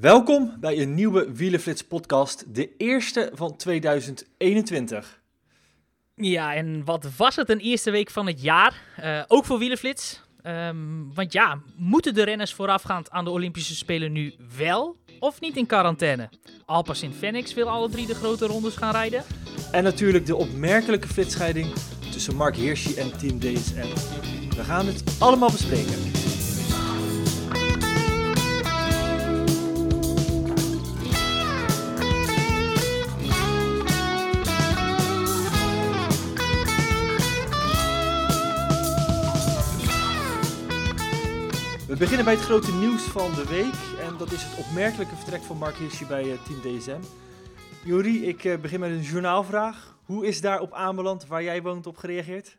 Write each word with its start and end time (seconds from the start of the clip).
Welkom 0.00 0.56
bij 0.60 0.78
een 0.78 0.94
nieuwe 0.94 1.32
Wielenflits 1.32 1.84
podcast, 1.84 2.54
de 2.54 2.76
eerste 2.76 3.30
van 3.34 3.56
2021. 3.56 5.20
Ja, 6.14 6.54
en 6.54 6.84
wat 6.84 7.08
was 7.16 7.36
het 7.36 7.48
een 7.48 7.58
eerste 7.58 7.90
week 7.90 8.10
van 8.10 8.26
het 8.26 8.42
jaar? 8.42 8.82
Uh, 9.00 9.22
ook 9.28 9.44
voor 9.44 9.58
Wielenflits. 9.58 10.22
Um, 10.46 11.14
want 11.14 11.32
ja, 11.32 11.60
moeten 11.76 12.14
de 12.14 12.22
renners 12.22 12.54
voorafgaand 12.54 13.10
aan 13.10 13.24
de 13.24 13.30
Olympische 13.30 13.74
Spelen 13.74 14.12
nu 14.12 14.34
wel 14.56 14.96
of 15.18 15.40
niet 15.40 15.56
in 15.56 15.66
quarantaine? 15.66 16.28
Alpes 16.64 17.02
in 17.02 17.12
Phoenix 17.12 17.54
wil 17.54 17.68
alle 17.68 17.88
drie 17.88 18.06
de 18.06 18.14
grote 18.14 18.46
rondes 18.46 18.76
gaan 18.76 18.92
rijden. 18.92 19.24
En 19.72 19.82
natuurlijk 19.84 20.26
de 20.26 20.36
opmerkelijke 20.36 21.08
flitsscheiding 21.08 21.72
tussen 22.10 22.36
Mark 22.36 22.56
Hirschi 22.56 22.94
en 22.94 23.18
Team 23.18 23.38
DSM. 23.38 23.88
We 24.56 24.64
gaan 24.64 24.86
het 24.86 25.16
allemaal 25.18 25.50
bespreken. 25.50 26.19
Beginnen 42.00 42.24
bij 42.24 42.34
het 42.34 42.44
grote 42.44 42.74
nieuws 42.74 43.02
van 43.02 43.34
de 43.34 43.46
week. 43.46 44.06
En 44.08 44.16
dat 44.18 44.32
is 44.32 44.42
het 44.42 44.66
opmerkelijke 44.66 45.16
vertrek 45.16 45.42
van 45.42 45.56
Mark 45.56 45.76
Hirschi 45.76 46.06
bij 46.06 46.24
uh, 46.24 46.32
Team 46.42 46.78
DSM. 46.78 47.00
Jori, 47.84 48.26
ik 48.26 48.44
uh, 48.44 48.58
begin 48.58 48.80
met 48.80 48.90
een 48.90 49.00
journaalvraag. 49.00 49.98
Hoe 50.04 50.26
is 50.26 50.40
daar 50.40 50.60
op 50.60 50.72
aanbeland 50.72 51.26
waar 51.26 51.42
jij 51.42 51.62
woont 51.62 51.86
op 51.86 51.96
gereageerd? 51.96 52.56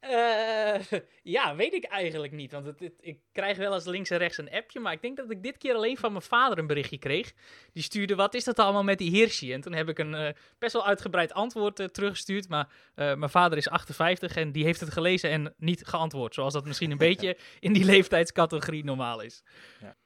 Uh, 0.00 1.00
ja, 1.36 1.56
weet 1.56 1.72
ik 1.72 1.84
eigenlijk 1.84 2.32
niet. 2.32 2.52
Want 2.52 2.66
het, 2.66 2.80
het, 2.80 2.92
ik 3.00 3.20
krijg 3.32 3.56
wel 3.56 3.74
eens 3.74 3.84
links 3.84 4.10
en 4.10 4.18
rechts 4.18 4.38
een 4.38 4.50
appje. 4.50 4.80
Maar 4.80 4.92
ik 4.92 5.02
denk 5.02 5.16
dat 5.16 5.30
ik 5.30 5.42
dit 5.42 5.58
keer 5.58 5.74
alleen 5.74 5.96
van 5.96 6.12
mijn 6.12 6.24
vader 6.24 6.58
een 6.58 6.66
berichtje 6.66 6.98
kreeg. 6.98 7.32
Die 7.72 7.82
stuurde: 7.82 8.14
Wat 8.14 8.34
is 8.34 8.44
dat 8.44 8.58
allemaal 8.58 8.84
met 8.84 8.98
die 8.98 9.10
Hirschi? 9.10 9.52
En 9.52 9.60
toen 9.60 9.72
heb 9.72 9.88
ik 9.88 9.98
een 9.98 10.12
uh, 10.12 10.28
best 10.58 10.72
wel 10.72 10.86
uitgebreid 10.86 11.32
antwoord 11.32 11.80
uh, 11.80 11.86
teruggestuurd. 11.86 12.48
Maar 12.48 12.68
mijn 12.94 13.30
vader 13.30 13.58
is 13.58 13.68
58 13.68 14.36
en 14.36 14.52
die 14.52 14.64
heeft 14.64 14.80
het 14.80 14.92
gelezen 14.92 15.30
en 15.30 15.54
niet 15.56 15.86
geantwoord. 15.86 16.34
Zoals 16.34 16.52
dat 16.52 16.66
misschien 16.66 16.90
een 16.90 16.98
beetje 17.12 17.36
in 17.60 17.72
die 17.72 17.84
leeftijdscategorie 17.84 18.84
normaal 18.84 19.20
is. 19.20 19.42
Ja. 19.80 19.96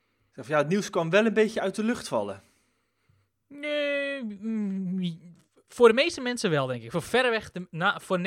ja, 0.46 0.58
het 0.58 0.68
nieuws 0.68 0.90
kwam 0.90 1.10
wel 1.10 1.26
een 1.26 1.34
beetje 1.34 1.60
uit 1.60 1.74
de 1.74 1.84
lucht 1.84 2.08
vallen. 2.08 2.42
Nee, 3.48 4.22
mm, 4.22 5.35
voor 5.68 5.88
de 5.88 5.94
meeste 5.94 6.20
mensen 6.20 6.50
wel, 6.50 6.66
denk 6.66 6.82
ik. 6.82 6.90
Voor 6.90 7.02
verreweg, 7.02 7.50
de, 7.50 7.66
na, 7.70 8.00
voor 8.00 8.18
99,5% 8.18 8.24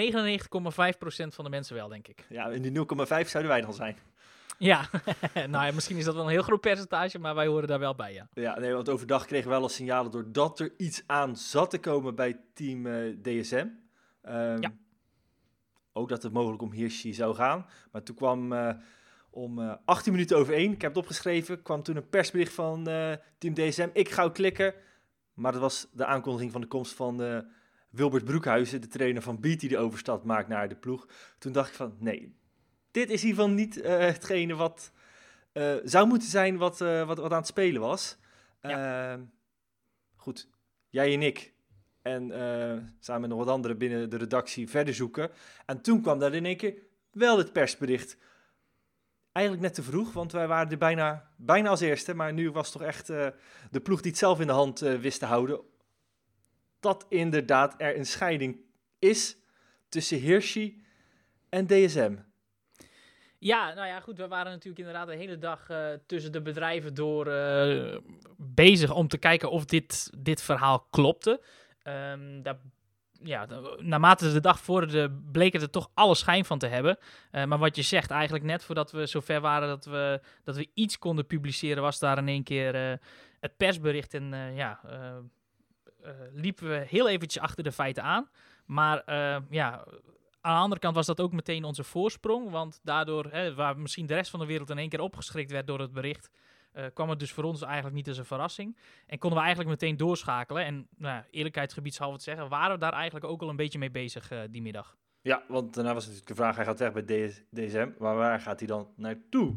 van 1.28 1.44
de 1.44 1.50
mensen 1.50 1.76
wel, 1.76 1.88
denk 1.88 2.08
ik. 2.08 2.26
Ja, 2.30 2.48
in 2.48 2.62
die 2.62 2.72
0,5 2.72 3.28
zouden 3.28 3.48
wij 3.48 3.62
dan 3.62 3.74
zijn. 3.74 3.98
Ja, 4.60 4.90
nou 5.34 5.66
ja, 5.66 5.72
misschien 5.74 5.98
is 5.98 6.06
dat 6.06 6.16
wel 6.16 6.24
een 6.24 6.30
heel 6.30 6.42
groot 6.42 6.62
percentage, 6.62 7.20
maar 7.20 7.36
wij 7.36 7.48
horen 7.48 7.68
daar 7.68 7.80
wel 7.80 7.96
bij, 7.96 8.14
ja. 8.14 8.28
Ja, 8.34 8.60
nee, 8.60 8.74
want 8.74 8.90
overdag 8.90 9.26
kregen 9.26 9.46
we 9.46 9.54
wel 9.54 9.62
al 9.62 9.70
signalen 9.70 10.12
doordat 10.12 10.60
er 10.60 10.74
iets 10.78 11.04
aan 11.06 11.38
zat 11.38 11.70
te 11.70 11.80
komen 11.80 12.16
bij 12.16 12.40
team 12.54 12.86
uh, 12.86 13.10
eh, 13.10 13.18
DSM. 13.22 13.56
Um, 13.56 13.78
ehm, 14.22 14.62
ja. 14.62 14.72
Ook 15.94 16.10
dat 16.10 16.24
het 16.24 16.34
mogelijk 16.34 16.62
om 16.62 16.72
Hirschi 16.72 17.14
zou 17.14 17.36
gaan. 17.36 17.66
Maar 17.92 18.04
toen 18.04 18.16
kwam 18.16 18.54
uh, 18.54 18.70
om 19.30 19.60
uh, 19.60 19.70
eh, 19.70 19.76
18 19.86 20.12
minuten 20.12 20.38
over 20.38 20.54
1, 20.54 20.72
ik 20.72 20.82
heb 20.82 20.94
het 20.94 21.04
opgeschreven, 21.04 21.62
kwam 21.62 21.84
toen 21.84 21.96
een 21.96 22.10
persbericht 22.10 22.54
van 22.54 22.84
team 23.38 23.54
DSM. 23.54 23.90
Ik 23.94 24.10
ga 24.10 24.30
klikken. 24.30 24.74
Maar 25.40 25.52
dat 25.52 25.62
was 25.62 25.88
de 25.92 26.06
aankondiging 26.06 26.52
van 26.52 26.62
de 26.62 26.68
komst 26.68 26.94
van 26.94 27.22
uh, 27.22 27.40
Wilbert 27.90 28.26
Broekhuizen, 28.26 28.82
de 28.82 28.88
trainer 28.88 29.22
van 29.22 29.40
Beat, 29.40 29.60
die 29.60 29.70
de 29.70 29.78
overstap 29.78 30.24
maakt 30.24 30.48
naar 30.48 30.70
de 30.70 30.76
ploeg. 30.76 31.08
Toen 31.38 31.52
dacht 31.52 31.70
ik 31.70 31.76
van, 31.76 31.96
nee, 32.00 32.36
dit 32.92 33.10
is 33.10 33.22
hiervan 33.22 33.54
niet 33.54 33.78
uh, 33.78 33.84
hetgene 33.98 34.56
wat 34.56 34.92
uh, 35.54 35.76
zou 35.84 36.08
moeten 36.08 36.28
zijn 36.28 36.58
wat, 36.58 36.78
wat, 36.78 37.18
wat 37.18 37.32
aan 37.32 37.38
het 37.38 37.48
spelen 37.48 37.82
was. 37.82 38.18
Ja. 38.62 39.12
Ehm, 39.12 39.22
goed, 40.16 40.50
jij 40.90 41.14
en 41.14 41.22
ik 41.22 41.54
en 42.02 42.32
samen 43.00 43.22
met 43.22 43.30
nog 43.30 43.40
wat 43.40 43.54
anderen 43.54 43.78
binnen 43.78 44.10
de 44.10 44.18
redactie 44.18 44.70
verder 44.70 44.94
zoeken. 44.94 45.32
En 45.66 45.82
toen 45.82 46.02
kwam 46.02 46.20
daar 46.20 46.34
in 46.34 46.46
één 46.46 46.58
keer 46.58 46.76
wel 47.12 47.38
het 47.38 47.54
persbericht 47.54 48.18
eigenlijk 49.40 49.62
net 49.62 49.74
te 49.74 49.92
vroeg, 49.92 50.14
want 50.14 50.32
wij 50.32 50.48
waren 50.48 50.72
er 50.72 50.78
bijna, 50.78 51.32
bijna 51.36 51.70
als 51.70 51.82
eerste. 51.82 52.14
Maar 52.14 52.34
nu 52.34 52.52
was 52.52 52.72
toch 52.72 52.82
echt 52.82 53.10
uh, 53.10 53.28
de 53.72 53.80
ploeg 53.80 54.02
die 54.02 54.12
het 54.12 54.20
zelf 54.20 54.40
in 54.40 54.48
de 54.48 54.54
hand 54.54 54.84
uh, 54.84 55.00
wist 55.00 55.20
te 55.20 55.26
houden. 55.26 55.62
Dat 56.80 57.06
inderdaad 57.10 57.76
er 57.78 57.98
een 57.98 58.06
scheiding 58.06 58.60
is 59.00 59.38
tussen 59.90 60.18
Hirschi 60.18 60.84
en 61.50 61.68
DSM. 61.68 62.16
Ja, 63.38 63.74
nou 63.74 63.88
ja, 63.88 64.00
goed. 64.00 64.18
We 64.18 64.28
waren 64.28 64.52
natuurlijk 64.52 64.80
inderdaad 64.80 65.08
de 65.08 65.16
hele 65.16 65.38
dag 65.38 65.70
uh, 65.70 65.88
tussen 66.06 66.32
de 66.32 66.42
bedrijven 66.42 66.94
door 66.94 67.26
bezig 68.38 68.94
om 68.94 69.08
te 69.08 69.18
kijken 69.18 69.52
of 69.52 69.66
dit, 69.66 70.10
dit 70.18 70.42
verhaal 70.42 70.88
klopte. 70.90 71.42
Um, 71.84 72.44
daar 72.44 72.60
ja, 73.24 73.48
naarmate 73.78 74.34
de 74.34 74.40
dag 74.40 74.60
vorderde, 74.60 75.12
bleek 75.32 75.54
het 75.54 75.62
er 75.62 75.70
toch 75.70 75.90
alle 75.94 76.16
schijn 76.16 76.46
van 76.46 76.60
te 76.60 76.68
hebben. 76.68 76.98
Uh, 77.32 77.46
maar 77.46 77.58
wat 77.58 77.76
je 77.76 77.82
zegt, 77.82 78.12
eigenlijk 78.12 78.44
net 78.44 78.64
voordat 78.64 78.92
we 78.92 79.06
zover 79.06 79.42
waren 79.42 79.68
dat 79.68 79.86
we, 79.86 80.22
dat 80.44 80.56
we 80.56 80.70
iets 80.74 80.98
konden 80.98 81.26
publiceren, 81.28 81.84
was 81.84 82.00
daar 82.00 82.18
in 82.18 82.28
één 82.28 82.44
keer 82.44 82.92
uh, 82.92 82.98
het 83.40 83.58
persbericht. 83.58 84.14
En 84.14 84.34
uh, 84.34 84.58
ja, 84.58 84.80
liepen 86.34 86.70
we 86.70 86.86
heel 86.88 87.10
eventjes 87.10 87.44
achter 87.44 87.64
de 87.64 87.72
feiten 87.72 88.04
aan. 88.04 88.30
Maar 88.66 89.04
ja, 89.50 89.84
aan 90.42 90.56
de 90.56 90.62
andere 90.62 90.82
kant 90.82 90.96
was 90.96 91.06
dat 91.06 91.22
ook 91.22 91.32
meteen 91.32 91.64
onze 91.64 91.84
voorsprong. 91.84 92.50
Want 92.50 92.80
daardoor, 92.84 93.26
hè, 93.32 93.54
waar 93.54 93.78
misschien 93.78 94.06
de 94.06 94.14
rest 94.14 94.30
van 94.30 94.40
de 94.40 94.46
wereld 94.46 94.70
in 94.70 94.78
één 94.78 94.90
keer 94.90 95.02
opgeschrikt 95.02 95.52
werd 95.52 95.68
door 95.68 95.80
het 95.80 95.94
bericht, 95.94 96.30
uh, 96.74 96.86
kwam 96.94 97.10
het 97.10 97.20
dus 97.20 97.32
voor 97.32 97.44
ons 97.44 97.62
eigenlijk 97.62 97.96
niet 97.96 98.08
als 98.08 98.18
een 98.18 98.26
verrassing. 98.26 98.78
En 99.08 99.18
konden 99.18 99.40
we 99.40 99.46
eigenlijk 99.46 99.82
meteen 99.82 99.98
doorschakelen. 99.98 100.66
En 100.66 100.88
nou, 100.98 101.24
eerlijkheidsgebiedshalve 101.32 102.18
te 102.18 102.24
zeggen, 102.24 102.50
waren 102.50 102.74
we 102.74 102.80
daar 102.80 102.94
eigenlijk 102.94 103.26
ook 103.26 103.42
al 103.42 103.50
een 103.50 103.56
beetje 103.56 103.80
mee 103.80 103.92
bezig 103.92 104.32
uh, 104.32 104.40
die 104.50 104.62
middag. 104.62 104.98
Ja, 105.22 105.44
want 105.48 105.74
daarna 105.74 105.94
was 105.94 106.04
natuurlijk 106.04 106.30
de 106.30 106.36
vraag, 106.36 106.56
hij 106.56 106.66
gaat 106.66 106.80
weg 106.80 106.92
bij 106.94 107.28
DS 107.28 107.42
DSM, 107.52 107.90
maar 107.98 108.16
waar 108.16 108.40
gaat 108.40 108.60
hij 108.60 108.68
dan 108.68 108.88
naartoe? 108.96 109.56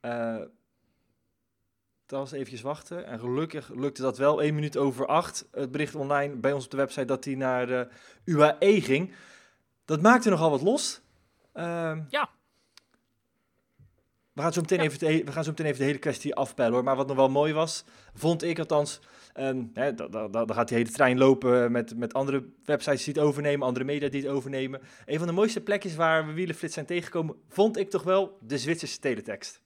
Uh, 0.00 0.40
dat 2.10 2.18
was 2.18 2.32
eventjes 2.32 2.60
wachten. 2.60 3.06
En 3.06 3.18
gelukkig 3.18 3.68
lukte 3.68 4.02
dat 4.02 4.18
wel. 4.18 4.42
1 4.42 4.54
minuut 4.54 4.76
over 4.76 5.06
8. 5.06 5.48
Het 5.50 5.70
bericht 5.70 5.94
online 5.94 6.36
bij 6.36 6.52
ons 6.52 6.64
op 6.64 6.70
de 6.70 6.76
website 6.76 7.04
dat 7.04 7.24
hij 7.24 7.34
naar 7.34 7.66
de 7.66 7.88
UAE 8.24 8.80
ging. 8.80 9.14
Dat 9.84 10.02
maakte 10.02 10.30
nogal 10.30 10.50
wat 10.50 10.62
los. 10.62 11.00
Uh, 11.54 11.98
ja. 12.08 12.30
We 14.32 14.42
gaan, 14.42 14.52
zo 14.52 14.60
meteen 14.60 14.80
even 14.80 14.98
de, 14.98 15.24
we 15.24 15.32
gaan 15.32 15.44
zo 15.44 15.50
meteen 15.50 15.66
even 15.66 15.78
de 15.78 15.84
hele 15.84 15.98
kwestie 15.98 16.34
afpellen 16.34 16.72
hoor. 16.72 16.84
Maar 16.84 16.96
wat 16.96 17.06
nog 17.06 17.16
wel 17.16 17.28
mooi 17.28 17.52
was, 17.52 17.84
vond 18.14 18.42
ik 18.42 18.58
althans. 18.58 19.00
Um, 19.34 19.70
hè, 19.74 19.94
dan 19.94 20.54
gaat 20.54 20.68
die 20.68 20.76
hele 20.76 20.90
trein 20.90 21.18
lopen 21.18 21.72
met, 21.72 21.96
met 21.96 22.14
andere 22.14 22.44
websites 22.64 23.04
die 23.04 23.14
het 23.14 23.22
overnemen, 23.22 23.66
andere 23.66 23.84
media 23.84 24.08
die 24.08 24.22
het 24.22 24.30
overnemen. 24.30 24.80
Een 25.06 25.18
van 25.18 25.26
de 25.26 25.32
mooiste 25.32 25.60
plekjes 25.60 25.96
waar 25.96 26.26
we 26.26 26.32
wielenflits 26.32 26.74
zijn 26.74 26.86
tegengekomen, 26.86 27.36
vond 27.48 27.76
ik 27.76 27.90
toch 27.90 28.02
wel 28.02 28.38
de 28.40 28.58
Zwitserse 28.58 28.98
teletext. 28.98 29.60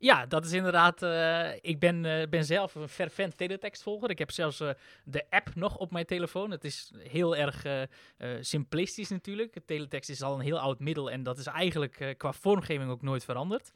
Ja, 0.00 0.26
dat 0.26 0.44
is 0.44 0.52
inderdaad. 0.52 1.02
Uh, 1.02 1.54
ik 1.60 1.78
ben, 1.78 2.04
uh, 2.04 2.26
ben 2.30 2.44
zelf 2.44 2.74
een 2.74 2.88
fervent 2.88 3.36
teletextvolger. 3.36 4.10
Ik 4.10 4.18
heb 4.18 4.30
zelfs 4.30 4.60
uh, 4.60 4.70
de 5.04 5.24
app 5.30 5.54
nog 5.54 5.76
op 5.76 5.90
mijn 5.90 6.06
telefoon. 6.06 6.50
Het 6.50 6.64
is 6.64 6.92
heel 6.98 7.36
erg 7.36 7.86
simplistisch 8.40 9.08
natuurlijk. 9.08 9.56
Teletext 9.66 10.10
is 10.10 10.22
al 10.22 10.34
een 10.34 10.40
heel 10.40 10.58
oud 10.58 10.78
middel 10.78 11.10
en 11.10 11.22
dat 11.22 11.38
is 11.38 11.46
eigenlijk 11.46 12.14
qua 12.16 12.32
vormgeving 12.32 12.90
ook 12.90 13.02
nooit 13.02 13.24
veranderd. 13.24 13.70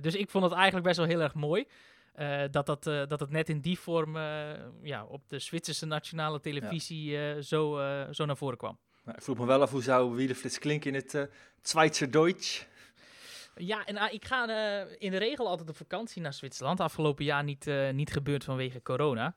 dus 0.00 0.14
ik 0.14 0.30
vond 0.30 0.44
het 0.44 0.52
eigenlijk 0.52 0.86
best 0.86 0.98
wel 0.98 1.06
heel 1.06 1.20
erg 1.20 1.34
mooi. 1.34 1.66
dat, 2.50 2.66
dat, 2.66 2.82
dat 2.84 3.20
het 3.20 3.30
net 3.30 3.48
in 3.48 3.60
die 3.60 3.78
vorm 3.78 4.16
ja, 4.82 5.04
op 5.08 5.28
de 5.28 5.38
Zwitserse 5.38 5.86
nationale 5.86 6.40
televisie 6.40 7.10
ja. 7.10 7.40
zo, 7.40 7.80
zo 8.10 8.24
naar 8.24 8.36
voren 8.36 8.58
kwam. 8.58 8.78
Nou, 9.04 9.16
ik 9.16 9.24
vroeg 9.24 9.38
me 9.38 9.46
wel 9.46 9.62
af 9.62 9.70
hoe 9.70 9.82
zou 9.82 10.14
Wielenflits 10.14 10.58
klinken 10.58 10.94
in 10.94 11.02
het 11.04 11.28
Zwitser 11.62 12.10
Deutsch. 12.10 12.66
Ja, 13.58 13.84
en 13.84 13.94
uh, 13.94 14.04
ik 14.10 14.24
ga 14.24 14.48
uh, 14.48 14.92
in 14.98 15.10
de 15.10 15.16
regel 15.16 15.48
altijd 15.48 15.68
op 15.68 15.76
vakantie 15.76 16.22
naar 16.22 16.32
Zwitserland. 16.32 16.80
Afgelopen 16.80 17.24
jaar 17.24 17.44
niet, 17.44 17.66
uh, 17.66 17.90
niet 17.90 18.12
gebeurd 18.12 18.44
vanwege 18.44 18.82
corona. 18.82 19.34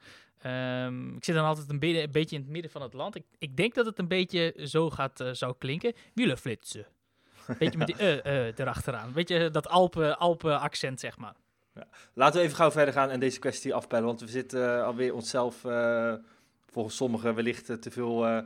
Um, 0.85 1.15
ik 1.15 1.23
zit 1.23 1.35
dan 1.35 1.45
altijd 1.45 1.69
een, 1.69 1.79
be 1.79 2.01
een, 2.01 2.11
beetje 2.11 2.35
in 2.35 2.41
het 2.41 2.51
midden 2.51 2.71
van 2.71 2.81
het 2.81 2.93
land. 2.93 3.15
Ik, 3.15 3.23
ik 3.37 3.57
denk 3.57 3.75
dat 3.75 3.85
het 3.85 3.99
een 3.99 4.07
beetje 4.07 4.55
zo 4.63 4.89
gaat, 4.89 5.23
zou 5.31 5.55
klinken. 5.57 5.93
Wielerflitsen. 6.13 6.85
Beetje 7.59 7.77
met 7.77 7.87
die 7.87 8.23
erachteraan. 8.55 9.11
Beetje 9.13 9.51
dat 9.51 9.67
Alpen, 9.67 10.17
Alpen 10.17 10.59
accent, 10.59 10.99
zeg 10.99 11.17
maar. 11.17 11.35
Ja. 11.75 11.87
Laten 12.13 12.39
we 12.39 12.45
even 12.45 12.57
gauw 12.57 12.71
verder 12.71 12.93
gaan 12.93 13.09
en 13.09 13.19
deze 13.19 13.39
kwestie 13.39 13.73
afpellen, 13.73 14.05
want 14.05 14.19
we 14.19 14.27
zitten 14.27 14.85
alweer 14.85 15.13
onszelf 15.13 15.61
volgens 16.67 16.95
sommigen 16.95 17.35
wellicht 17.35 17.81
te 17.81 17.91
veel 17.91 18.43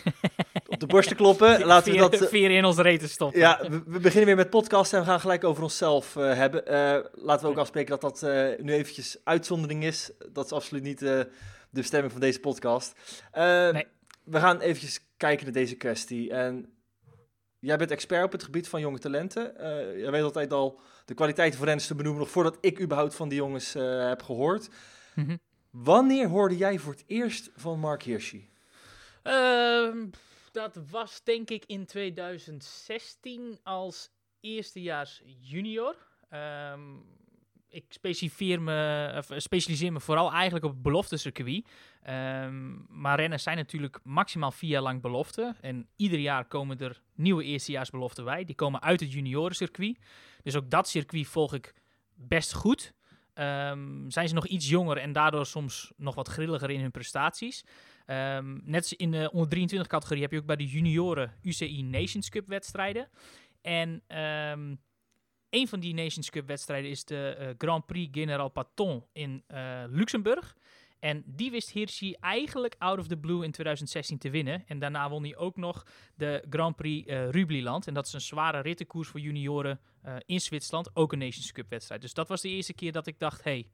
op 0.74 0.80
de 0.80 0.86
borst 0.86 1.08
te 1.08 1.14
kloppen. 1.14 1.64
Laten 1.64 1.92
we 1.92 1.98
dat... 1.98 2.28
Vier 2.28 2.50
in 2.50 2.64
ons 2.64 2.76
reten 2.76 3.08
stoppen. 3.08 3.40
Ja, 3.40 3.60
we, 3.86 4.00
beginnen 4.00 4.26
weer 4.26 4.36
met 4.36 4.50
podcast 4.50 4.92
en 4.92 5.00
we 5.00 5.06
gaan 5.06 5.20
gelijk 5.20 5.44
over 5.44 5.62
onszelf 5.62 6.14
hebben. 6.14 6.62
laten 7.12 7.46
we 7.46 7.52
ook 7.52 7.58
afspreken 7.58 7.98
dat 7.98 8.20
dat 8.20 8.22
nu 8.60 8.72
eventjes 8.72 9.16
uitzondering 9.24 9.84
is. 9.84 10.10
Dat 10.32 10.44
is 10.44 10.52
absoluut 10.52 10.82
niet 10.82 10.98
de 10.98 11.28
bestemming 11.70 12.12
van 12.12 12.20
deze 12.20 12.40
podcast. 12.40 12.92
nee. 13.32 13.86
We 14.24 14.40
gaan 14.40 14.60
eventjes 14.60 15.00
kijken 15.16 15.44
naar 15.44 15.54
deze 15.54 15.74
kwestie. 15.74 16.30
En 16.30 16.74
jij 17.64 17.76
bent 17.76 17.90
expert 17.90 18.24
op 18.24 18.32
het 18.32 18.42
gebied 18.42 18.68
van 18.68 18.80
jonge 18.80 18.98
talenten. 18.98 19.54
Uh, 19.56 20.00
jij 20.00 20.10
weet 20.10 20.22
altijd 20.22 20.52
al 20.52 20.80
de 21.04 21.14
kwaliteiten 21.14 21.58
van 21.58 21.66
renners 21.66 21.88
te 21.88 21.94
benoemen, 21.94 22.20
nog 22.20 22.30
voordat 22.30 22.58
ik 22.60 22.80
überhaupt 22.80 23.14
van 23.14 23.28
die 23.28 23.38
jongens 23.38 23.76
uh, 23.76 24.08
heb 24.08 24.22
gehoord. 24.22 24.68
Mhm. 25.14 25.36
Wanneer 25.70 26.28
hoorde 26.28 26.56
jij 26.56 26.78
voor 26.78 26.92
het 26.92 27.04
eerst 27.06 27.50
van 27.56 27.78
Mark 27.78 28.02
Hirschi? 28.02 28.48
Uh, 29.24 29.88
dat 30.54 30.78
was 30.90 31.22
denk 31.24 31.50
ik 31.50 31.64
in 31.66 31.86
2016 31.86 33.58
als 33.62 34.10
eerstejaars 34.40 35.22
junior. 35.40 35.96
Um, 36.30 37.04
ik 37.68 37.98
me, 38.60 39.12
of 39.16 39.30
specialiseer 39.36 39.92
me 39.92 40.00
vooral 40.00 40.32
eigenlijk 40.32 40.64
op 40.64 40.70
het 40.70 40.82
beloftecircuit. 40.82 41.68
Um, 42.08 42.86
maar 42.88 43.18
renners 43.18 43.42
zijn 43.42 43.56
natuurlijk 43.56 43.98
maximaal 44.02 44.50
vier 44.50 44.70
jaar 44.70 44.82
lang 44.82 45.02
belofte. 45.02 45.54
En 45.60 45.88
ieder 45.96 46.18
jaar 46.18 46.44
komen 46.44 46.78
er 46.78 47.02
nieuwe 47.14 47.44
eerstejaarsbeloften 47.44 48.24
bij. 48.24 48.44
Die 48.44 48.54
komen 48.54 48.82
uit 48.82 49.00
het 49.00 49.12
juniorencircuit. 49.12 49.98
Dus 50.42 50.56
ook 50.56 50.70
dat 50.70 50.88
circuit 50.88 51.26
volg 51.26 51.54
ik 51.54 51.74
best 52.14 52.52
goed. 52.52 52.92
Um, 53.34 54.10
zijn 54.10 54.28
ze 54.28 54.34
nog 54.34 54.46
iets 54.46 54.68
jonger 54.68 54.96
en 54.96 55.12
daardoor 55.12 55.46
soms 55.46 55.92
nog 55.96 56.14
wat 56.14 56.28
grilliger 56.28 56.70
in 56.70 56.80
hun 56.80 56.90
prestaties. 56.90 57.64
Um, 58.06 58.60
net 58.64 58.92
in 58.92 59.10
de 59.10 59.30
onder 59.32 59.48
23 59.48 59.88
categorie 59.88 60.22
heb 60.22 60.32
je 60.32 60.38
ook 60.38 60.46
bij 60.46 60.56
de 60.56 60.66
junioren 60.66 61.32
UCI 61.42 61.82
Nations 61.82 62.28
Cup 62.28 62.48
wedstrijden. 62.48 63.08
En 63.60 64.02
een 65.54 65.68
van 65.68 65.80
die 65.80 65.94
Nations 65.94 66.30
Cup 66.30 66.46
wedstrijden 66.46 66.90
is 66.90 67.04
de 67.04 67.36
uh, 67.40 67.48
Grand 67.58 67.86
Prix 67.86 68.18
General 68.18 68.48
Paton 68.48 69.04
in 69.12 69.44
uh, 69.48 69.82
Luxemburg. 69.88 70.56
En 70.98 71.22
die 71.26 71.50
wist 71.50 71.70
Hirschi 71.70 72.14
eigenlijk 72.20 72.74
out 72.78 72.98
of 72.98 73.06
the 73.06 73.16
blue 73.16 73.44
in 73.44 73.50
2016 73.50 74.18
te 74.18 74.30
winnen. 74.30 74.64
En 74.66 74.78
daarna 74.78 75.10
won 75.10 75.22
hij 75.22 75.36
ook 75.36 75.56
nog 75.56 75.86
de 76.16 76.44
Grand 76.50 76.76
Prix 76.76 77.10
uh, 77.10 77.30
Rubliland. 77.30 77.86
En 77.86 77.94
dat 77.94 78.06
is 78.06 78.12
een 78.12 78.20
zware 78.20 78.60
rittenkoers 78.60 79.08
voor 79.08 79.20
junioren 79.20 79.80
in 80.26 80.40
Zwitserland. 80.40 80.96
Ook 80.96 81.12
een 81.12 81.18
Nations 81.18 81.52
Cup 81.52 81.70
wedstrijd. 81.70 82.00
Dus 82.00 82.14
dat 82.14 82.28
was 82.28 82.40
de 82.40 82.48
eerste 82.48 82.74
keer 82.74 82.92
dat 82.92 83.06
ik 83.06 83.18
dacht, 83.18 83.44
hey, 83.44 83.68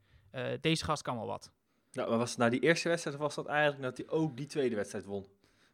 deze 0.61 0.83
gast 0.83 1.01
kan 1.01 1.15
wel 1.15 1.27
wat. 1.27 1.51
Nou, 1.91 2.09
maar 2.09 2.17
was 2.17 2.29
het 2.29 2.39
nou 2.39 2.51
die 2.51 2.59
eerste 2.59 2.89
wedstrijd 2.89 3.15
of 3.15 3.21
was 3.21 3.35
dat 3.35 3.45
eigenlijk 3.45 3.81
dat 3.81 3.97
hij 3.97 4.17
ook 4.17 4.37
die 4.37 4.45
tweede 4.45 4.75
wedstrijd 4.75 5.05
won? 5.05 5.25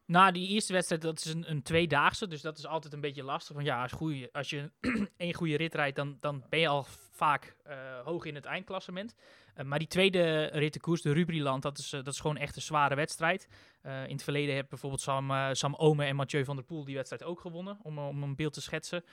Na 0.06 0.31
die 0.31 0.48
eerste 0.48 0.74
wedstrijd, 0.74 1.02
dat 1.02 1.18
is 1.18 1.34
een, 1.34 1.50
een 1.50 1.62
tweedaagse, 1.62 2.28
dus 2.28 2.42
dat 2.42 2.58
is 2.58 2.66
altijd 2.66 2.94
een 2.94 3.02
beetje 3.02 3.24
lastig. 3.24 3.56
Want 3.56 3.68
ja, 3.68 3.81
als, 3.81 3.92
goeie, 3.92 4.30
als 4.31 4.50
je 4.50 4.72
één 5.18 5.34
goede 5.34 5.58
rit 5.58 5.75
rijdt, 5.75 5.96
dan, 5.96 6.18
dan 6.19 6.44
ben 6.50 6.60
je 6.60 6.68
al 6.68 6.86
vaak 7.12 7.56
uh, 7.68 7.74
hoog 8.04 8.25
in 8.25 8.36
het 8.36 8.46
eindklassement. 8.46 9.16
Uh, 9.58 9.66
maar 9.66 9.80
die 9.80 9.88
tweede 9.88 10.46
rittenkoers, 10.46 11.02
de 11.02 11.12
Rubriland, 11.12 11.62
dat 11.62 11.78
is, 11.78 11.94
uh, 11.94 12.04
dat 12.04 12.14
is 12.14 12.20
gewoon 12.20 12.38
echt 12.38 12.56
een 12.56 12.62
zware 12.62 12.96
wedstrijd. 12.96 13.48
in 13.84 13.92
het 13.92 14.24
verleden 14.24 14.54
heeft 14.54 14.70
bijvoorbeeld 14.70 15.02
Sam, 15.02 15.31
Sam 15.52 15.75
Ome 15.75 16.06
en 16.06 16.16
Mathieu 16.16 16.46
van 16.46 16.56
der 16.56 16.66
Poel 16.66 16.86
die 16.86 16.96
wedstrijd 16.96 17.24
ook 17.24 17.40
gewonnen, 17.40 17.78
om, 17.81 18.00
om 18.00 18.24
een 18.24 18.36
beeld 18.36 18.54
te 18.54 18.62
schetsen. 18.62 19.04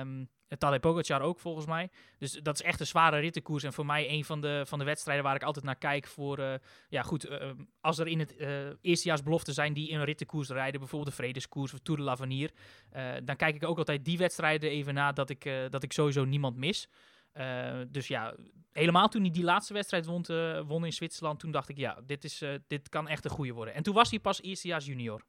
Um, 0.00 0.28
Tadej 0.58 0.80
Pogacar 0.80 1.20
ook 1.20 1.38
volgens 1.38 1.66
mij. 1.66 1.90
Dus 2.18 2.32
dat 2.32 2.54
is 2.54 2.62
echt 2.62 2.80
een 2.80 2.86
zware 2.86 3.18
rittenkoers. 3.18 3.62
En 3.62 3.72
voor 3.72 3.86
mij 3.86 4.10
een 4.10 4.24
van 4.24 4.40
de, 4.40 4.62
van 4.66 4.78
de 4.78 4.84
wedstrijden 4.84 5.24
waar 5.24 5.34
ik 5.34 5.42
altijd 5.42 5.64
naar 5.64 5.76
kijk 5.76 6.06
voor... 6.06 6.38
Uh, 6.38 6.54
ja 6.88 7.02
goed, 7.02 7.30
uh, 7.30 7.50
als 7.80 7.98
er 7.98 8.06
in 8.06 8.18
het 8.18 8.34
uh, 8.38 8.48
eerstejaarsbeloften 8.80 9.54
zijn 9.54 9.72
die 9.72 9.88
in 9.88 9.98
een 9.98 10.04
rittenkoers 10.04 10.48
rijden... 10.48 10.80
bijvoorbeeld 10.80 11.16
de 11.16 11.22
Vredeskoers 11.22 11.72
of 11.72 11.78
Tour 11.78 12.00
de 12.00 12.06
l'Avenir... 12.06 12.50
dan 13.24 13.36
kijk 13.36 13.54
ik 13.54 13.64
ook 13.64 13.78
altijd 13.78 14.04
die 14.04 14.18
wedstrijden 14.18 14.70
even 14.70 14.94
na 14.94 15.12
dat 15.12 15.30
ik, 15.30 15.50
dat 15.70 15.82
ik 15.82 15.92
sowieso 15.92 16.24
niemand 16.24 16.56
mis. 16.56 16.88
dus 17.88 18.08
ja, 18.08 18.34
helemaal 18.72 19.08
toen 19.08 19.22
hij 19.22 19.30
die 19.30 19.44
laatste 19.44 19.72
wedstrijd 19.72 20.06
won, 20.06 20.24
won 20.66 20.84
in 20.84 20.92
Zwitserland... 20.92 21.40
toen 21.40 21.50
dacht 21.50 21.68
ik, 21.68 21.76
ja, 21.76 22.00
dit, 22.06 22.24
is, 22.24 22.42
dit 22.66 22.88
kan 22.88 23.08
echt 23.08 23.24
een 23.24 23.30
goede 23.30 23.52
worden. 23.52 23.74
En 23.74 23.82
toen 23.82 23.94
was 23.94 24.10
hij 24.10 24.18
pas 24.18 24.42
eerstejaars 24.42 24.86
junior. 24.86 25.22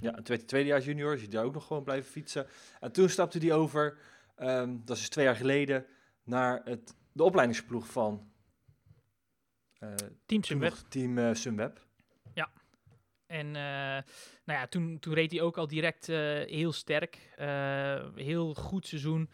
Ja, 0.00 0.18
tweedejaars 0.22 0.84
junior, 0.84 1.14
is 1.14 1.20
hij 1.20 1.28
daar 1.28 1.44
ook 1.44 1.54
nog 1.54 1.66
gewoon 1.66 1.84
blijven 1.84 2.10
fietsen. 2.10 2.46
En 2.80 2.92
toen 2.92 3.08
stapte 3.08 3.38
hij 3.38 3.52
over 3.52 3.98
Um, 4.42 4.82
dat 4.84 4.96
is 4.96 5.02
dus 5.02 5.08
twee 5.08 5.24
jaar 5.24 5.36
geleden 5.36 5.86
naar 6.24 6.60
het, 6.64 6.96
de 7.12 7.22
opleidingsploeg 7.22 7.86
van 7.86 8.30
uh, 9.80 9.94
Team 10.26 10.42
Sunweb. 10.42 10.74
Team 10.88 11.18
uh, 11.18 11.34
Sunweb. 11.34 11.86
Ja. 12.34 12.50
En 13.26 13.46
uh, 13.46 13.52
nou 14.44 14.58
ja, 14.58 14.66
toen, 14.66 14.98
toen 14.98 15.14
reed 15.14 15.32
hij 15.32 15.40
ook 15.40 15.56
al 15.56 15.66
direct 15.66 16.06
heel 16.06 16.72
sterk. 16.72 17.34
heel 18.14 18.54
goed 18.54 18.86
seizoen 18.86 19.30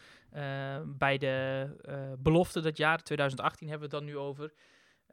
bij 0.86 1.18
de 1.18 2.16
belofte 2.18 2.60
dat 2.60 2.76
jaar. 2.76 3.02
2018 3.02 3.68
hebben 3.68 3.88
we 3.88 3.96
het 3.96 4.04
dan 4.04 4.14
nu 4.14 4.18
over. 4.18 4.52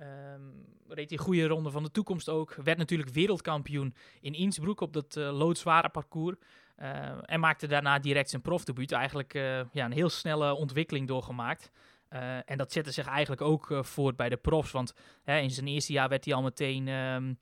Um, 0.01 0.65
reed 0.87 1.09
hij 1.09 1.19
goede 1.19 1.47
ronde 1.47 1.71
van 1.71 1.83
de 1.83 1.91
toekomst 1.91 2.29
ook. 2.29 2.55
Werd 2.55 2.77
natuurlijk 2.77 3.09
wereldkampioen 3.09 3.95
in 4.21 4.33
Innsbruck 4.33 4.81
op 4.81 4.93
dat 4.93 5.15
loodzware 5.15 5.89
parcours. 5.89 6.37
Uh, 6.81 7.09
en 7.21 7.39
maakte 7.39 7.67
daarna 7.67 7.99
direct 7.99 8.29
zijn 8.29 8.41
profdebuut. 8.41 8.91
Eigenlijk 8.91 9.33
uh, 9.33 9.59
ja, 9.71 9.85
een 9.85 9.91
heel 9.91 10.09
snelle 10.09 10.53
ontwikkeling 10.53 11.07
doorgemaakt. 11.07 11.71
Uh, 12.09 12.37
en 12.45 12.57
dat 12.57 12.71
zette 12.71 12.91
zich 12.91 13.07
eigenlijk 13.07 13.41
ook 13.41 13.67
voort 13.81 14.15
bij 14.15 14.29
de 14.29 14.37
profs. 14.37 14.71
Want 14.71 14.93
hè, 15.23 15.39
in 15.39 15.51
zijn 15.51 15.67
eerste 15.67 15.93
jaar 15.93 16.09
werd 16.09 16.25
hij 16.25 16.33
al 16.33 16.41
meteen 16.41 16.87
um, 16.87 17.39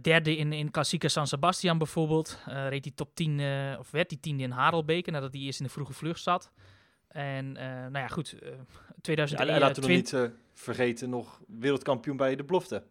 derde 0.00 0.36
in, 0.36 0.52
in 0.52 0.70
Klassieke 0.70 1.08
San 1.08 1.26
Sebastian 1.26 1.78
bijvoorbeeld. 1.78 2.38
reed 2.44 2.84
hij 2.84 2.92
top 2.94 3.14
10, 3.14 3.40
of 3.78 3.90
werd 3.90 4.10
hij 4.10 4.18
tiende 4.20 4.42
in 4.42 4.50
Harelbeke 4.50 5.10
nadat 5.10 5.32
hij 5.32 5.42
eerst 5.42 5.60
in 5.60 5.66
de 5.66 5.72
vroege 5.72 5.92
vlucht 5.92 6.22
zat. 6.22 6.50
En 7.08 7.52
nou 7.52 7.98
ja, 7.98 8.08
goed, 8.08 8.36
2001... 9.00 9.54
Ja, 9.54 9.58
laten 9.58 9.82
we 9.82 9.88
nog 9.88 9.96
niet 9.96 10.30
vergeten, 10.52 11.10
nog 11.10 11.40
wereldkampioen 11.46 12.16
bij 12.16 12.36
de 12.36 12.44
belofte. 12.44 12.82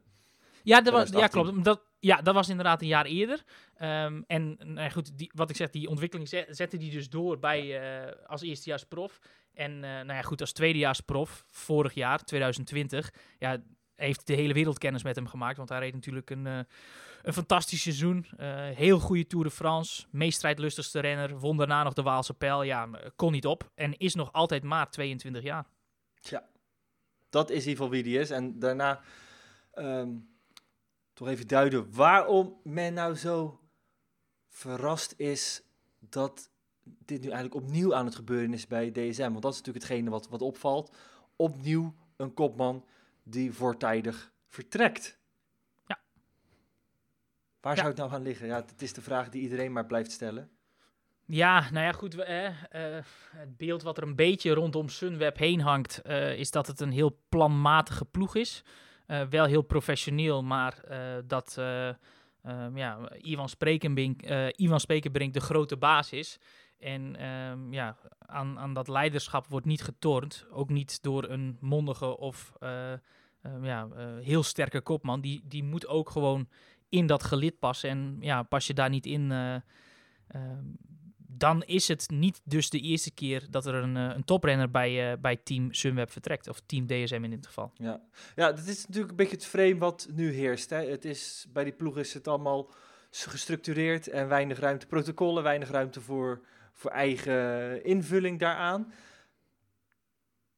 Ja, 0.64 0.82
dat 0.82 0.94
was, 0.94 1.10
ja 1.10 1.28
klopt. 1.28 1.64
Dat, 1.64 1.82
ja, 2.06 2.22
dat 2.22 2.34
was 2.34 2.50
inderdaad 2.50 2.82
een 2.82 2.88
jaar 2.88 3.06
eerder. 3.06 3.44
Um, 3.82 4.24
en 4.28 4.58
nou 4.64 4.90
goed, 4.90 5.18
die, 5.18 5.32
wat 5.36 5.50
ik 5.50 5.56
zeg, 5.56 5.70
die 5.70 5.90
ontwikkeling 5.90 6.30
zette 6.50 6.78
die 6.78 6.92
dus 6.92 7.10
door 7.10 7.40
bij, 7.40 7.82
uh, 8.06 8.12
als 8.28 8.42
eerstejaars 8.42 8.84
prof. 8.84 9.20
En 9.54 9.72
uh, 9.72 9.82
nou 9.82 10.14
ja, 10.14 10.22
goed, 10.22 10.42
als 10.42 10.52
tweedejaars 10.52 11.00
prof, 11.00 11.44
vorig 11.48 11.94
jaar, 11.94 12.24
2020, 12.24 13.14
ja, 13.40 13.58
heeft 13.96 14.28
de 14.28 14.34
hele 14.34 14.54
wereld 14.54 14.78
kennis 14.78 15.04
met 15.04 15.16
hem 15.16 15.28
gemaakt. 15.28 15.58
Want 15.58 15.70
hij 15.70 15.80
reed 15.80 15.94
natuurlijk 15.94 16.30
een, 16.30 16.46
uh, 16.46 16.60
een 17.24 17.34
fantastisch 17.34 17.82
seizoen. 17.82 18.26
heel 18.76 19.00
goede 19.00 19.28
Tour 19.28 19.46
de 19.46 19.52
France. 19.52 20.06
Meest 20.12 20.38
strijdlustigste 20.38 21.00
renner. 21.00 21.40
Won 21.40 21.58
daarna 21.58 21.84
nog 21.84 21.94
de 21.94 22.02
Waalse 22.02 22.34
Pijl. 22.34 22.64
Ja, 22.64 22.90
kon 23.16 23.32
niet 23.32 23.46
op. 23.46 23.72
En 23.76 23.98
is 23.98 24.16
nog 24.16 24.32
altijd 24.34 24.64
maar 24.64 24.90
22 24.90 25.44
jaar. 25.44 25.66
Ja, 26.20 26.44
dat 27.30 27.50
is 27.50 27.64
in 27.64 27.70
ieder 27.70 27.72
geval 27.72 27.90
wie 27.90 28.04
die 28.04 28.20
is. 28.20 28.30
En 28.30 28.60
daarna... 28.60 29.02
Um 29.74 30.34
toch 31.16 31.28
even 31.28 31.48
duiden 31.48 31.94
waarom 31.94 32.60
men 32.64 32.94
nou 32.94 33.16
zo 33.16 33.60
verrast 34.50 35.14
is 35.18 35.64
dat 36.00 36.50
dit 36.84 37.22
nu 37.22 37.30
eigenlijk 37.30 37.66
opnieuw 37.66 37.96
aan 37.96 38.06
het 38.06 38.16
gebeuren 38.16 38.54
is 38.54 38.68
bij 38.68 38.92
DSM. 38.92 39.32
Want 39.32 39.42
dat 39.42 39.54
is 39.54 39.58
natuurlijk 39.58 39.86
hetgene 39.86 40.10
wat, 40.10 40.30
wat 40.30 40.42
opvalt. 40.42 40.96
Opnieuw 41.36 41.96
een 42.16 42.34
kopman 42.34 42.86
die 43.24 43.54
voortijdig 43.54 44.32
vertrekt. 44.48 45.20
Ja. 45.88 46.00
Waar 47.62 47.76
zou 47.76 47.88
het 47.88 47.98
nou 47.98 48.10
gaan 48.10 48.22
liggen? 48.22 48.48
Ja, 48.48 48.56
het 48.56 48.82
is 48.82 48.94
de 48.94 49.02
vraag 49.02 49.30
die 49.30 49.42
iedereen 49.42 49.72
maar 49.72 49.86
blijft 49.86 50.12
stellen. 50.12 50.50
Ja, 51.26 51.70
nou 51.72 51.86
ja, 51.86 51.92
goed. 51.92 52.16
Uh, 52.16 52.50
het 53.36 53.58
beeld 53.58 53.82
wat 53.82 53.98
er 53.98 54.04
een 54.04 54.16
beetje 54.16 54.54
rondom 54.54 54.90
Sunweb 54.90 55.38
heen 55.38 55.62
hangt, 55.62 56.02
uh, 56.04 56.38
is 56.40 56.52
dat 56.52 56.68
het 56.68 56.80
een 56.80 56.92
heel 56.92 57.20
planmatige 57.30 58.06
ploeg 58.06 58.36
is. 58.36 58.64
Uh, 59.08 59.22
wel 59.30 59.46
heel 59.46 59.62
professioneel, 59.62 60.44
maar 60.44 60.84
uh, 60.92 60.98
dat 61.26 61.56
uh, 61.60 61.90
ja, 62.76 63.12
Ivan, 63.22 63.50
Sprekenbrink, 63.50 64.22
Ivan 64.56 64.80
de 65.32 65.40
grote 65.40 65.78
baas 65.78 66.12
is. 66.12 66.40
En 66.80 67.16
ehm, 67.16 67.74
ja, 67.74 67.98
aan, 68.20 68.60
aan 68.60 68.74
dat 68.74 68.88
leiderschap 68.88 69.48
wordt 69.48 69.66
niet 69.66 69.84
getornd. 69.84 70.46
Ook 70.52 70.70
niet 70.70 71.04
door 71.04 71.30
een 71.30 71.58
mondige 71.60 72.18
of 72.18 72.54
ehm, 72.60 72.98
ja, 73.62 73.88
heel 74.22 74.44
sterke 74.44 74.82
kopman. 74.82 75.22
Die, 75.22 75.42
die 75.46 75.64
moet 75.64 75.88
ook 75.88 76.10
gewoon 76.10 76.50
in 76.90 77.08
dat 77.08 77.24
gelid 77.24 77.60
passen. 77.60 77.90
En 77.90 78.18
ja, 78.20 78.44
pas 78.44 78.68
je 78.68 78.74
daar 78.74 78.90
niet 78.90 79.06
in, 79.06 79.32
dan 81.38 81.64
is 81.64 81.88
het 81.88 82.10
niet 82.10 82.42
dus 82.44 82.70
de 82.70 82.80
eerste 82.80 83.12
keer 83.12 83.48
dat 83.50 83.66
er 83.66 83.74
een, 83.74 83.98
eh, 83.98 84.16
een 84.16 84.24
toprenner 84.24 84.72
bij, 84.72 85.12
uh, 85.12 85.18
bij 85.20 85.36
Team 85.36 85.74
Sunweb 85.74 86.12
vertrekt. 86.12 86.48
Of 86.48 86.60
Team 86.66 86.88
DSM 86.88 87.24
in 87.24 87.30
dit 87.30 87.46
geval. 87.46 87.72
Ja. 87.76 88.02
ja, 88.36 88.52
dat 88.52 88.66
is 88.66 88.86
natuurlijk 88.86 89.10
een 89.10 89.16
beetje 89.16 89.36
het 89.36 89.46
frame 89.46 89.78
wat 89.78 90.08
nu 90.14 90.32
heerst. 90.32 90.70
Hè. 90.70 90.90
Het 90.90 91.06
is, 91.06 91.46
bij 91.54 91.64
die 91.64 91.74
ploeg 91.74 91.98
is 91.98 92.14
het 92.14 92.28
allemaal 92.28 92.70
gestructureerd 93.10 94.08
en 94.08 94.28
weinig 94.28 94.60
ruimte. 94.60 94.88
Protocollen, 94.88 95.44
weinig 95.44 95.70
ruimte 95.70 96.02
voor, 96.02 96.42
voor 96.74 96.92
eigen 96.92 97.84
invulling 97.84 98.40
daaraan. 98.40 98.94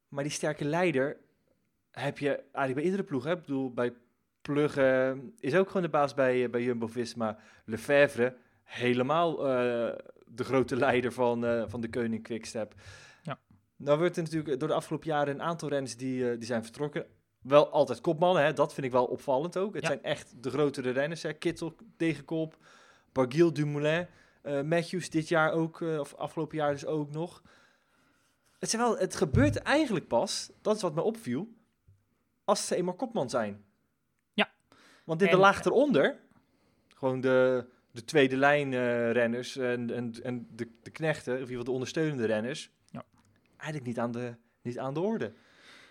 Maar 0.08 0.22
die 0.24 0.32
sterke 0.32 0.64
leider 0.64 1.16
heb 1.90 2.18
je 2.18 2.28
eigenlijk 2.30 2.74
bij 2.74 2.84
iedere 2.84 3.02
ploeg. 3.02 3.24
Hè? 3.24 3.32
Ik 3.32 3.40
bedoel, 3.40 3.72
bij 3.72 3.92
Pluggen 4.42 5.34
is 5.40 5.54
ook 5.54 5.66
gewoon 5.66 5.82
de 5.82 5.88
baas 5.88 6.14
bij, 6.14 6.50
bij 6.50 6.62
Jumbo-Visma. 6.62 7.38
Lefebvre, 7.64 8.36
helemaal 8.62 9.46
de 10.30 10.44
grote 10.44 10.76
leider 10.76 11.12
van, 11.12 11.66
van 11.68 11.80
de 11.80 11.90
Koning 11.90 12.22
Quickstep. 12.22 12.74
Ja. 13.22 13.38
Nou 13.76 13.98
wordt 13.98 14.16
er 14.16 14.22
natuurlijk 14.22 14.58
door 14.58 14.68
de 14.68 14.74
afgelopen 14.74 15.08
jaren 15.08 15.34
een 15.34 15.42
aantal 15.42 15.68
renners 15.68 15.96
die, 15.96 16.38
die 16.38 16.46
zijn 16.46 16.62
vertrokken 16.62 17.06
wel 17.42 17.70
altijd 17.70 18.00
kopmannen, 18.00 18.44
hè? 18.44 18.52
dat 18.52 18.74
vind 18.74 18.86
ik 18.86 18.92
wel 18.92 19.04
opvallend 19.04 19.56
ook. 19.56 19.74
Het 19.74 19.84
zijn 19.84 20.02
echt 20.02 20.42
de 20.42 20.50
grotere 20.50 20.90
renners, 20.90 21.22
hè? 21.22 21.32
Kittel, 21.32 21.76
Degenkop, 21.96 22.56
Barguil, 23.12 23.52
Dumoulin, 23.52 24.06
uh, 24.42 24.62
Matthews 24.62 25.10
dit 25.10 25.28
jaar 25.28 25.52
ook, 25.52 25.80
of 25.80 26.14
afgelopen 26.14 26.56
jaar 26.56 26.72
dus 26.72 26.86
ook 26.86 27.10
nog. 27.10 27.42
Het, 28.58 28.70
zijn 28.70 28.82
wel, 28.82 28.98
het 28.98 29.16
gebeurt 29.16 29.56
eigenlijk 29.56 30.08
pas, 30.08 30.50
dat 30.62 30.76
is 30.76 30.82
wat 30.82 30.94
me 30.94 31.02
opviel, 31.02 31.48
als 32.44 32.66
ze 32.66 32.76
eenmaal 32.76 32.94
kopman 32.94 33.30
zijn. 33.30 33.64
Ja. 34.32 34.50
Want 35.04 35.22
in 35.22 35.30
de 35.30 35.36
laag 35.36 35.64
eronder, 35.64 36.20
gewoon 36.88 37.20
de, 37.20 37.66
de 37.92 38.04
tweede 38.04 38.36
lijn 38.36 38.72
uh, 38.72 39.10
renners 39.12 39.56
en, 39.56 39.94
en, 39.94 40.14
en 40.22 40.46
de, 40.50 40.68
de 40.82 40.90
knechten, 40.90 41.32
of 41.32 41.38
in 41.38 41.40
ieder 41.40 41.48
geval 41.48 41.64
de 41.64 41.70
ondersteunende 41.70 42.26
renners, 42.26 42.70
ja. 42.90 43.04
eigenlijk 43.56 43.86
niet 43.86 43.98
aan 43.98 44.12
de, 44.12 44.34
niet 44.62 44.78
aan 44.78 44.94
de 44.94 45.00
orde. 45.00 45.32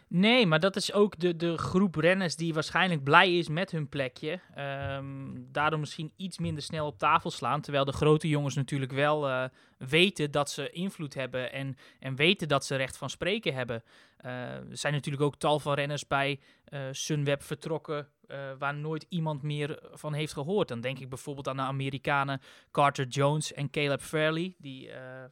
Nee, 0.10 0.46
maar 0.46 0.60
dat 0.60 0.76
is 0.76 0.94
ook 0.94 1.20
de, 1.20 1.36
de 1.36 1.58
groep 1.58 1.96
renners 1.96 2.36
die 2.36 2.54
waarschijnlijk 2.54 3.04
blij 3.04 3.38
is 3.38 3.50
met 3.50 3.72
hun 3.72 3.90
plekje. 3.90 4.40
Um, 4.58 5.48
daardoor 5.52 5.80
misschien 5.80 6.12
iets 6.16 6.38
minder 6.38 6.64
snel 6.64 6.86
op 6.86 6.98
tafel 6.98 7.32
slaan. 7.32 7.62
Terwijl 7.62 7.86
de 7.86 7.92
grote 7.92 8.28
jongens 8.28 8.56
natuurlijk 8.56 8.92
wel 8.92 9.30
uh, 9.30 9.44
weten 9.78 10.32
dat 10.32 10.50
ze 10.50 10.70
invloed 10.70 11.14
hebben 11.14 11.52
en, 11.52 11.76
en 12.00 12.16
weten 12.16 12.48
dat 12.48 12.66
ze 12.66 12.76
recht 12.76 12.98
van 12.98 13.10
spreken 13.10 13.54
hebben. 13.54 13.84
Uh, 14.26 14.32
er 14.54 14.78
zijn 14.78 14.94
natuurlijk 14.94 15.24
ook 15.24 15.36
tal 15.36 15.60
van 15.60 15.74
renners 15.74 16.08
bij 16.08 16.40
uh, 16.70 16.80
Sunweb 16.92 17.44
vertrokken 17.44 18.08
waar 18.58 18.76
nooit 18.76 19.06
iemand 19.10 19.42
meer 19.42 19.80
van 19.92 20.14
heeft 20.14 20.34
gehoord. 20.34 20.68
Dan 20.68 20.82
denk 20.82 21.00
ik 21.00 21.10
bijvoorbeeld 21.10 21.48
aan 21.48 21.56
de 21.56 21.62
Amerikanen 21.62 22.42
Carter 22.72 23.08
Jones 23.08 23.54
en 23.54 23.70
Caleb 23.70 24.02
Fairley. 24.02 24.56
Die 24.58 24.90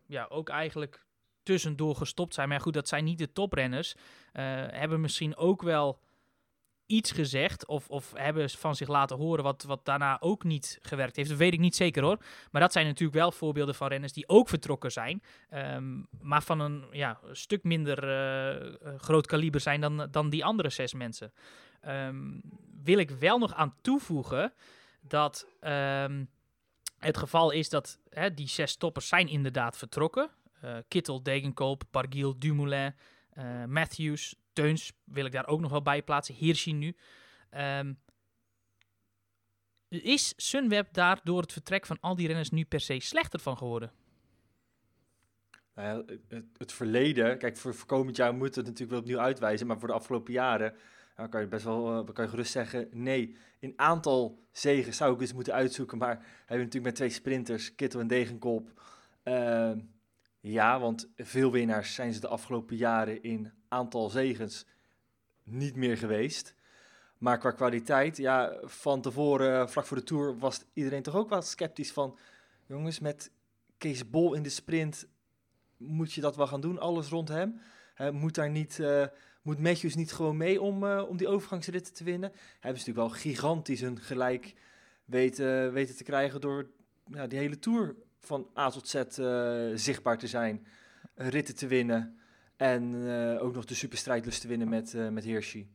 ja, 0.08 0.26
ook 0.30 0.50
eigenlijk 0.50 1.06
tussendoor 1.44 1.96
gestopt 1.96 2.34
zijn. 2.34 2.50
Maar 2.50 2.62
goed, 2.62 2.74
dat 2.74 2.88
zijn 2.88 3.04
niet 3.04 3.18
de 3.18 3.32
toprenners. 3.32 3.96
Hebben 4.32 5.02
misschien 5.02 5.38
ook 5.38 5.62
wel 5.62 6.00
iets 6.88 7.12
gezegd 7.12 7.66
of, 7.66 7.90
of 7.90 8.14
hebben 8.16 8.50
van 8.50 8.76
zich 8.76 8.88
laten 8.88 9.18
horen 9.18 9.44
wat, 9.44 9.64
wat 9.64 9.86
daarna 9.86 10.18
ook 10.22 10.44
niet 10.44 10.80
gewerkt 10.82 11.16
heeft. 11.16 11.30
Dat 11.30 11.38
weet 11.38 11.54
ik 11.54 11.60
niet 11.60 11.76
zeker 11.76 12.04
hoor. 12.04 12.18
Maar 12.52 12.62
dat 12.62 12.72
zijn 12.72 12.86
natuurlijk 12.86 13.18
wel 13.18 13.32
voorbeelden 13.32 13.76
van 13.76 13.88
renners 13.88 14.14
die 14.14 14.28
ook 14.30 14.50
vertrokken 14.50 14.92
zijn. 14.92 15.24
Um, 15.54 16.08
maar 16.22 16.44
van 16.44 16.60
een 16.60 16.86
ja, 16.92 17.20
stuk 17.32 17.64
minder 17.64 17.98
groot 18.98 19.28
kaliber 19.28 19.62
zijn 19.62 19.82
dan, 19.82 20.08
dan 20.12 20.30
die 20.30 20.46
andere 20.46 20.70
zes 20.70 20.94
mensen. 20.94 21.34
Um, 21.88 22.42
wil 22.86 22.98
ik 22.98 23.10
wel 23.10 23.38
nog 23.38 23.54
aan 23.54 23.76
toevoegen 23.82 24.54
dat 25.02 25.48
um, 25.62 26.30
het 26.98 27.18
geval 27.18 27.52
is 27.52 27.70
dat 27.70 28.00
hè, 28.10 28.34
die 28.34 28.48
zes 28.48 28.76
toppers 28.76 29.08
zijn 29.08 29.28
inderdaad 29.28 29.78
vertrokken. 29.78 30.30
Uh, 30.64 30.78
Kittel, 30.88 31.24
Degenkoop, 31.24 31.84
Bargiel, 31.92 32.40
Dumoulin, 32.40 32.96
uh, 33.34 33.66
Matthews, 33.66 34.36
Teuns 34.54 34.94
wil 35.04 35.26
ik 35.26 35.32
daar 35.32 35.48
ook 35.48 35.60
nog 35.60 35.72
wel 35.72 35.82
bij 35.82 36.04
plaatsen. 36.04 36.36
Hirschi 36.36 36.74
nu. 36.74 36.96
Um, 37.52 38.00
is 39.90 40.34
Sunweb 40.36 40.94
daar 40.94 41.20
door 41.24 41.42
het 41.42 41.54
vertrek 41.54 41.86
van 41.86 41.98
al 42.00 42.16
die 42.16 42.28
renners 42.28 42.50
nu 42.50 42.66
per 42.66 42.80
se 42.80 43.00
slechter 43.00 43.40
van 43.40 43.58
geworden? 43.58 43.92
Nou 45.74 46.06
het, 46.28 46.46
het, 46.58 46.74
verleden, 46.74 47.38
kijk, 47.38 47.58
voor, 47.58 47.76
voor 47.76 47.88
komend 47.88 48.16
jaar 48.16 48.34
moet 48.34 48.56
het 48.56 48.66
natuurlijk 48.66 48.92
wel 48.92 49.00
opnieuw 49.00 49.20
uitwijzen, 49.20 49.68
maar 49.68 49.80
voor 49.80 49.88
de 49.88 49.94
afgelopen 49.94 50.34
jaren 50.34 50.76
dan 51.16 51.30
kan 51.30 51.42
je 51.42 51.48
best 51.48 51.66
wel, 51.66 52.00
uh, 52.00 52.14
kan 52.14 52.24
je 52.24 52.30
gerust 52.30 52.52
zeggen, 52.52 52.88
nee. 52.92 53.36
In 53.60 53.74
aantal 53.76 54.44
zegen 54.52 54.94
zou 54.94 55.14
ik 55.14 55.22
eens 55.22 55.34
moeten 55.34 55.54
uitzoeken, 55.54 55.98
maar 55.98 56.16
hebben 56.16 56.46
we 56.48 56.56
natuurlijk 56.56 56.84
met 56.84 56.96
twee 56.96 57.10
sprinters, 57.10 57.76
Kittel 57.76 58.00
en 58.00 58.08
Degenkop, 58.08 58.82
uh, 59.24 59.72
ja, 60.40 60.80
want 60.80 61.10
veel 61.18 61.52
winnaars 61.52 61.94
zijn 61.94 62.14
ze 62.14 62.20
de 62.20 62.28
afgelopen 62.28 62.76
jaren 62.76 63.24
in 63.24 63.52
aantal 63.68 64.10
zegens 64.10 64.66
niet 65.44 65.76
meer 65.76 65.98
geweest. 65.98 66.56
Maar 67.18 67.38
qua 67.38 67.52
kwaliteit, 67.52 68.18
ja, 68.18 68.58
van 68.64 69.02
tevoren, 69.02 69.70
vlak 69.70 69.86
voor 69.86 69.98
de 69.98 70.04
Tour, 70.04 70.38
was 70.38 70.64
iedereen 70.74 71.04
toch 71.04 71.16
ook 71.16 71.30
wel 71.30 71.42
sceptisch 71.42 71.92
van... 71.92 72.18
Jongens, 72.68 73.00
met 73.00 73.32
Kees 73.78 74.10
Bol 74.10 74.34
in 74.34 74.44
de 74.44 74.50
sprint 74.50 75.08
moet 75.78 76.14
je 76.14 76.22
dat 76.22 76.36
wel 76.36 76.48
gaan 76.48 76.62
doen, 76.62 76.80
alles 76.80 77.08
rond 77.08 77.28
hem. 77.28 77.62
moet 78.12 78.36
daar 78.36 78.50
niet... 78.50 78.78
Uh, 78.78 79.06
moet 79.46 79.60
Matthews 79.60 79.96
niet 79.96 80.14
gewoon 80.14 80.38
mee 80.38 80.62
om, 80.62 80.84
uh, 80.84 81.04
om 81.08 81.18
die 81.18 81.28
overgangsritten 81.28 81.94
te 81.94 82.04
winnen? 82.04 82.32
Hebben 82.60 82.82
ze 82.82 82.88
natuurlijk 82.88 83.14
wel 83.14 83.22
gigantisch 83.22 83.82
een 83.82 84.00
gelijk 84.00 84.54
weten, 85.06 85.74
weten 85.74 85.96
te 85.96 86.04
krijgen 86.04 86.42
door 86.42 86.70
ja, 87.06 87.28
die 87.28 87.40
hele 87.40 87.60
Tour 87.60 87.96
van 88.20 88.48
A 88.58 88.70
tot 88.70 88.88
Z 88.88 88.96
uh, 88.96 89.72
zichtbaar 89.76 90.18
te 90.18 90.28
zijn, 90.28 90.68
ritten 91.16 91.56
te 91.56 91.68
winnen 91.68 92.20
en 92.58 93.10
ook 93.40 93.54
nog 93.54 93.66
de 93.66 93.76
superstrijdlust 93.76 94.42
te 94.42 94.48
winnen 94.48 94.70
met, 94.70 94.94
uh, 94.94 95.10
met. 95.10 95.66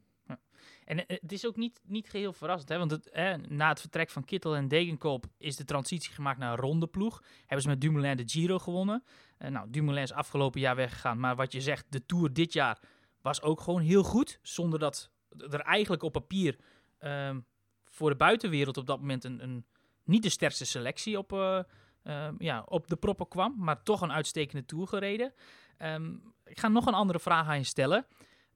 En 0.84 1.04
het 1.06 1.32
is 1.32 1.46
ook 1.46 1.56
niet, 1.56 1.80
niet 1.84 2.08
geheel 2.08 2.32
verrassend, 2.32 2.68
hè? 2.68 2.78
want 2.78 2.90
het, 2.90 3.10
na 3.48 3.68
het 3.68 3.80
vertrek 3.80 4.10
van 4.10 4.24
Kittel 4.24 4.56
en 4.56 4.68
Degenkolb 4.68 5.26
is 5.38 5.56
de 5.56 5.64
transitie 5.64 6.12
gemaakt 6.12 6.38
naar 6.38 6.52
een 6.52 6.58
ronde 6.58 6.86
ploeg. 6.86 7.22
Hebben 7.40 7.62
ze 7.62 7.68
met 7.68 7.80
Dumoulin 7.80 8.16
de 8.16 8.28
Giro 8.28 8.58
gewonnen. 8.58 9.04
nou, 9.38 9.70
Dumoulin 9.70 10.02
is 10.02 10.12
afgelopen 10.12 10.60
jaar 10.60 10.76
weggegaan, 10.76 11.20
maar 11.20 11.36
wat 11.36 11.52
je 11.52 11.60
zegt, 11.60 11.86
de 11.88 12.06
Tour 12.06 12.32
dit 12.32 12.52
jaar 12.52 12.80
was 13.22 13.42
ook 13.42 13.60
gewoon 13.60 13.80
heel 13.80 14.02
goed, 14.02 14.38
zonder 14.42 14.78
dat 14.78 15.10
er 15.38 15.60
eigenlijk 15.60 16.02
op 16.02 16.12
papier 16.12 16.56
um, 17.00 17.46
voor 17.84 18.10
de 18.10 18.16
buitenwereld 18.16 18.76
op 18.76 18.86
dat 18.86 18.98
moment 19.00 19.24
een, 19.24 19.42
een 19.42 19.64
niet 20.04 20.22
de 20.22 20.28
sterkste 20.28 20.64
selectie 20.64 21.18
op, 21.18 21.32
uh, 21.32 21.62
uh, 22.04 22.28
ja, 22.38 22.62
op 22.66 22.88
de 22.88 22.96
proppen 22.96 23.28
kwam, 23.28 23.54
maar 23.58 23.82
toch 23.82 24.00
een 24.00 24.12
uitstekende 24.12 24.64
tour 24.64 24.86
gereden. 24.86 25.32
Um, 25.78 26.34
ik 26.44 26.58
ga 26.58 26.68
nog 26.68 26.86
een 26.86 26.94
andere 26.94 27.20
vraag 27.20 27.46
aan 27.46 27.58
je 27.58 27.64
stellen. 27.64 28.06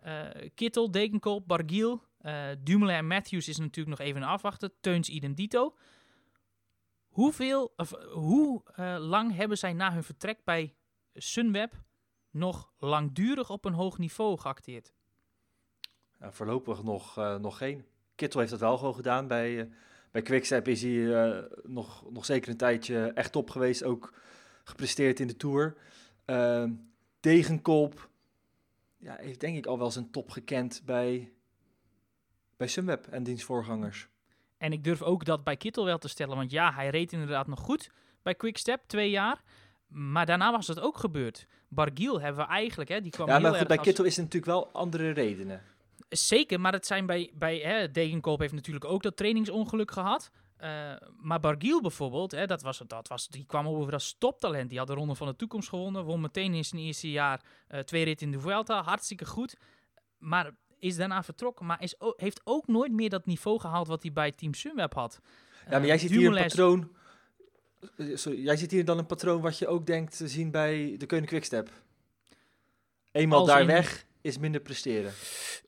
Uh, 0.06 0.28
Kittel, 0.54 0.90
Degenkolb, 0.90 1.46
Bargiel, 1.46 2.02
uh, 2.22 2.46
Dumoulin 2.58 2.96
en 2.96 3.06
Matthews 3.06 3.48
is 3.48 3.58
natuurlijk 3.58 3.98
nog 3.98 4.06
even 4.06 4.22
afwachten. 4.22 4.72
Teuns 4.80 5.08
idem 5.08 5.34
dito. 5.34 5.76
Hoeveel, 7.08 7.72
of, 7.76 7.90
hoe 8.12 8.62
lang 8.98 9.34
hebben 9.36 9.58
zij 9.58 9.72
na 9.72 9.92
hun 9.92 10.04
vertrek 10.04 10.44
bij 10.44 10.74
Sunweb 11.14 11.72
nog 12.34 12.72
langdurig 12.78 13.50
op 13.50 13.64
een 13.64 13.72
hoog 13.72 13.98
niveau 13.98 14.38
geacteerd? 14.38 14.92
Ja, 16.20 16.32
voorlopig 16.32 16.82
nog, 16.82 17.16
nog 17.40 17.56
geen. 17.56 17.84
Kittel 18.14 18.38
heeft 18.40 18.52
dat 18.52 18.60
wel 18.60 18.78
gewoon 18.78 18.94
gedaan 18.94 19.26
bij 19.26 19.68
bij 20.14 20.22
Quickstep 20.22 20.68
is 20.68 20.82
hij 20.82 20.90
uh, 20.90 21.38
nog, 21.62 22.10
nog 22.10 22.24
zeker 22.24 22.50
een 22.50 22.56
tijdje 22.56 23.12
echt 23.14 23.32
top 23.32 23.50
geweest. 23.50 23.84
Ook 23.84 24.14
gepresteerd 24.64 25.20
in 25.20 25.26
de 25.26 25.36
Tour. 25.36 25.76
Uh, 26.26 26.64
Degenkolb 27.20 28.08
ja, 28.96 29.16
heeft 29.20 29.40
denk 29.40 29.56
ik 29.56 29.66
al 29.66 29.78
wel 29.78 29.90
zijn 29.90 30.10
top 30.10 30.30
gekend 30.30 30.82
bij, 30.84 31.32
bij 32.56 32.66
Sunweb 32.66 33.06
en 33.06 33.22
diens 33.22 33.44
voorgangers. 33.44 34.08
En 34.58 34.72
ik 34.72 34.84
durf 34.84 35.02
ook 35.02 35.24
dat 35.24 35.44
bij 35.44 35.56
Kittel 35.56 35.84
wel 35.84 35.98
te 35.98 36.08
stellen. 36.08 36.36
Want 36.36 36.50
ja, 36.50 36.72
hij 36.72 36.88
reed 36.88 37.12
inderdaad 37.12 37.46
nog 37.46 37.60
goed 37.60 37.90
bij 38.22 38.34
Quickstep, 38.34 38.82
twee 38.86 39.10
jaar. 39.10 39.42
Maar 39.94 40.26
daarna 40.26 40.50
was 40.50 40.66
het 40.66 40.80
ook 40.80 40.98
gebeurd. 40.98 41.46
Bargiel 41.68 42.20
hebben 42.20 42.46
we 42.46 42.50
eigenlijk, 42.50 42.90
hè, 42.90 43.00
die 43.00 43.10
kwam 43.10 43.26
ja, 43.26 43.32
heel 43.32 43.42
maar 43.42 43.54
erg 43.54 43.66
bij 43.66 43.76
als... 43.76 43.86
Kittel 43.86 44.04
is 44.04 44.16
het 44.16 44.24
natuurlijk 44.24 44.52
wel 44.52 44.70
andere 44.72 45.10
redenen. 45.10 45.62
Zeker, 46.08 46.60
maar 46.60 46.72
het 46.72 46.86
zijn 46.86 47.06
bij, 47.06 47.30
bij 47.34 47.58
hè, 47.58 47.90
Degenkolb 47.90 48.40
heeft 48.40 48.52
natuurlijk 48.52 48.84
ook 48.84 49.02
dat 49.02 49.16
trainingsongeluk 49.16 49.90
gehad. 49.90 50.30
Uh, 50.60 50.70
maar 51.20 51.40
Bargiel 51.40 51.80
bijvoorbeeld, 51.80 52.30
hè, 52.30 52.46
dat 52.46 52.62
was, 52.62 52.82
dat 52.86 53.08
was, 53.08 53.28
die 53.28 53.44
kwam 53.46 53.66
over 53.66 53.92
als 53.92 54.16
toptalent. 54.18 54.68
Die 54.68 54.78
had 54.78 54.86
de 54.86 54.94
Ronde 54.94 55.14
van 55.14 55.26
de 55.26 55.36
Toekomst 55.36 55.68
gewonnen. 55.68 56.04
Won 56.04 56.20
meteen 56.20 56.54
in 56.54 56.64
zijn 56.64 56.82
eerste 56.82 57.10
jaar 57.10 57.40
uh, 57.68 57.80
twee 57.80 58.04
ritten 58.04 58.26
in 58.26 58.32
de 58.32 58.40
Vuelta. 58.40 58.82
Hartstikke 58.82 59.26
goed. 59.26 59.56
Maar 60.18 60.50
is 60.78 60.96
daarna 60.96 61.22
vertrokken. 61.22 61.66
Maar 61.66 61.82
is, 61.82 61.94
heeft 62.16 62.40
ook 62.44 62.66
nooit 62.66 62.92
meer 62.92 63.10
dat 63.10 63.26
niveau 63.26 63.60
gehaald 63.60 63.86
wat 63.86 64.02
hij 64.02 64.12
bij 64.12 64.32
Team 64.32 64.54
Sunweb 64.54 64.94
had. 64.94 65.20
Ja, 65.70 65.78
maar 65.78 65.86
jij 65.86 65.98
ziet 65.98 66.10
hier 66.10 66.36
een 66.36 66.42
patroon... 66.42 66.90
Sorry, 68.14 68.42
jij 68.42 68.56
ziet 68.56 68.70
hier 68.70 68.84
dan 68.84 68.98
een 68.98 69.06
patroon 69.06 69.40
wat 69.40 69.58
je 69.58 69.66
ook 69.66 69.86
denkt 69.86 70.16
te 70.16 70.28
zien 70.28 70.50
bij 70.50 70.94
de 70.98 71.06
Koning 71.06 71.28
Quickstep. 71.28 71.70
Eenmaal 73.12 73.38
Als 73.38 73.48
daar 73.48 73.60
in... 73.60 73.66
weg 73.66 74.06
is 74.20 74.38
minder 74.38 74.60
presteren. 74.60 75.12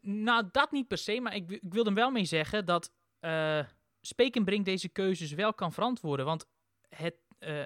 Nou, 0.01 0.49
dat 0.53 0.73
niet 0.73 0.89
per 0.89 0.99
se, 0.99 1.21
maar 1.21 1.35
ik, 1.35 1.51
ik 1.51 1.73
wil 1.73 1.87
er 1.87 1.95
wel 1.95 2.11
mee 2.11 2.25
zeggen 2.25 2.65
dat 2.65 2.93
uh, 3.21 3.65
Spekenbrink 4.01 4.65
deze 4.65 4.89
keuzes 4.89 5.33
wel 5.33 5.55
kan 5.55 5.73
verantwoorden. 5.73 6.27
Want 6.27 6.47
het, 6.89 7.15
uh, 7.41 7.65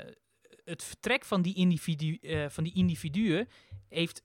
het 0.64 0.82
vertrek 0.82 1.24
van 1.24 1.42
die, 1.42 1.54
individu, 1.54 2.18
uh, 2.20 2.48
van 2.48 2.64
die 2.64 2.74
individuen 2.74 3.48
heeft 3.88 4.22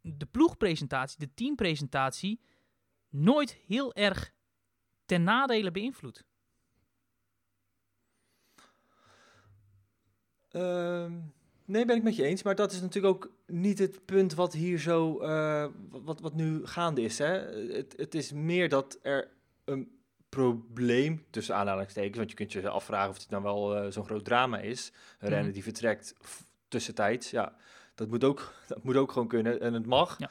de 0.00 0.26
ploegpresentatie, 0.30 1.18
de 1.18 1.34
teampresentatie, 1.34 2.40
nooit 3.08 3.58
heel 3.66 3.94
erg 3.94 4.32
ten 5.06 5.22
nadele 5.22 5.70
beïnvloed. 5.70 6.24
Nee, 11.64 11.84
ben 11.84 11.96
ik 11.96 12.02
met 12.02 12.16
je 12.16 12.24
eens. 12.24 12.42
Maar 12.42 12.54
dat 12.54 12.72
is 12.72 12.80
natuurlijk 12.80 13.14
ook 13.14 13.30
niet 13.46 13.78
het 13.78 14.04
punt 14.04 14.34
wat 14.34 14.52
hier 14.52 14.78
zo, 14.78 15.18
wat, 15.90 16.20
wat 16.20 16.34
nu 16.34 16.66
gaande 16.66 17.02
is. 17.02 17.18
Hè? 17.18 17.32
Het, 17.72 17.94
het 17.96 18.14
is 18.14 18.32
meer 18.32 18.68
dat 18.68 18.98
er 19.02 19.28
een 19.64 20.00
probleem, 20.28 21.24
tussen 21.30 21.54
aanhalingstekens, 21.54 22.16
want 22.16 22.30
je 22.30 22.36
kunt 22.36 22.52
je 22.52 22.68
afvragen 22.68 23.10
of 23.10 23.18
het 23.18 23.30
nou 23.30 23.42
wel 23.42 23.92
zo'n 23.92 24.04
groot 24.04 24.24
drama 24.24 24.58
is. 24.58 24.92
Een 25.18 25.28
renner 25.28 25.44
mhm. 25.44 25.52
die 25.52 25.62
vertrekt 25.62 26.14
tussentijds, 26.68 27.30
ja, 27.30 27.56
dat 27.94 28.08
moet 28.08 28.24
ook, 28.24 28.54
dat 28.68 28.82
moet 28.82 28.96
ook 28.96 29.12
gewoon 29.12 29.28
kunnen 29.28 29.60
en 29.60 29.74
het 29.74 29.86
mag. 29.86 30.18
Ja. 30.18 30.30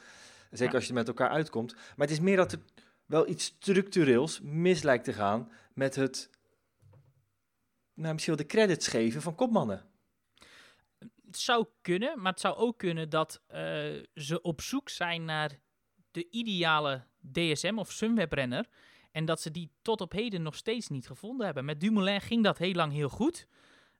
Zeker 0.50 0.74
als 0.74 0.86
je 0.86 0.92
met 0.92 1.08
elkaar 1.08 1.28
uitkomt. 1.28 1.74
Maar 1.74 2.06
het 2.06 2.10
is 2.10 2.20
meer 2.20 2.36
dat 2.36 2.52
er 2.52 2.58
wel 3.06 3.28
iets 3.28 3.44
structureels 3.44 4.40
mis 4.42 4.82
lijkt 4.82 5.04
te 5.04 5.12
gaan 5.12 5.50
met 5.74 5.94
het, 5.94 6.30
nou, 7.94 8.12
misschien 8.12 8.36
wel 8.36 8.46
de 8.46 8.50
credits 8.52 8.88
geven 8.88 9.22
van 9.22 9.34
kopmannen. 9.34 9.84
Het 11.32 11.40
zou 11.40 11.66
kunnen, 11.80 12.20
maar 12.20 12.32
het 12.32 12.40
zou 12.40 12.56
ook 12.56 12.78
kunnen 12.78 13.08
dat 13.08 13.42
uh, 13.50 13.58
ze 14.14 14.38
op 14.42 14.60
zoek 14.60 14.88
zijn 14.88 15.24
naar 15.24 15.58
de 16.10 16.30
ideale 16.30 17.04
DSM 17.32 17.74
of 17.76 17.90
Sunweb-renner. 17.90 18.66
En 19.12 19.24
dat 19.24 19.40
ze 19.40 19.50
die 19.50 19.70
tot 19.82 20.00
op 20.00 20.12
heden 20.12 20.42
nog 20.42 20.56
steeds 20.56 20.88
niet 20.88 21.06
gevonden 21.06 21.46
hebben. 21.46 21.64
Met 21.64 21.80
Dumoulin 21.80 22.20
ging 22.20 22.44
dat 22.44 22.58
heel 22.58 22.72
lang 22.72 22.92
heel 22.92 23.08
goed. 23.08 23.46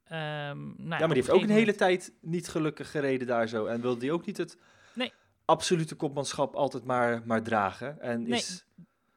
Um, 0.04 0.08
nou 0.08 0.76
ja, 0.76 0.98
maar 0.98 0.98
die 0.98 1.16
heeft 1.16 1.30
ook 1.30 1.42
een 1.42 1.50
hele 1.50 1.74
tijd 1.74 2.12
niet 2.20 2.48
gelukkig 2.48 2.90
gereden 2.90 3.26
daar 3.26 3.48
zo. 3.48 3.66
En 3.66 3.80
wilde 3.80 4.00
die 4.00 4.12
ook 4.12 4.26
niet 4.26 4.36
het 4.36 4.58
nee. 4.94 5.12
absolute 5.44 5.94
kopmanschap 5.94 6.54
altijd 6.54 6.84
maar, 6.84 7.22
maar 7.24 7.42
dragen. 7.42 8.00
En 8.00 8.22
nee, 8.22 8.38
is... 8.38 8.64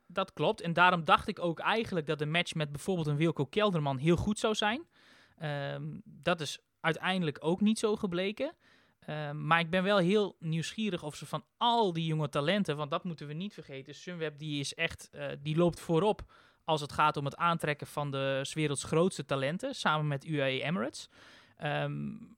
dat 0.05 0.33
klopt. 0.33 0.61
En 0.61 0.73
daarom 0.73 1.05
dacht 1.05 1.27
ik 1.27 1.39
ook 1.39 1.59
eigenlijk 1.59 2.07
dat 2.07 2.19
de 2.19 2.25
match 2.25 2.53
met 2.53 2.71
bijvoorbeeld 2.71 3.07
een 3.07 3.17
Wilco 3.17 3.45
Kelderman 3.45 3.97
heel 3.97 4.15
goed 4.15 4.39
zou 4.39 4.55
zijn. 4.55 4.85
Um, 5.73 6.01
dat 6.03 6.41
is 6.41 6.59
uiteindelijk 6.85 7.37
ook 7.39 7.61
niet 7.61 7.79
zo 7.79 7.95
gebleken. 7.95 8.53
Um, 9.09 9.47
maar 9.47 9.59
ik 9.59 9.69
ben 9.69 9.83
wel 9.83 9.97
heel 9.97 10.35
nieuwsgierig 10.39 11.03
of 11.03 11.15
ze 11.15 11.25
van 11.25 11.43
al 11.57 11.93
die 11.93 12.05
jonge 12.05 12.29
talenten, 12.29 12.77
want 12.77 12.91
dat 12.91 13.03
moeten 13.03 13.27
we 13.27 13.33
niet 13.33 13.53
vergeten. 13.53 13.95
Sunweb 13.95 14.37
die 14.37 14.59
is 14.59 14.73
echt, 14.73 15.09
uh, 15.13 15.25
die 15.41 15.57
loopt 15.57 15.79
voorop 15.79 16.31
als 16.63 16.81
het 16.81 16.91
gaat 16.91 17.17
om 17.17 17.25
het 17.25 17.35
aantrekken 17.35 17.87
van 17.87 18.11
de 18.11 18.51
werelds 18.53 18.83
grootste 18.83 19.25
talenten, 19.25 19.75
samen 19.75 20.07
met 20.07 20.25
UAE 20.25 20.61
Emirates. 20.61 21.09
Um, 21.63 22.37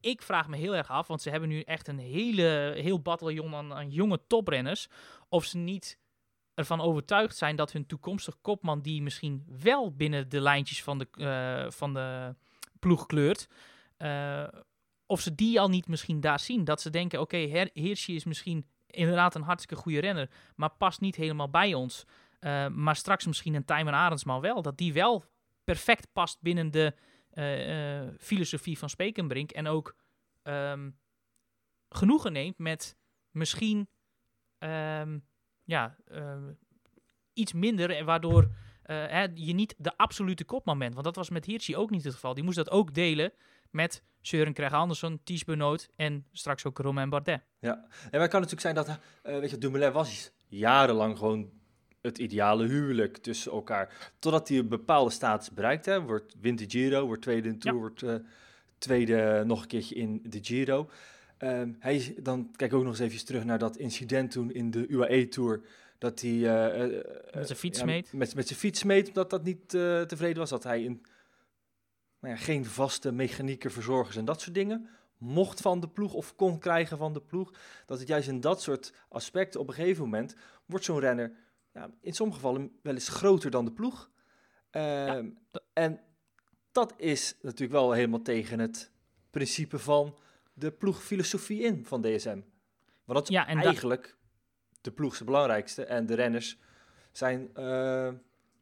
ik 0.00 0.22
vraag 0.22 0.48
me 0.48 0.56
heel 0.56 0.76
erg 0.76 0.90
af, 0.90 1.06
want 1.06 1.22
ze 1.22 1.30
hebben 1.30 1.48
nu 1.48 1.60
echt 1.60 1.88
een 1.88 1.98
hele, 1.98 2.74
heel 2.76 3.00
bataljon 3.00 3.54
aan, 3.54 3.90
jonge 3.90 4.20
toprenners, 4.26 4.88
of 5.28 5.44
ze 5.44 5.58
niet 5.58 5.98
ervan 6.54 6.80
overtuigd 6.80 7.36
zijn 7.36 7.56
dat 7.56 7.72
hun 7.72 7.86
toekomstig 7.86 8.40
kopman, 8.40 8.80
die 8.80 9.02
misschien 9.02 9.44
wel 9.62 9.94
binnen 9.94 10.28
de 10.28 10.40
lijntjes 10.40 10.82
van 10.82 10.98
de, 10.98 11.06
uh, 11.16 11.70
van 11.70 11.94
de 11.94 12.34
ploeg 12.80 13.06
kleurt, 13.06 13.48
uh, 13.98 14.48
of 15.06 15.20
ze 15.20 15.34
die 15.34 15.60
al 15.60 15.68
niet 15.68 15.88
misschien 15.88 16.20
daar 16.20 16.40
zien. 16.40 16.64
Dat 16.64 16.80
ze 16.80 16.90
denken, 16.90 17.20
oké, 17.20 17.36
okay, 17.36 17.70
is 18.06 18.24
misschien 18.24 18.66
inderdaad 18.86 19.34
een 19.34 19.42
hartstikke 19.42 19.82
goede 19.82 20.00
renner, 20.00 20.30
maar 20.56 20.70
past 20.70 21.00
niet 21.00 21.16
helemaal 21.16 21.50
bij 21.50 21.74
ons. 21.74 22.06
Uh, 22.40 22.66
maar 22.68 22.96
straks 22.96 23.26
misschien 23.26 23.54
een 23.54 23.64
Tijmen 23.64 23.94
Arendsman 23.94 24.40
wel. 24.40 24.62
Dat 24.62 24.78
die 24.78 24.92
wel 24.92 25.24
perfect 25.64 26.12
past 26.12 26.40
binnen 26.40 26.70
de 26.70 26.94
uh, 27.34 28.16
filosofie 28.18 28.78
van 28.78 28.88
Spekenbrink. 28.88 29.50
En 29.50 29.66
ook 29.66 29.96
um, 30.42 30.98
genoegen 31.88 32.32
neemt 32.32 32.58
met 32.58 32.96
misschien 33.30 33.88
um, 34.58 35.24
ja, 35.64 35.96
ehm, 36.04 36.52
iets 37.32 37.52
minder. 37.52 38.04
Waardoor 38.04 38.50
hè, 38.94 39.26
je 39.34 39.52
niet 39.52 39.74
de 39.78 39.96
absolute 39.96 40.44
kopman 40.44 40.78
bent. 40.78 40.92
Want 40.92 41.04
dat 41.04 41.16
was 41.16 41.30
met 41.30 41.44
Hirschi 41.44 41.76
ook 41.76 41.90
niet 41.90 42.04
het 42.04 42.14
geval. 42.14 42.34
Die 42.34 42.44
moest 42.44 42.56
dat 42.56 42.70
ook 42.70 42.94
delen 42.94 43.32
met 43.70 44.02
Søren 44.20 44.52
Kreg 44.52 44.72
Andersson, 44.72 45.20
Ties 45.24 45.44
Benoot 45.44 45.88
en 45.96 46.26
straks 46.32 46.64
ook 46.64 46.78
Romain 46.78 47.10
Bardet. 47.10 47.40
Ja, 47.58 47.74
en 47.74 48.08
maar 48.10 48.20
het 48.20 48.30
kan 48.30 48.40
natuurlijk 48.40 48.60
zijn 48.60 48.74
dat, 48.74 48.88
uh, 48.88 49.38
weet 49.38 49.50
je, 49.50 49.58
Dumoulin 49.58 49.92
was 49.92 50.30
jarenlang 50.48 51.18
gewoon 51.18 51.50
het 52.00 52.18
ideale 52.18 52.66
huwelijk 52.66 53.16
tussen 53.16 53.52
elkaar. 53.52 54.12
Totdat 54.18 54.48
hij 54.48 54.58
een 54.58 54.68
bepaalde 54.68 55.10
status 55.10 55.50
bereikt. 55.50 55.86
Hè. 55.86 56.02
Wordt, 56.02 56.34
wint 56.40 56.58
de 56.58 56.64
Giro, 56.68 57.06
wordt 57.06 57.22
tweede 57.22 57.48
in 57.48 57.54
de 57.54 57.60
Tour, 57.60 57.78
wordt 57.78 58.02
uh, 58.02 58.14
tweede 58.78 59.42
nog 59.46 59.62
een 59.62 59.68
keertje 59.68 59.94
in 59.94 60.20
de 60.24 60.38
Giro. 60.42 60.90
Um, 61.38 61.76
hij, 61.78 62.14
dan 62.22 62.50
kijk 62.56 62.72
ook 62.72 62.82
nog 62.82 62.98
eens 62.98 63.12
even 63.12 63.24
terug 63.24 63.44
naar 63.44 63.58
dat 63.58 63.76
incident 63.76 64.30
toen 64.30 64.52
in 64.52 64.70
de 64.70 64.86
UAE 64.88 65.28
Tour. 65.28 65.60
Dat 66.00 66.20
hij 66.20 66.30
uh, 66.30 66.88
uh, 66.88 67.04
met 67.34 67.46
zijn 67.46 67.58
fiets 67.58 67.82
meet. 67.84 68.12
met, 68.12 68.34
met 68.34 68.46
zijn 68.46 68.58
fiets 68.58 68.82
meet, 68.84 69.08
omdat 69.08 69.30
dat 69.30 69.44
niet 69.44 69.68
tevreden 69.68 70.38
was. 70.38 70.50
Dat 70.50 70.64
hij 70.64 70.82
in, 70.82 71.06
nou 72.20 72.34
ja, 72.34 72.40
geen 72.40 72.64
vaste 72.64 73.12
mechanieker, 73.12 73.70
verzorgers 73.70 74.16
en 74.16 74.24
dat 74.24 74.40
soort 74.40 74.54
dingen 74.54 74.88
mocht 75.18 75.60
van 75.60 75.80
de 75.80 75.88
ploeg 75.88 76.12
of 76.12 76.36
kon 76.36 76.58
krijgen 76.58 76.98
van 76.98 77.12
de 77.12 77.20
ploeg. 77.20 77.52
Dat 77.86 77.98
het 77.98 78.08
juist 78.08 78.28
in 78.28 78.40
dat 78.40 78.62
soort 78.62 78.92
aspecten 79.08 79.60
op 79.60 79.68
een 79.68 79.74
gegeven 79.74 80.04
moment 80.04 80.34
wordt 80.66 80.84
zo'n 80.84 81.00
renner 81.00 81.32
ja, 81.72 81.90
in 82.00 82.12
sommige 82.12 82.40
gevallen 82.40 82.78
wel 82.82 82.94
eens 82.94 83.08
groter 83.08 83.50
dan 83.50 83.64
de 83.64 83.72
ploeg. 83.72 84.10
Ehm, 84.70 85.30
en 85.72 86.00
dat 86.72 86.94
is 86.96 87.36
natuurlijk 87.42 87.72
wel 87.72 87.92
helemaal 87.92 88.22
tegen 88.22 88.58
het 88.58 88.90
principe 89.30 89.78
van 89.78 90.18
de 90.52 90.70
ploegfilosofie 90.70 91.62
in 91.62 91.86
van 91.86 92.02
DSM. 92.02 92.40
Want 93.04 93.18
dat 93.18 93.28
is 93.28 93.34
ja, 93.34 93.46
en 93.46 93.58
eigenlijk 93.58 94.16
de 94.80 94.90
ploeg 94.90 95.12
is 95.12 95.24
belangrijkste 95.24 95.84
en 95.84 96.06
de 96.06 96.14
renners 96.14 96.58
zijn, 97.12 97.50
uh, 97.58 98.08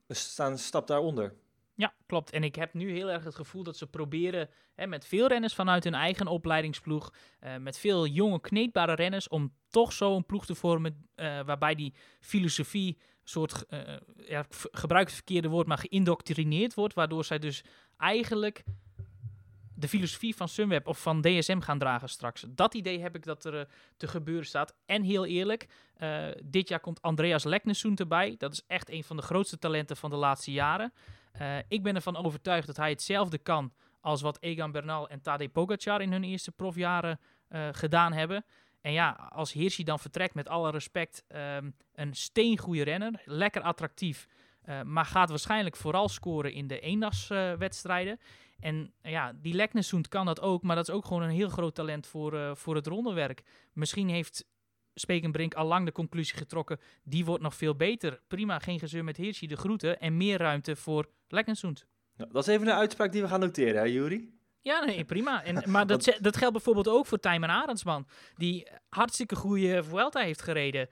staan 0.08 0.50
een 0.50 0.58
stap 0.58 0.86
daaronder. 0.86 1.34
Ja, 1.74 1.94
klopt. 2.06 2.30
En 2.30 2.44
ik 2.44 2.54
heb 2.54 2.74
nu 2.74 2.92
heel 2.92 3.10
erg 3.10 3.24
het 3.24 3.34
gevoel 3.34 3.62
dat 3.62 3.76
ze 3.76 3.86
proberen 3.86 4.48
hè, 4.74 4.86
met 4.86 5.06
veel 5.06 5.26
renners 5.26 5.54
vanuit 5.54 5.84
hun 5.84 5.94
eigen 5.94 6.26
opleidingsploeg, 6.26 7.12
uh, 7.44 7.56
met 7.56 7.78
veel 7.78 8.06
jonge 8.06 8.40
kneedbare 8.40 8.94
renners, 8.94 9.28
om 9.28 9.54
toch 9.70 9.92
zo 9.92 10.16
een 10.16 10.26
ploeg 10.26 10.46
te 10.46 10.54
vormen 10.54 11.08
uh, 11.16 11.40
waarbij 11.44 11.74
die 11.74 11.94
filosofie 12.20 12.98
soort, 13.24 13.64
ja, 14.16 14.46
gebruik 14.50 15.06
het 15.06 15.14
verkeerde 15.14 15.48
woord, 15.48 15.66
maar 15.66 15.78
geïndoctrineerd 15.78 16.74
wordt, 16.74 16.94
waardoor 16.94 17.24
zij 17.24 17.38
dus 17.38 17.64
eigenlijk 17.96 18.64
de 19.78 19.88
filosofie 19.88 20.36
van 20.36 20.48
Sunweb 20.48 20.86
of 20.86 21.02
van 21.02 21.20
DSM 21.20 21.60
gaan 21.60 21.78
dragen 21.78 22.08
straks. 22.08 22.44
Dat 22.48 22.74
idee 22.74 23.00
heb 23.00 23.14
ik 23.14 23.24
dat 23.24 23.44
er 23.44 23.68
te 23.96 24.08
gebeuren 24.08 24.46
staat. 24.46 24.74
En 24.86 25.02
heel 25.02 25.26
eerlijk, 25.26 25.66
dit 26.44 26.68
jaar 26.68 26.80
komt 26.80 27.02
Andreas 27.02 27.44
Leknessoen 27.44 27.96
erbij. 27.96 28.34
Dat 28.38 28.52
is 28.52 28.62
echt 28.66 28.90
een 28.90 29.04
van 29.04 29.16
de 29.16 29.22
grootste 29.22 29.58
talenten 29.58 29.96
van 29.96 30.10
de 30.10 30.16
laatste 30.16 30.52
jaren. 30.52 30.92
Uh, 31.40 31.56
ik 31.68 31.82
ben 31.82 31.94
ervan 31.94 32.16
overtuigd 32.16 32.66
dat 32.66 32.76
hij 32.76 32.90
hetzelfde 32.90 33.38
kan 33.38 33.72
als 34.00 34.20
wat 34.20 34.38
Egan 34.40 34.72
Bernal 34.72 35.08
en 35.08 35.20
Tadej 35.20 35.48
Pogacar 35.48 36.00
in 36.00 36.12
hun 36.12 36.24
eerste 36.24 36.52
profjaren 36.52 37.20
uh, 37.48 37.68
gedaan 37.72 38.12
hebben. 38.12 38.44
En 38.80 38.92
ja, 38.92 39.10
als 39.10 39.52
Hirschi 39.52 39.84
dan 39.84 39.98
vertrekt, 39.98 40.34
met 40.34 40.48
alle 40.48 40.70
respect, 40.70 41.24
um, 41.28 41.74
een 41.94 42.14
steengoede 42.14 42.82
renner, 42.82 43.22
lekker 43.24 43.62
attractief, 43.62 44.26
uh, 44.64 44.82
maar 44.82 45.04
gaat 45.04 45.28
waarschijnlijk 45.28 45.76
vooral 45.76 46.08
scoren 46.08 46.52
in 46.52 46.66
de 46.66 46.80
eendagswedstrijden. 46.80 48.20
En 48.60 48.92
ja, 49.02 49.32
die 49.32 49.54
Leknesund 49.54 50.08
kan 50.08 50.26
dat 50.26 50.40
ook, 50.40 50.62
maar 50.62 50.76
dat 50.76 50.88
is 50.88 50.94
ook 50.94 51.04
gewoon 51.04 51.22
een 51.22 51.30
heel 51.30 51.48
groot 51.48 51.74
talent 51.74 52.06
voor, 52.06 52.56
voor 52.56 52.74
het 52.74 52.86
rondewerk. 52.86 53.42
Misschien 53.72 54.08
heeft 54.08 54.44
Spekenbrink 54.94 55.54
al 55.54 55.66
lang 55.66 55.84
de 55.84 55.92
conclusie 55.92 56.36
getrokken. 56.36 56.80
Die 57.02 57.24
wordt 57.24 57.42
nog 57.42 57.54
veel 57.54 57.74
beter. 57.74 58.20
Prima, 58.28 58.58
geen 58.58 58.78
gezeur 58.78 59.04
met 59.04 59.16
Hirschi, 59.16 59.46
de 59.46 59.56
groeten. 59.56 60.00
En 60.00 60.16
meer 60.16 60.38
ruimte 60.38 60.76
voor 60.76 61.08
Lekkensoend. 61.28 61.86
Nou, 62.16 62.32
dat 62.32 62.48
is 62.48 62.54
even 62.54 62.66
een 62.66 62.74
uitspraak 62.74 63.12
die 63.12 63.22
we 63.22 63.28
gaan 63.28 63.40
noteren, 63.40 63.80
hè, 63.80 63.86
Juri? 63.86 64.36
Ja, 64.60 64.84
nee, 64.84 65.04
prima. 65.14 65.44
En, 65.44 65.70
maar 65.70 65.86
dat, 65.86 66.18
dat 66.20 66.36
geldt 66.36 66.54
bijvoorbeeld 66.54 66.88
ook 66.88 67.06
voor 67.06 67.18
Tijmen 67.18 67.48
Arendsman. 67.48 68.06
Die 68.36 68.68
hartstikke 68.88 69.36
goede 69.36 69.84
Vuelta 69.84 70.20
heeft 70.20 70.42
gereden. 70.42 70.88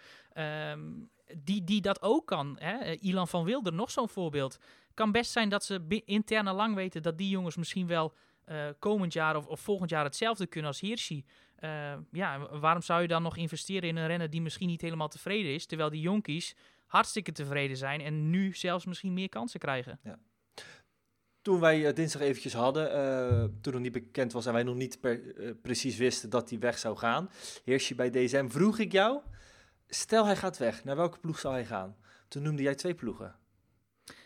Um, 0.70 1.10
die, 1.34 1.64
die 1.64 1.80
dat 1.80 2.02
ook 2.02 2.26
kan. 2.26 2.56
Hè? 2.58 2.92
Ilan 2.92 3.28
van 3.28 3.44
Wilder, 3.44 3.72
nog 3.72 3.90
zo'n 3.90 4.08
voorbeeld. 4.08 4.58
Kan 4.96 5.12
best 5.12 5.30
zijn 5.30 5.48
dat 5.48 5.64
ze 5.64 6.02
intern 6.04 6.50
lang 6.50 6.74
weten 6.74 7.02
dat 7.02 7.18
die 7.18 7.28
jongens 7.28 7.56
misschien 7.56 7.86
wel 7.86 8.14
uh, 8.46 8.66
komend 8.78 9.12
jaar 9.12 9.46
of, 9.46 9.60
volgend 9.60 9.90
jaar 9.90 10.04
hetzelfde 10.04 10.46
kunnen 10.46 10.70
als 10.70 10.80
Hirschi. 10.80 11.24
Uh, 11.60 11.92
ja, 12.12 12.58
waarom 12.58 12.82
zou 12.82 13.02
je 13.02 13.08
dan 13.08 13.22
nog 13.22 13.36
investeren 13.36 13.88
in 13.88 13.96
een 13.96 14.06
renner 14.06 14.30
die 14.30 14.42
misschien 14.42 14.68
niet 14.68 14.80
helemaal 14.80 15.08
tevreden 15.08 15.54
is, 15.54 15.66
terwijl 15.66 15.90
die 15.90 16.00
jonkies 16.00 16.56
hartstikke 16.86 17.32
tevreden 17.32 17.76
zijn 17.76 18.00
en 18.00 18.30
nu 18.30 18.54
zelfs 18.54 18.84
misschien 18.84 19.12
meer 19.12 19.28
kansen 19.28 19.60
krijgen? 19.60 19.98
Ja. 20.02 20.18
Toen 21.42 21.60
wij 21.60 21.88
uh, 21.88 21.94
dinsdag 21.94 22.22
eventjes 22.22 22.52
hadden, 22.52 23.60
toen 23.60 23.72
nog 23.72 23.82
niet 23.82 23.92
bekend 23.92 24.32
was 24.32 24.46
en 24.46 24.52
wij 24.52 24.62
nog 24.62 24.74
niet 24.74 25.00
precies 25.62 25.96
wisten 25.96 26.30
dat 26.30 26.50
hij 26.50 26.58
weg 26.58 26.78
zou 26.78 26.96
gaan, 26.96 27.30
Hirschi 27.64 27.94
bij 27.94 28.10
DSM, 28.10 28.48
vroeg 28.48 28.78
ik 28.78 28.92
jou, 28.92 29.20
stel 29.86 30.26
hij 30.26 30.36
gaat 30.36 30.58
weg, 30.58 30.84
naar 30.84 30.96
welke 30.96 31.18
ploeg 31.18 31.38
zou 31.38 31.54
hij 31.54 31.64
gaan? 31.64 31.96
Toen 32.28 32.42
noemde 32.42 32.62
jij 32.62 32.74
twee 32.74 32.94
ploegen. 32.94 33.34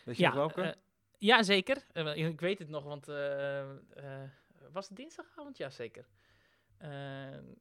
Weet 0.05 0.17
je 0.17 0.23
ja, 0.23 0.33
welke? 0.33 0.75
Ja, 1.17 1.43
zeker. 1.43 1.85
Uh, 1.93 2.15
ik 2.15 2.39
weet 2.39 2.59
het 2.59 2.69
nog, 2.69 2.83
want 2.83 3.09
uh, 3.09 3.63
was 4.71 4.87
het 4.87 4.97
dinsdagavond? 4.97 5.57
Ja, 5.57 5.69
zeker. 5.69 6.05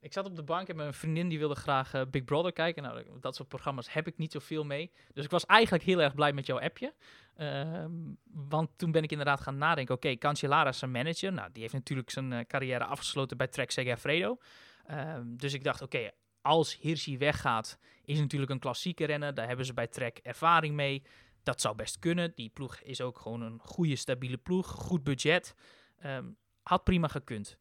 ik 0.01 0.13
zat 0.13 0.27
op 0.27 0.37
de 0.37 0.43
bank 0.43 0.69
en 0.69 0.77
mijn 0.77 0.95
vriendin 0.95 1.29
die 1.29 1.39
wilde 1.39 1.55
graag 1.55 2.11
Big 2.11 2.25
Brother 2.25 2.53
kijken. 2.53 2.83
Nou, 2.83 3.21
dat 3.21 3.37
soort 3.37 3.49
programma's 3.49 3.93
heb 3.93 4.07
ik 4.07 4.19
niet 4.19 4.33
zoveel 4.33 4.65
mee. 4.65 4.93
Dus 5.13 5.25
ik 5.25 5.31
was 5.31 5.47
eigenlijk 5.47 5.85
heel 5.85 6.01
erg 6.03 6.15
blij 6.15 6.33
met 6.33 6.47
jouw 6.47 6.61
appje. 6.61 6.95
Ehm, 7.37 7.93
want 8.25 8.71
toen 8.77 8.93
ben 8.93 9.03
ik 9.03 9.11
inderdaad 9.11 9.41
gaan 9.41 9.59
nadenken. 9.59 9.95
Oké, 9.95 10.07
okay, 10.07 10.19
Cancellara 10.19 10.69
is 10.69 10.79
zijn 10.79 10.91
manager. 10.91 11.33
Nou, 11.33 11.49
die 11.53 11.63
heeft 11.63 11.75
natuurlijk 11.75 12.11
zijn 12.11 12.47
carrière 12.47 12.85
afgesloten 12.85 13.37
bij 13.37 13.49
Trek 13.49 13.71
Segafredo. 13.71 14.39
Ehm, 14.87 15.37
dus 15.37 15.55
ik 15.55 15.65
dacht, 15.65 15.83
oké, 15.83 16.11
als 16.43 16.79
Hirschi 16.81 17.19
weggaat, 17.19 17.79
is 18.05 18.19
natuurlijk 18.19 18.51
een 18.51 18.59
klassieke 18.59 19.05
renner. 19.05 19.35
Daar 19.35 19.47
hebben 19.47 19.67
ze 19.67 19.75
bij 19.75 19.87
Trek 19.87 20.19
ervaring 20.23 20.75
mee. 20.75 21.03
Dat 21.43 21.61
zou 21.61 21.77
best 21.77 21.99
kunnen. 21.99 22.33
Die 22.35 22.49
ploeg 22.49 22.81
is 22.81 23.01
ook 23.01 23.19
gewoon 23.19 23.41
een 23.41 23.59
goede, 23.63 23.97
stabiele 23.97 24.37
ploeg. 24.37 24.67
Goed 24.67 25.05
budget. 25.05 25.55
Ehm, 25.99 26.25
had 26.63 26.85
prima 26.85 27.09
gekund. 27.09 27.57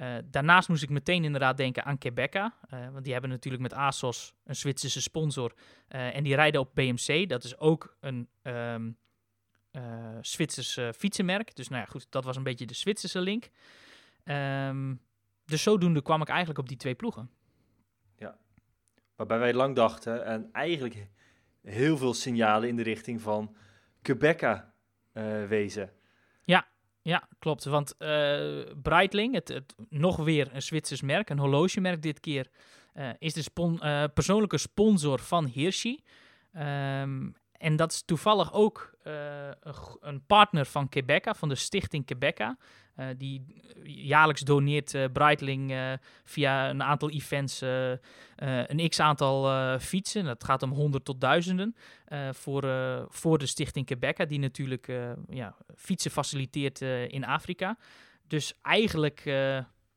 Uh, 0.00 0.14
daarnaast 0.24 0.68
moest 0.68 0.82
ik 0.82 0.90
meteen 0.90 1.24
inderdaad 1.24 1.56
denken 1.56 1.84
aan 1.84 1.98
Quebeca. 1.98 2.54
Uh, 2.74 2.88
want 2.90 3.04
die 3.04 3.12
hebben 3.12 3.30
natuurlijk 3.30 3.62
met 3.62 3.72
ASOS 3.72 4.34
een 4.44 4.56
Zwitserse 4.56 5.02
sponsor. 5.02 5.54
Uh, 5.88 6.16
en 6.16 6.22
die 6.22 6.34
rijden 6.34 6.60
op 6.60 6.74
BMC. 6.74 7.28
Dat 7.28 7.44
is 7.44 7.58
ook 7.58 7.96
een 8.00 8.28
um, 8.42 8.96
Zwitsers 10.20 10.78
fietsenmerk. 10.96 11.54
Dus 11.54 11.68
nou 11.68 11.80
ja, 11.80 11.86
goed, 11.86 12.06
dat 12.10 12.24
was 12.24 12.36
een 12.36 12.42
beetje 12.42 12.66
de 12.66 12.74
Zwitserse 12.74 13.20
link. 13.20 13.50
Um, 14.24 15.00
dus 15.44 15.62
zodoende 15.62 16.02
kwam 16.02 16.20
ik 16.22 16.28
eigenlijk 16.28 16.58
op 16.58 16.68
die 16.68 16.76
twee 16.76 16.94
ploegen. 16.94 17.30
Ja, 18.16 18.38
waarbij 19.16 19.38
wij 19.38 19.54
lang 19.54 19.76
dachten 19.76 20.24
en 20.24 20.48
eigenlijk 20.52 21.06
heel 21.62 21.96
veel 21.96 22.14
signalen 22.14 22.68
in 22.68 22.76
de 22.76 22.82
richting 22.82 23.20
van 23.20 23.56
Quebeca 24.02 24.74
wezen. 25.48 25.90
Ja, 26.44 26.68
ja, 27.02 27.28
klopt. 27.38 27.64
Want 27.64 27.94
uh, 27.98 28.62
Breitling, 28.82 29.34
het, 29.34 29.48
het, 29.48 29.74
nog 29.88 30.16
weer 30.16 30.48
een 30.52 30.62
Zwitsers 30.62 31.02
merk, 31.02 31.30
een 31.30 31.38
horlogemerk 31.38 32.02
dit 32.02 32.20
keer, 32.20 32.46
uh, 32.94 33.10
is 33.18 33.32
de 33.32 33.42
spon 33.42 33.80
persoonlijke 34.14 34.58
sponsor 34.58 35.18
van 35.18 35.46
Hirschi. 35.46 36.02
Um, 36.56 37.34
en 37.62 37.76
dat 37.76 37.92
is 37.92 38.02
toevallig 38.02 38.52
ook 38.52 38.94
een, 39.02 39.54
een, 40.00 40.26
partner 40.26 40.66
van 40.66 40.88
Quebeca, 40.88 41.34
van 41.34 41.48
de 41.48 41.54
stichting 41.54 42.06
Quebeca. 42.06 42.56
die 43.16 43.62
jaarlijks 43.84 44.40
doneert 44.40 45.12
Breitling 45.12 45.98
via 46.24 46.70
een 46.70 46.82
aantal 46.82 47.10
events 47.10 47.60
een 48.66 48.88
x-aantal 48.88 49.78
fietsen. 49.78 50.24
Dat 50.24 50.44
gaat 50.44 50.62
om 50.62 50.70
honderd 50.70 51.04
tot 51.04 51.20
duizenden. 51.20 51.76
voor, 52.30 52.62
voor 53.08 53.38
de 53.38 53.46
stichting 53.46 53.86
Quebeca, 53.86 54.24
die 54.24 54.38
natuurlijk 54.38 54.86
ja, 55.28 55.56
fietsen 55.76 56.10
faciliteert 56.10 56.80
in 57.08 57.24
Afrika. 57.24 57.76
Dus 58.26 58.54
eigenlijk 58.62 59.22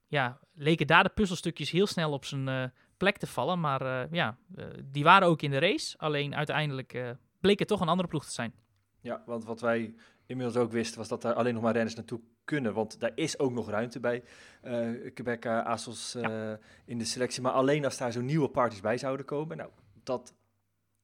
ja, 0.08 0.40
leken 0.54 0.88
daar 0.88 1.04
de 1.04 1.10
puzzelstukjes 1.10 1.72
heel 1.72 1.88
snel 1.88 2.12
op 2.12 2.26
zijn 2.26 2.74
plek 2.98 3.18
te 3.18 3.28
vallen. 3.28 3.60
Maar 3.60 4.08
ja, 4.16 4.38
die 4.84 5.04
waren 5.04 5.28
ook 5.28 5.42
in 5.42 5.52
de 5.52 5.60
race. 5.60 5.98
Alleen 5.98 6.36
uiteindelijk 6.36 7.16
bleek 7.46 7.60
het 7.60 7.68
toch 7.68 7.82
een 7.82 7.88
andere 7.88 8.08
ploeg 8.08 8.26
te 8.26 8.32
zijn. 8.32 8.54
Ja, 9.02 9.24
want 9.26 9.46
wat 9.46 9.62
wij 9.62 9.96
inmiddels 10.26 10.58
ook 10.58 10.72
wisten 10.72 10.98
was 10.98 11.08
dat 11.08 11.22
daar 11.22 11.34
alleen 11.34 11.54
nog 11.54 11.64
maar 11.64 11.74
renners 11.74 11.96
naartoe 11.96 12.22
kunnen. 12.44 12.74
Want 12.74 13.00
daar 13.00 13.12
is 13.16 13.40
ook 13.40 13.52
nog 13.52 13.70
ruimte 13.70 14.00
bij 14.00 14.24
uh, 14.64 15.14
Quebec, 15.14 15.46
uh, 15.46 15.66
ASOS 15.66 16.16
uh, 16.16 16.54
in 16.86 16.98
de 16.98 17.06
selectie. 17.06 17.42
Maar 17.42 17.52
alleen 17.52 17.86
als 17.86 17.98
daar 17.98 18.12
zo 18.12 18.22
nieuwe 18.22 18.50
parties 18.50 18.82
bij 18.82 18.98
zouden 18.98 19.26
komen. 19.26 19.58
Nou, 19.58 19.70
dat 20.04 20.34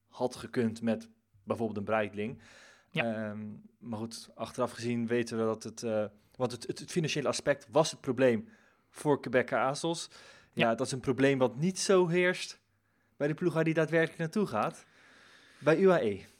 had 0.08 0.36
gekund 0.36 0.82
met 0.82 1.08
bijvoorbeeld 1.44 1.78
een 1.78 1.84
Breitling. 1.84 2.42
Ja. 2.90 3.30
Um, 3.30 3.62
maar 3.78 3.98
goed, 3.98 4.30
achteraf 4.34 4.70
gezien 4.70 5.06
weten 5.06 5.38
we 5.38 5.44
dat 5.44 5.62
het... 5.62 5.80
want 6.36 6.52
het, 6.52 6.66
het, 6.66 6.78
het, 6.78 6.90
financiële 6.90 7.28
aspect 7.28 7.66
was 7.70 7.90
het 7.90 8.00
probleem 8.00 8.48
voor 8.90 9.20
Quebec 9.20 9.52
ASOS. 9.52 10.08
Ja, 10.52 10.68
ja, 10.68 10.74
dat 10.74 10.86
is 10.86 10.92
een 10.92 11.00
probleem 11.00 11.38
wat 11.38 11.56
niet 11.56 11.78
zo 11.78 12.08
heerst 12.08 12.60
bij 13.16 13.28
de 13.28 13.34
ploeg 13.34 13.54
waar 13.54 13.64
die 13.64 13.74
daadwerkelijk 13.74 14.18
naartoe 14.18 14.46
gaat. 14.46 14.84
Bij 15.58 15.78
UAE. 15.78 16.31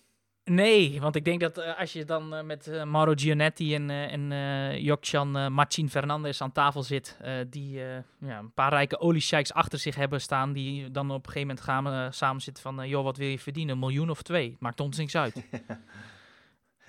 Nee, 0.45 1.01
want 1.01 1.17
ik 1.17 1.25
denk 1.25 1.41
dat 1.41 1.59
uh, 1.59 1.79
als 1.79 1.93
je 1.93 2.05
dan 2.05 2.35
uh, 2.35 2.43
met 2.43 2.67
uh, 2.67 2.85
Mauro 2.85 3.13
Gianetti 3.15 3.75
en, 3.75 3.91
en 3.91 4.83
Jokchan 4.83 5.53
Machin 5.53 5.91
Fernandez 5.91 6.41
aan 6.41 6.53
tafel 6.53 6.83
zit, 6.83 7.17
die 7.49 7.71
ja, 8.19 8.39
een 8.39 8.53
paar 8.53 8.73
rijke 8.73 8.99
oliesheiks 8.99 9.53
achter 9.53 9.79
zich 9.79 9.95
hebben 9.95 10.21
staan, 10.21 10.53
die 10.53 10.91
dan 10.91 11.11
op 11.11 11.27
een 11.27 11.33
gegeven 11.33 11.49
moment 11.49 11.61
gaan 11.61 12.13
samen 12.13 12.43
zitten 12.43 12.63
van, 12.63 12.89
joh, 12.89 13.05
wat 13.05 13.17
wil 13.17 13.29
je 13.29 13.39
verdienen, 13.39 13.75
een 13.75 13.81
miljoen 13.81 14.11
of 14.11 14.23
twee? 14.23 14.57
Maakt 14.59 14.81
ons 14.81 14.97
niks 14.97 15.17
uit. 15.17 15.35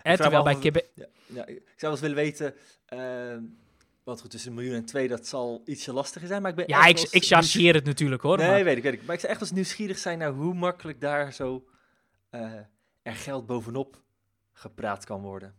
en, 0.01 0.17
terwijl 0.17 0.43
bij. 0.43 0.83
Ja, 0.95 1.05
ja, 1.25 1.45
ik 1.45 1.61
zou 1.75 1.77
wel 1.77 1.91
eens 1.91 1.99
willen 1.99 2.15
weten, 2.15 2.53
wat 4.03 4.21
goed, 4.21 4.29
tussen 4.29 4.49
een 4.49 4.55
miljoen 4.55 4.75
en 4.75 4.85
twee, 4.85 5.07
dat 5.07 5.27
zal 5.27 5.61
ietsje 5.65 5.93
lastiger 5.93 6.27
zijn, 6.27 6.41
maar 6.41 6.51
ik 6.51 6.57
ben 6.57 6.67
Ja, 6.67 6.85
ik, 6.85 6.99
ik 6.99 7.23
chargeer 7.23 7.73
het 7.73 7.85
natuurlijk 7.85 8.21
hoor. 8.21 8.37
Nee, 8.37 8.47
maar... 8.47 8.63
weet 8.63 8.77
ik, 8.77 8.83
weet 8.83 8.93
ik. 8.93 9.05
Maar 9.05 9.15
ik 9.15 9.21
zou 9.21 9.31
echt 9.31 9.41
eens 9.41 9.51
nieuwsgierig 9.51 9.97
zijn 9.97 10.17
naar 10.17 10.31
hoe 10.31 10.53
makkelijk 10.53 11.01
daar 11.01 11.33
zo 11.33 11.65
er 13.03 13.15
geld 13.15 13.45
bovenop 13.45 14.03
gepraat 14.51 15.05
kan 15.05 15.21
worden. 15.21 15.55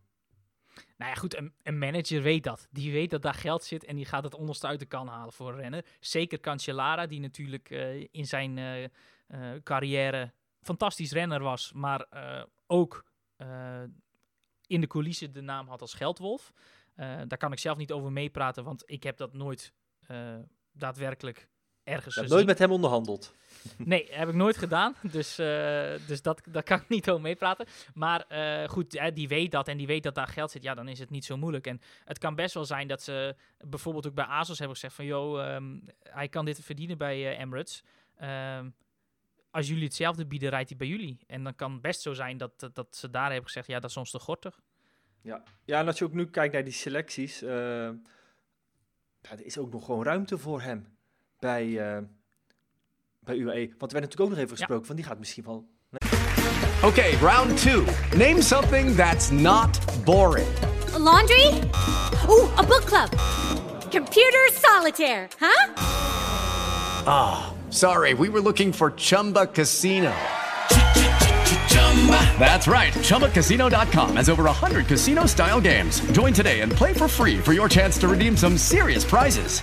Nou 0.96 1.10
ja, 1.10 1.16
goed, 1.16 1.36
een, 1.36 1.54
een, 1.62 1.78
manager 1.78 2.22
weet 2.22 2.44
dat. 2.44 2.68
Die 2.70 2.92
weet 2.92 3.10
dat 3.10 3.22
daar 3.22 3.34
geld 3.34 3.64
zit 3.64 3.84
en 3.84 3.96
die 3.96 4.04
gaat 4.04 4.24
het 4.24 4.34
onderste 4.34 4.66
uit 4.66 4.78
de 4.78 4.86
kan 4.86 5.08
halen 5.08 5.32
voor 5.32 5.52
een 5.52 5.60
renner. 5.60 5.84
Zeker 6.00 6.40
Cancellara, 6.40 7.06
die 7.06 7.20
natuurlijk 7.20 7.70
uh, 7.70 8.06
in 8.10 8.26
zijn 8.26 8.56
uh, 8.56 8.82
uh, 8.82 8.88
carrière 9.62 10.32
fantastisch 10.60 11.12
renner 11.12 11.42
was, 11.42 11.72
maar 11.72 12.06
ook 12.66 13.04
in 14.66 14.80
de 14.80 14.86
coulissen 14.86 15.32
de 15.32 15.40
naam 15.40 15.68
had 15.68 15.80
als 15.80 15.94
geldwolf. 15.94 16.52
daar 16.94 17.36
kan 17.36 17.52
ik 17.52 17.58
zelf 17.58 17.76
niet 17.76 17.92
over 17.92 18.12
meepraten, 18.12 18.64
want 18.64 18.82
ik 18.86 19.02
heb 19.02 19.16
dat 19.16 19.32
nooit 19.32 19.72
daadwerkelijk 20.72 21.48
ergens 21.84 22.16
nooit 22.16 22.46
met 22.46 22.58
hem 22.58 22.70
onderhandeld. 22.70 23.34
Nee, 23.76 24.08
heb 24.10 24.28
ik 24.28 24.34
nooit 24.34 24.56
gedaan. 24.56 24.94
Dus, 25.02 25.38
uh, 25.38 25.46
dus 26.06 26.22
dat, 26.22 26.40
daar 26.50 26.62
kan 26.62 26.80
ik 26.80 26.88
niet 26.88 27.10
over 27.10 27.22
meepraten. 27.22 27.66
Maar 27.94 28.24
uh, 28.32 28.68
goed, 28.68 29.00
die 29.14 29.28
weet 29.28 29.50
dat 29.50 29.68
en 29.68 29.76
die 29.76 29.86
weet 29.86 30.02
dat 30.02 30.14
daar 30.14 30.28
geld 30.28 30.50
zit. 30.50 30.62
Ja, 30.62 30.74
dan 30.74 30.88
is 30.88 30.98
het 30.98 31.10
niet 31.10 31.24
zo 31.24 31.36
moeilijk. 31.36 31.66
En 31.66 31.80
het 32.04 32.18
kan 32.18 32.34
best 32.34 32.54
wel 32.54 32.64
zijn 32.64 32.88
dat 32.88 33.02
ze 33.02 33.36
bijvoorbeeld 33.58 34.06
ook 34.06 34.14
bij 34.14 34.24
ASOS 34.24 34.58
hebben 34.58 34.76
gezegd 34.76 34.94
van... 34.94 35.04
joh, 35.04 35.54
um, 35.54 35.82
hij 36.02 36.28
kan 36.28 36.44
dit 36.44 36.60
verdienen 36.60 36.98
bij 36.98 37.38
Emirates. 37.38 37.82
Um, 38.22 38.74
als 39.50 39.68
jullie 39.68 39.84
hetzelfde 39.84 40.26
bieden, 40.26 40.50
rijdt 40.50 40.68
hij 40.68 40.78
bij 40.78 40.86
jullie. 40.86 41.18
En 41.26 41.42
dan 41.42 41.54
kan 41.54 41.72
het 41.72 41.82
best 41.82 42.00
zo 42.00 42.12
zijn 42.12 42.36
dat, 42.36 42.70
dat 42.72 42.96
ze 42.96 43.10
daar 43.10 43.30
hebben 43.30 43.46
gezegd... 43.46 43.66
ja, 43.66 43.80
dat 43.80 43.90
is 43.90 43.96
ons 43.96 44.10
te 44.10 44.18
gortig. 44.18 44.60
Ja. 45.20 45.42
ja, 45.64 45.80
en 45.80 45.86
als 45.86 45.98
je 45.98 46.04
ook 46.04 46.12
nu 46.12 46.26
kijkt 46.26 46.52
naar 46.52 46.64
die 46.64 46.72
selecties... 46.72 47.40
ja, 47.40 47.94
er 49.20 49.44
is 49.44 49.58
ook 49.58 49.72
nog 49.72 49.84
gewoon 49.84 50.04
ruimte 50.04 50.38
voor 50.38 50.60
hem 50.60 50.93
bij, 51.44 51.64
uh, 51.64 51.98
bij 53.20 53.36
UAE. 53.36 53.66
Want 53.78 53.92
er 53.92 53.98
werd 53.98 54.04
natuurlijk 54.04 54.20
ook 54.20 54.28
nog 54.28 54.38
even 54.38 54.56
gesproken 54.56 54.80
ja. 54.80 54.86
van 54.86 54.96
die 54.96 55.04
gaat 55.04 55.18
misschien 55.18 55.44
wel... 55.44 55.68
Okay, 56.82 57.12
round 57.12 57.62
two. 57.62 57.84
Name 58.16 58.42
something 58.42 58.96
that's 58.96 59.30
not 59.30 59.78
boring. 60.04 60.48
A 60.94 60.98
laundry? 60.98 61.46
Ooh, 62.28 62.58
a 62.58 62.62
book 62.62 62.84
club. 62.84 63.08
Computer 63.90 64.50
solitaire, 64.52 65.28
huh? 65.38 65.72
Ah, 67.06 67.06
oh, 67.06 67.52
sorry. 67.68 68.14
We 68.14 68.30
were 68.30 68.42
looking 68.42 68.74
for 68.74 68.92
Chumba 68.96 69.46
Casino. 69.46 70.12
That's 72.38 72.66
right. 72.66 72.92
ChumbaCasino.com 72.92 74.16
has 74.16 74.28
over 74.28 74.44
100 74.44 74.86
casino 74.86 75.26
style 75.26 75.60
games. 75.60 76.00
Join 76.12 76.32
today 76.32 76.60
and 76.60 76.70
play 76.70 76.92
for 76.92 77.08
free 77.08 77.38
for 77.38 77.52
your 77.52 77.68
chance 77.68 77.96
to 77.98 78.08
redeem 78.08 78.36
some 78.36 78.58
serious 78.58 79.04
prizes. 79.04 79.62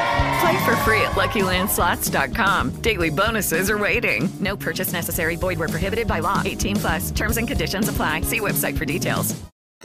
Play 0.41 0.65
for 0.65 0.75
free 0.77 1.01
at 1.01 1.11
LuckyLandSlots.com. 1.11 2.81
Daily 2.81 3.11
bonuses 3.11 3.69
are 3.69 3.77
waiting. 3.77 4.29
No 4.39 4.55
purchase 4.57 4.91
necessary. 4.91 5.35
Void 5.35 5.57
where 5.57 5.67
prohibited 5.67 6.07
by 6.07 6.19
law. 6.19 6.41
18 6.43 6.75
plus. 6.75 7.11
Terms 7.11 7.37
and 7.37 7.47
conditions 7.47 7.89
apply. 7.89 8.21
See 8.21 8.39
website 8.39 8.77
for 8.77 8.85
details. 8.85 9.35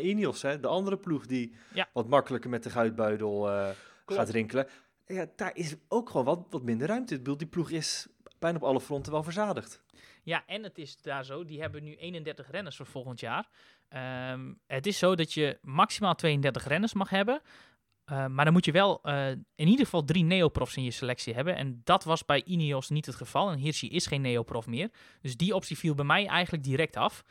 Ineos, 0.01 0.43
hè, 0.43 0.61
de 0.61 0.67
andere 0.67 0.97
ploeg 0.97 1.27
die 1.27 1.57
ja. 1.75 1.89
wat 1.93 2.09
makkelijker 2.09 2.51
met 2.51 2.63
de 2.63 2.71
guitbuidel 2.71 3.49
uh, 3.49 3.69
gaat 4.07 4.29
rinkelen. 4.29 4.67
Ja, 5.07 5.27
daar 5.37 5.51
is 5.55 5.75
ook 5.89 6.11
gewoon 6.11 6.27
wat, 6.27 6.47
wat 6.51 6.63
minder 6.63 6.89
ruimte. 6.89 7.15
Ik 7.15 7.23
bedoel, 7.23 7.37
die 7.37 7.47
ploeg 7.47 7.71
is 7.71 8.07
bijna 8.39 8.57
op 8.57 8.65
alle 8.65 8.81
fronten 8.81 9.13
wel 9.13 9.23
verzadigd. 9.23 9.83
Ja, 10.23 10.43
en 10.47 10.63
het 10.63 10.79
is 10.79 11.01
daar 11.03 11.25
zo, 11.25 11.45
die 11.45 11.61
hebben 11.61 11.85
nu 11.85 11.95
31 11.95 12.51
renners 12.51 12.77
voor 12.77 12.87
volgend 12.87 13.21
jaar. 13.21 13.49
Um, 14.33 14.59
het 14.67 14.87
is 14.87 14.99
zo 14.99 15.15
dat 15.15 15.33
je 15.33 15.59
maximaal 15.63 16.15
32 16.15 16.67
renners 16.67 16.95
mag 16.95 17.11
hebben. 17.11 17.41
Uh, 18.13 18.27
maar 18.27 18.45
dan 18.45 18.55
moet 18.55 18.65
je 18.65 18.73
wel 18.73 19.01
uh, 19.03 19.29
in 19.31 19.69
ieder 19.69 19.85
geval 19.85 20.05
drie 20.05 20.25
neoprofs 20.25 20.77
in 20.77 20.83
je 20.83 20.91
selectie 20.91 21.35
hebben. 21.35 21.57
En 21.57 21.81
dat 21.85 22.05
was 22.05 22.25
bij 22.25 22.45
Ineos 22.45 22.89
niet 22.89 23.07
het 23.07 23.15
geval. 23.15 23.51
En 23.51 23.59
Hirschi 23.59 23.89
is 23.89 24.07
geen 24.07 24.21
neoprof 24.21 24.67
meer. 24.67 24.91
Dus 25.21 25.37
die 25.37 25.55
optie 25.55 25.79
viel 25.79 25.95
bij 25.95 26.05
mij 26.05 26.27
eigenlijk 26.27 26.65
direct 26.65 26.97
af. 26.97 27.25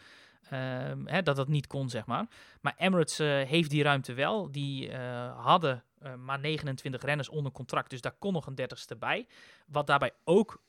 Um, 0.53 1.07
hè, 1.07 1.21
dat 1.21 1.35
dat 1.35 1.47
niet 1.47 1.67
kon, 1.67 1.89
zeg 1.89 2.05
maar. 2.05 2.27
Maar 2.61 2.73
Emirates 2.77 3.19
uh, 3.19 3.27
heeft 3.27 3.69
die 3.69 3.83
ruimte 3.83 4.13
wel. 4.13 4.51
Die 4.51 4.91
hadden 5.37 5.83
maar 6.17 6.39
29 6.39 7.01
renners 7.01 7.29
onder 7.29 7.51
contract. 7.51 7.89
Dus 7.89 8.01
daar 8.01 8.15
kon 8.19 8.33
nog 8.33 8.45
een 8.45 8.59
30ste 8.61 8.97
bij. 8.99 9.27
Wat 9.67 9.87
daarbij 9.87 10.11
ook 10.23 10.63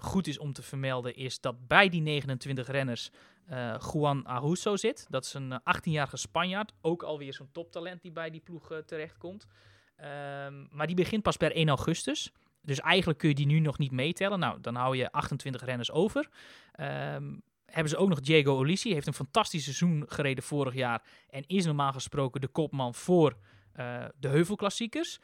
goed 0.00 0.26
is 0.26 0.38
om 0.38 0.52
te 0.52 0.62
vermelden 0.62 1.16
is 1.16 1.40
dat 1.40 1.66
bij 1.66 1.88
die 1.88 2.00
29 2.00 2.68
renners 2.68 3.10
uh, 3.50 3.74
Juan 3.92 4.26
Ahuso 4.26 4.76
zit. 4.76 5.06
Dat 5.08 5.24
is 5.24 5.34
een 5.34 5.60
18-jarige 5.60 6.16
Spanjaard, 6.16 6.72
ook 6.80 7.02
alweer 7.02 7.34
zo'n 7.34 7.52
toptalent 7.52 8.02
die 8.02 8.12
bij 8.12 8.30
die 8.30 8.40
ploeg 8.40 8.82
terechtkomt. 8.86 9.46
Um, 10.46 10.68
maar 10.70 10.86
die 10.86 10.96
begint 10.96 11.22
pas 11.22 11.36
per 11.36 11.52
1 11.52 11.68
augustus. 11.68 12.32
Dus 12.62 12.80
eigenlijk 12.80 13.18
kun 13.18 13.28
je 13.28 13.34
die 13.34 13.46
nu 13.46 13.60
nog 13.60 13.78
niet 13.78 13.90
meetellen. 13.90 14.38
Nou, 14.38 14.60
dan 14.60 14.74
hou 14.74 14.96
je 14.96 15.12
28 15.12 15.64
renners 15.64 15.90
over. 15.90 16.28
Um, 16.80 17.42
hebben 17.64 17.90
ze 17.90 17.96
ook 17.96 18.08
nog 18.08 18.20
Diego 18.20 18.56
Olisi. 18.56 18.92
Heeft 18.92 19.06
een 19.06 19.14
fantastisch 19.14 19.64
seizoen 19.64 20.04
gereden 20.08 20.44
vorig 20.44 20.74
jaar. 20.74 21.02
En 21.30 21.44
is 21.46 21.64
normaal 21.64 21.92
gesproken 21.92 22.40
de 22.40 22.48
kopman 22.48 22.94
voor 22.94 23.36
uh, 23.76 24.04
de 24.18 24.28
heuvelklassiekers. 24.28 25.18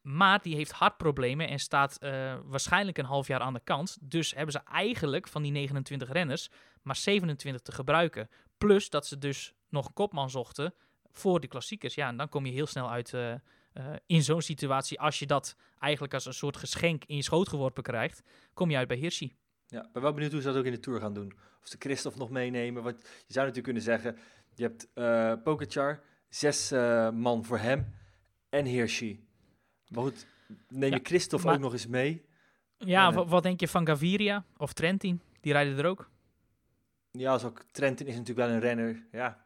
Maar 0.00 0.42
die 0.42 0.54
heeft 0.54 0.72
hartproblemen 0.72 1.48
en 1.48 1.58
staat 1.58 1.98
uh, 2.00 2.34
waarschijnlijk 2.44 2.98
een 2.98 3.04
half 3.04 3.26
jaar 3.26 3.40
aan 3.40 3.52
de 3.52 3.60
kant. 3.64 3.98
Dus 4.00 4.34
hebben 4.34 4.52
ze 4.52 4.60
eigenlijk 4.72 5.28
van 5.28 5.42
die 5.42 5.52
29 5.52 6.12
renners 6.12 6.50
maar 6.82 6.96
27 6.96 7.62
te 7.62 7.72
gebruiken. 7.72 8.30
Plus 8.58 8.90
dat 8.90 9.06
ze 9.06 9.18
dus 9.18 9.54
nog 9.68 9.86
een 9.86 9.92
kopman 9.92 10.30
zochten 10.30 10.74
voor 11.12 11.40
de 11.40 11.46
klassiekers. 11.46 11.94
Ja, 11.94 12.08
en 12.08 12.16
dan 12.16 12.28
kom 12.28 12.46
je 12.46 12.52
heel 12.52 12.66
snel 12.66 12.90
uit 12.90 13.12
uh, 13.12 13.34
in 14.06 14.22
zo'n 14.22 14.42
situatie. 14.42 15.00
Als 15.00 15.18
je 15.18 15.26
dat 15.26 15.56
eigenlijk 15.78 16.14
als 16.14 16.26
een 16.26 16.34
soort 16.34 16.56
geschenk 16.56 17.04
in 17.04 17.16
je 17.16 17.22
schoot 17.22 17.48
geworpen 17.48 17.82
krijgt, 17.82 18.22
kom 18.54 18.70
je 18.70 18.76
uit 18.76 18.88
bij 18.88 18.96
Hirschi. 18.96 19.36
Ja, 19.66 19.88
ben 19.92 20.02
wel 20.02 20.12
benieuwd 20.12 20.32
hoe 20.32 20.40
ze 20.40 20.46
dat 20.46 20.56
ook 20.56 20.64
in 20.64 20.72
de 20.72 20.80
Tour 20.80 21.00
gaan 21.00 21.14
doen. 21.14 21.32
Of 21.62 21.68
ze 21.68 21.76
Christophe 21.78 22.18
nog 22.18 22.30
meenemen. 22.30 22.82
Want 22.82 22.98
je 23.00 23.32
zou 23.32 23.46
natuurlijk 23.46 23.64
kunnen 23.64 23.82
zeggen, 23.82 24.18
je 24.54 24.62
hebt 24.62 24.88
uh, 24.94 25.42
Pogacar, 25.42 26.02
zes 26.28 26.72
uh, 26.72 27.10
man 27.10 27.44
voor 27.44 27.58
hem 27.58 27.94
en 28.48 28.64
Hirschi. 28.64 29.24
Maar 29.88 30.02
goed, 30.02 30.26
neem 30.68 30.90
je 30.90 30.96
ja, 30.96 31.02
Christophe 31.02 31.46
maar, 31.46 31.54
ook 31.54 31.60
nog 31.60 31.72
eens 31.72 31.86
mee. 31.86 32.24
Ja, 32.76 33.12
uh, 33.12 33.28
wat 33.28 33.42
denk 33.42 33.60
je 33.60 33.68
van 33.68 33.86
Gaviria 33.86 34.44
of 34.56 34.72
Trentin? 34.72 35.20
Die 35.40 35.52
rijden 35.52 35.78
er 35.78 35.86
ook. 35.86 36.10
Ja, 37.12 37.32
als 37.32 37.44
ook 37.44 37.62
Trentin 37.70 38.06
is 38.06 38.16
natuurlijk 38.16 38.46
wel 38.46 38.56
een 38.56 38.62
renner. 38.62 39.06
Ja, 39.12 39.44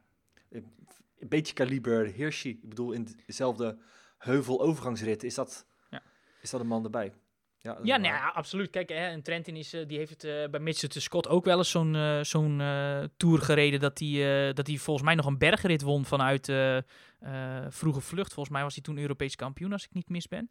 een 0.51 1.29
beetje 1.29 1.55
kaliber 1.55 2.07
Hirschi. 2.07 2.51
Ik 2.51 2.69
bedoel, 2.69 2.93
in 2.93 3.09
dezelfde 3.27 3.79
heuvel-overgangsrit 4.19 5.23
is 5.23 5.35
dat, 5.35 5.67
ja. 5.91 6.03
is 6.41 6.51
dat 6.51 6.61
een 6.61 6.67
man 6.67 6.85
erbij. 6.85 7.13
Ja, 7.59 7.79
ja, 7.83 7.97
nou 7.97 8.15
ja, 8.15 8.29
absoluut. 8.29 8.71
Kijk, 8.71 8.89
hè, 8.89 9.07
en 9.07 9.23
Trentin 9.23 9.57
is, 9.57 9.75
uh, 9.75 9.87
die 9.87 9.99
heeft 9.99 10.11
het 10.11 10.25
uh, 10.25 10.49
bij 10.51 10.61
Mitchell 10.61 10.89
de 10.89 11.01
Scott 11.01 11.29
ook 11.29 11.45
wel 11.45 11.59
eens 11.59 11.71
zo'n 11.71 11.95
uh, 11.95 12.23
zo'n 12.23 12.57
tour 13.17 13.39
gereden. 13.39 13.81
Dat 13.81 13.99
hij 13.99 14.53
dat 14.53 14.67
hij 14.67 14.77
volgens 14.77 15.07
mij 15.07 15.15
nog 15.15 15.27
een 15.27 15.39
bergrit 15.39 15.83
won 15.83 16.05
vanuit 16.05 16.53
vroege 17.69 18.01
vlucht. 18.01 18.33
Volgens 18.33 18.55
mij 18.55 18.63
was 18.63 18.75
hij 18.75 18.83
toen 18.83 18.99
Europees 18.99 19.37
kampioen, 19.37 19.73
als 19.73 19.85
ik 19.85 19.95
niet 19.95 20.09
mis 20.09 20.29
ben. 20.29 20.51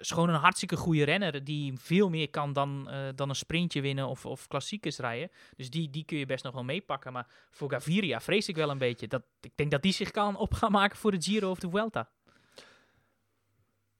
Is 0.00 0.10
gewoon 0.10 0.28
een 0.28 0.34
hartstikke 0.34 0.76
goede 0.76 1.04
renner 1.04 1.44
die 1.44 1.78
veel 1.78 2.08
meer 2.08 2.30
kan 2.30 2.52
dan, 2.52 2.90
dan 3.14 3.28
een 3.28 3.34
sprintje 3.34 3.80
winnen 3.80 4.08
of, 4.08 4.26
of 4.26 4.46
klassiekers 4.46 4.98
rijden. 4.98 5.30
Dus 5.56 5.70
die, 5.70 5.90
die 5.90 6.04
kun 6.04 6.18
je 6.18 6.26
best 6.26 6.44
nog 6.44 6.54
wel 6.54 6.64
meepakken. 6.64 7.12
Maar 7.12 7.26
voor 7.50 7.70
Gaviria 7.70 8.20
vrees 8.20 8.48
ik 8.48 8.56
wel 8.56 8.70
een 8.70 8.78
beetje. 8.78 9.08
Dat, 9.08 9.22
ik 9.40 9.52
denk 9.54 9.70
dat 9.70 9.82
die 9.82 9.92
zich 9.92 10.10
kan 10.10 10.36
op 10.36 10.54
gaan 10.54 10.72
maken 10.72 10.96
voor 10.96 11.10
de 11.10 11.22
Giro 11.22 11.50
of 11.50 11.58
de 11.58 11.70
Vuelta. 11.70 12.10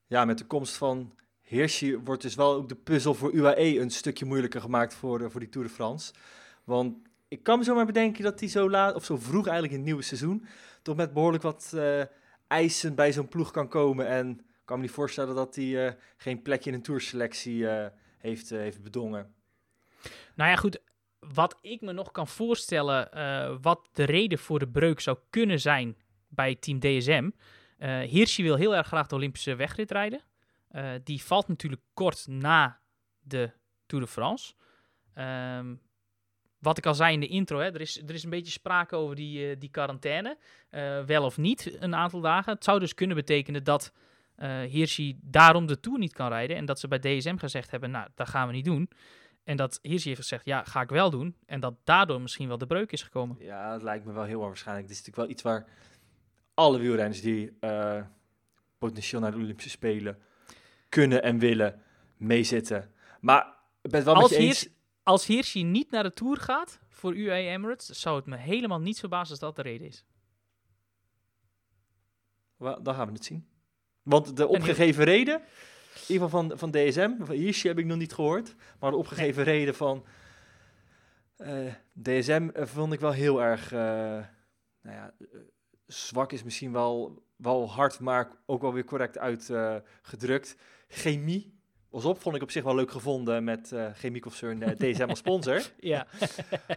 Ja, 0.07 0.25
met 0.25 0.39
de 0.39 0.47
komst 0.47 0.77
van 0.77 1.15
Hirschi 1.43 1.99
wordt 1.99 2.23
dus 2.23 2.35
wel 2.35 2.55
ook 2.55 2.69
de 2.69 2.75
puzzel 2.75 3.15
voor 3.15 3.33
UAE 3.33 3.81
een 3.81 3.91
stukje 3.91 4.25
moeilijker 4.25 4.61
gemaakt 4.61 4.95
voor, 4.95 5.31
voor 5.31 5.41
die 5.41 5.49
Tour 5.49 5.67
de 5.67 5.75
France. 5.75 6.13
Want 6.65 6.97
ik 7.29 7.43
kan 7.43 7.59
me 7.59 7.65
zomaar 7.65 7.87
bedenken 7.87 8.25
dat 8.25 8.41
hij 8.41 8.49
zo 8.49 8.71
laat, 8.71 8.95
of 8.95 9.05
zo 9.05 9.17
vroeg 9.17 9.45
eigenlijk 9.45 9.73
in 9.73 9.79
het 9.79 9.87
nieuwe 9.87 10.03
seizoen, 10.03 10.47
toch 10.83 10.97
met 10.97 11.13
behoorlijk 11.13 11.43
wat 11.43 11.73
uh, 11.75 12.03
eisen 12.47 12.95
bij 12.95 13.13
zo'n 13.13 13.29
ploeg 13.29 13.51
kan 13.51 13.69
komen. 13.69 14.07
En 14.07 14.41
kan 14.69 14.77
me 14.77 14.83
niet 14.83 14.95
voorstellen 14.95 15.35
dat 15.35 15.55
hij 15.55 15.65
uh, 15.65 15.93
geen 16.17 16.43
plekje 16.43 16.71
in 16.71 16.77
een 16.77 16.83
tourselectie 16.83 17.57
uh, 17.57 17.87
heeft, 18.19 18.51
heeft 18.51 18.83
bedongen. 18.83 19.35
Nou 20.35 20.51
ja, 20.51 20.57
goed. 20.57 20.81
Wat 21.19 21.59
ik 21.61 21.81
me 21.81 21.93
nog 21.93 22.11
kan 22.11 22.27
voorstellen, 22.27 23.09
wat 23.63 23.89
de 23.93 24.05
reden 24.05 24.39
voor 24.39 24.59
de 24.59 24.69
breuk 24.69 25.01
zou 25.01 25.19
kunnen 25.31 25.61
zijn 25.61 25.97
bij 26.29 26.55
team 26.55 26.81
DSM. 26.81 27.31
Uh, 27.79 28.01
Hirschi 28.01 28.43
wil 28.43 28.57
heel 28.57 28.77
erg 28.77 28.87
graag 28.87 29.07
de 29.07 29.15
Olympische 29.15 29.55
wegrit 29.55 29.91
rijden. 29.91 30.21
Die 31.05 31.23
valt 31.23 31.49
natuurlijk 31.49 31.83
kort 31.95 32.27
na 32.27 32.81
de 33.21 33.53
Tour 33.87 34.05
de 34.05 34.11
France. 34.11 34.55
Um, 35.15 35.81
wat 36.59 36.79
ik 36.79 36.87
al 36.87 36.95
zei 36.95 37.13
in 37.13 37.21
de 37.21 37.27
intro, 37.27 37.59
hè, 37.59 37.73
er, 37.73 37.81
is, 37.81 38.03
er 38.03 38.15
is 38.15 38.25
een 38.25 38.31
beetje 38.31 38.53
sprake 38.53 38.97
over 38.97 39.17
die, 39.17 39.59
die 39.59 39.71
quarantaine. 39.71 40.39
Wel 41.07 41.25
of 41.25 41.37
niet 41.37 41.77
een 41.83 41.95
aantal 41.95 42.21
dagen. 42.21 42.53
Het 42.53 42.65
zou 42.65 42.79
dus 42.79 42.95
kunnen 42.95 43.17
betekenen 43.17 43.65
dat 43.65 43.93
uh, 44.39 44.61
Hirschi 44.61 45.19
daarom 45.23 45.67
de 45.67 45.81
Tour 45.81 45.99
niet 45.99 46.13
kan 46.13 46.29
rijden. 46.29 46.57
En 46.57 46.65
dat 46.65 46.81
ze 46.81 46.89
bij 46.89 46.99
DSM 46.99 47.37
gezegd 47.37 47.71
hebben, 47.71 47.91
nou, 47.91 48.09
dat 48.15 48.29
gaan 48.29 48.47
we 48.47 48.53
niet 48.53 48.65
doen. 48.65 48.91
En 49.45 49.57
dat 49.57 49.79
Hirschi 49.83 50.09
heeft 50.09 50.21
gezegd, 50.21 50.45
ja, 50.45 50.65
ga 50.65 50.81
ik 50.81 50.89
wel 50.89 51.11
doen. 51.11 51.37
En 51.47 51.61
dat 51.61 51.75
daardoor 51.85 52.21
misschien 52.21 52.49
wel 52.49 52.59
de 52.59 52.67
breuk 52.67 52.93
is 52.93 53.03
gekomen. 53.03 53.37
Ja, 53.41 53.73
dat 53.73 53.83
lijkt 53.83 54.05
me 54.05 54.13
wel 54.13 54.25
heel 54.25 54.41
waarschijnlijk. 54.41 54.89
Dit 54.89 54.97
is 54.97 55.07
natuurlijk 55.07 55.27
wel 55.27 55.37
iets 55.37 55.43
waar 55.43 55.67
alle 56.55 56.79
wielrenners 56.79 57.21
die 57.21 57.53
potentieel 58.79 59.21
naar 59.21 59.31
de 59.31 59.37
Olympische 59.37 59.71
Spelen 59.71 60.19
kunnen 60.89 61.23
en 61.23 61.39
willen 61.39 61.83
meezitten. 62.17 62.93
Maar 63.21 63.57
ik 63.83 63.91
ben 63.91 64.05
wel 64.05 64.15
als 64.15 64.31
met 64.31 64.39
je 64.39 64.47
eens... 64.47 64.61
Hiers, 64.61 64.75
als 65.03 65.27
Hirschi 65.27 65.65
niet 65.65 65.91
naar 65.91 66.03
de 66.03 66.13
Tour 66.13 66.37
gaat 66.37 66.81
voor 66.89 67.15
UAE 67.15 67.49
Emirates, 67.49 67.87
zou 67.87 68.17
het 68.17 68.27
me 68.27 68.37
helemaal 68.37 68.81
niet 68.81 68.99
verbazen 68.99 69.31
als 69.31 69.39
dat 69.39 69.57
de 69.57 69.63
reden 69.63 69.87
is. 69.87 70.05
Well, 72.57 72.79
dan 72.83 72.95
gaan 72.95 73.07
we 73.07 73.13
het 73.13 73.25
zien. 73.25 73.49
Want 74.09 74.37
de 74.37 74.47
opgegeven 74.47 75.05
reden, 75.05 75.35
in 75.95 76.15
ieder 76.15 76.29
geval 76.29 76.29
van, 76.29 76.59
van 76.59 76.71
DSM, 76.71 77.11
van 77.19 77.35
Hirschi 77.35 77.69
heb 77.69 77.79
ik 77.79 77.87
nog 77.87 77.99
niet 77.99 78.13
gehoord, 78.13 78.55
maar 78.81 78.91
de 78.91 78.97
opgegeven 78.97 79.45
nee. 79.45 79.55
reden 79.55 79.75
van 79.75 80.05
uh, 81.39 81.73
DSM 82.03 82.49
vond 82.55 82.93
ik 82.93 83.01
wel 83.01 83.13
heel 83.13 83.43
erg, 83.43 83.73
uh, 83.73 83.79
nou 83.79 84.27
ja, 84.83 85.15
zwak 85.87 86.33
is 86.33 86.43
misschien 86.43 86.73
wel, 86.73 87.23
wel 87.37 87.71
hard, 87.71 88.01
maar 88.01 88.29
ook 88.47 88.61
wel 88.61 88.73
weer 88.73 88.85
correct 88.85 89.19
uitgedrukt 89.19 90.57
chemie. 90.89 91.57
Was 91.91 92.05
op, 92.05 92.21
vond 92.21 92.37
ik 92.37 92.43
op 92.43 92.51
zich 92.51 92.65
wel 92.65 92.75
leuk 92.75 92.91
gevonden 92.91 93.45
met 93.45 93.71
uh, 93.75 93.87
chemieconcern 93.95 94.63
uh, 94.63 94.69
DSM 94.69 95.09
als 95.09 95.19
sponsor. 95.19 95.63
ja, 95.81 96.07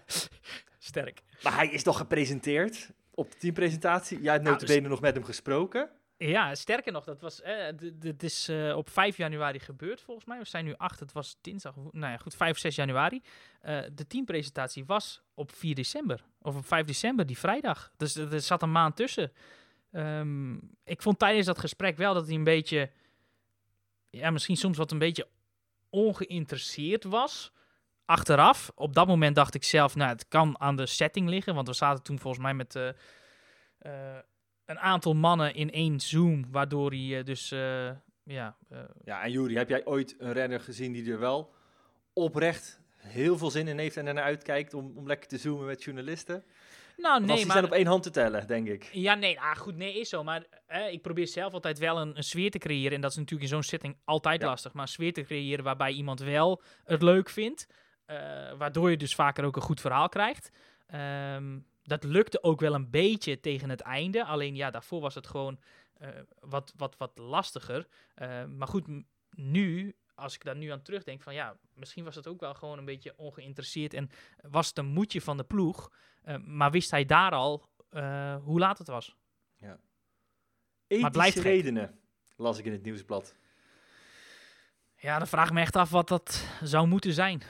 sterk. 0.80 1.22
Maar 1.44 1.56
hij 1.56 1.68
is 1.68 1.84
toch 1.84 1.98
gepresenteerd 1.98 2.90
op 3.14 3.32
de 3.32 3.38
teampresentatie? 3.38 4.22
Jij 4.22 4.32
hebt 4.32 4.44
nou, 4.44 4.56
notabene 4.56 4.82
dus... 4.82 4.90
nog 4.90 5.02
met 5.02 5.14
hem 5.14 5.24
gesproken. 5.24 5.90
Ja, 6.28 6.56
sterker 6.56 6.92
nog, 6.92 7.04
dat 7.04 7.22
was, 7.22 7.42
eh, 7.42 7.66
dit 7.94 8.24
is 8.24 8.50
uh, 8.50 8.76
op 8.78 8.90
5 8.90 9.18
januari 9.18 9.60
gebeurd 9.60 10.02
volgens 10.02 10.26
mij. 10.26 10.38
We 10.38 10.46
zijn 10.46 10.66
nu 10.66 10.76
8, 10.78 11.00
het 11.00 11.12
was 11.12 11.38
dinsdag, 11.42 11.76
nou 11.76 12.12
ja 12.12 12.18
goed, 12.18 12.36
5 12.36 12.52
of 12.52 12.58
6 12.58 12.76
januari. 12.76 13.22
Uh, 13.66 13.80
de 13.94 14.08
teampresentatie 14.08 14.86
was 14.86 15.22
op 15.34 15.52
4 15.52 15.76
december, 15.76 16.24
of 16.42 16.56
op 16.56 16.66
5 16.66 16.86
december, 16.86 17.26
die 17.26 17.38
vrijdag. 17.38 17.92
Dus 17.98 18.16
er 18.16 18.42
zat 18.42 18.62
een 18.62 18.72
maand 18.72 18.96
tussen. 18.96 19.32
Um, 19.92 20.60
ik 20.84 21.02
vond 21.02 21.20
tijdens 21.20 21.46
dat 21.46 21.60
gesprek 21.60 21.98
wel 21.98 22.14
dat 22.14 22.26
hij 22.26 22.36
een 22.36 22.44
beetje 22.44 22.92
ja, 24.10 24.30
misschien 24.30 24.58
soms 24.58 24.78
wat 24.78 24.92
een 24.92 25.00
beetje 25.00 25.28
ongeïnteresseerd 25.90 27.04
was. 27.04 27.52
Achteraf, 28.06 28.72
op 28.76 28.94
dat 28.94 29.08
moment 29.08 29.36
dacht 29.36 29.56
ik 29.56 29.64
zelf, 29.64 29.96
nou, 29.96 30.10
het 30.10 30.28
kan 30.28 30.60
aan 30.60 30.76
de 30.76 30.86
setting 30.86 31.30
liggen. 31.30 31.56
Want 31.56 31.68
we 31.68 31.74
zaten 31.74 32.04
toen 32.04 32.20
volgens 32.20 32.44
mij 32.44 32.54
met 32.54 32.94
een 34.66 34.80
aantal 34.80 35.14
mannen 35.14 35.56
in 35.56 35.72
één 35.72 36.00
Zoom, 36.00 36.46
waardoor 36.52 36.90
hij 36.90 37.00
uh, 37.00 37.24
dus, 37.24 37.50
ja... 38.24 38.58
ja, 39.04 39.24
en 39.24 39.32
Juri, 39.32 39.56
heb 39.56 39.70
jij 39.70 39.86
ooit 39.86 40.16
een 40.20 40.34
renner 40.34 40.60
gezien 40.60 40.92
die 40.92 41.12
er 41.12 41.20
wel 41.20 41.54
oprecht 42.14 42.82
heel 42.98 43.38
veel 43.38 43.52
zin 43.52 43.68
in 43.68 43.78
heeft 43.78 43.98
en 43.98 44.08
ernaar 44.08 44.24
uitkijkt 44.24 44.74
om, 44.74 44.94
om 44.96 45.08
lekker 45.08 45.28
te 45.28 45.38
zoomen 45.38 45.66
met 45.66 45.84
journalisten? 45.84 46.44
Nou, 46.98 47.26
nee, 47.26 47.46
maar... 47.46 47.56
zijn 47.56 47.66
op 47.66 47.72
één 47.72 47.86
hand 47.86 48.04
te 48.04 48.10
tellen, 48.10 48.48
denk 48.48 48.68
ik. 48.68 48.90
Ja, 48.92 49.16
nee, 49.16 49.40
ah, 49.40 49.56
goed, 49.56 49.76
nee, 49.76 50.00
is 50.00 50.10
zo. 50.10 50.24
Maar 50.24 50.46
eh, 50.68 50.92
ik 50.92 51.02
probeer 51.02 51.28
zelf 51.28 51.54
altijd 51.54 51.80
wel 51.80 52.00
een, 52.00 52.18
een, 52.18 52.24
sfeer 52.24 52.52
te 52.52 52.58
creëren. 52.58 52.92
En 52.92 53.02
dat 53.02 53.12
is 53.12 53.18
natuurlijk 53.18 53.44
in 53.44 53.56
zo'n 53.56 53.64
setting 53.64 53.98
altijd 54.06 54.42
ja. 54.42 54.48
lastig. 54.48 54.74
Maar 54.74 54.82
een 54.82 54.88
sfeer 54.88 55.14
te 55.14 55.22
creëren 55.22 55.64
waarbij 55.64 55.92
iemand 55.92 56.20
wel 56.20 56.62
het 56.84 57.02
leuk 57.02 57.30
vindt. 57.30 57.68
Uh, 58.08 58.18
waardoor 58.58 58.90
je 58.90 58.98
dus 58.98 59.16
vaker 59.16 59.44
ook 59.44 59.56
een 59.56 59.62
goed 59.62 59.82
verhaal 59.82 60.10
krijgt. 60.10 60.52
Um, 61.36 61.66
dat 61.84 62.04
lukte 62.04 62.44
ook 62.44 62.60
wel 62.60 62.74
een 62.74 62.90
beetje 62.90 63.40
tegen 63.40 63.70
het 63.70 63.82
einde. 63.82 64.26
Alleen 64.26 64.56
ja, 64.56 64.72
daarvoor 64.72 65.02
was 65.02 65.16
het 65.16 65.28
gewoon 65.28 65.60
uh, 66.02 66.08
wat, 66.40 66.74
wat, 66.76 66.98
wat 66.98 67.18
lastiger. 67.18 67.88
maar 68.48 68.68
goed, 68.68 68.88
nu 69.30 69.96
als 70.22 70.36
ik 70.36 70.44
daar 70.44 70.56
nu 70.56 70.68
aan 70.68 70.82
terugdenk, 70.82 71.22
van 71.22 71.34
ja, 71.34 71.58
misschien 71.74 72.04
was 72.04 72.16
het 72.16 72.28
ook 72.28 72.40
wel 72.40 72.54
gewoon 72.54 72.78
een 72.78 72.86
beetje 72.86 73.14
ongeïnteresseerd 73.18 73.94
en 73.94 74.10
was 74.42 74.68
het 74.68 74.78
een 74.78 74.86
moedje 74.86 75.22
van 75.22 75.38
de 75.38 75.44
ploeg, 75.44 75.92
uh, 76.26 76.38
maar 76.38 76.72
wist 76.72 76.92
hij 76.92 77.06
daar 77.06 77.32
al 77.32 77.70
uh, 77.92 78.36
hoe 78.44 78.60
laat 78.60 78.78
het 78.78 78.88
was. 78.88 79.16
Ja. 79.58 79.80
Ethische 80.88 81.02
maar 81.02 81.12
blijft 81.12 81.38
redenen, 81.38 82.00
las 82.36 82.58
ik 82.58 82.66
in 82.66 82.72
het 82.72 82.84
nieuwsblad. 82.84 83.36
Ja, 84.96 85.18
dan 85.18 85.28
vraag 85.28 85.48
ik 85.48 85.54
me 85.54 85.62
echt 85.62 85.76
af 85.76 85.90
wat 85.90 86.08
dat 86.08 86.46
zou 86.64 86.88
moeten 86.88 87.14
zijn. 87.14 87.42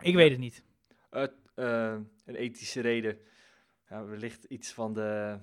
Ik 0.00 0.14
weet 0.14 0.30
het 0.30 0.38
niet. 0.38 0.64
Uh, 1.10 1.24
een 2.24 2.34
ethische 2.34 2.80
reden, 2.80 3.18
ja, 3.88 4.04
wellicht 4.04 4.44
iets 4.44 4.72
van 4.72 4.92
de, 4.94 5.38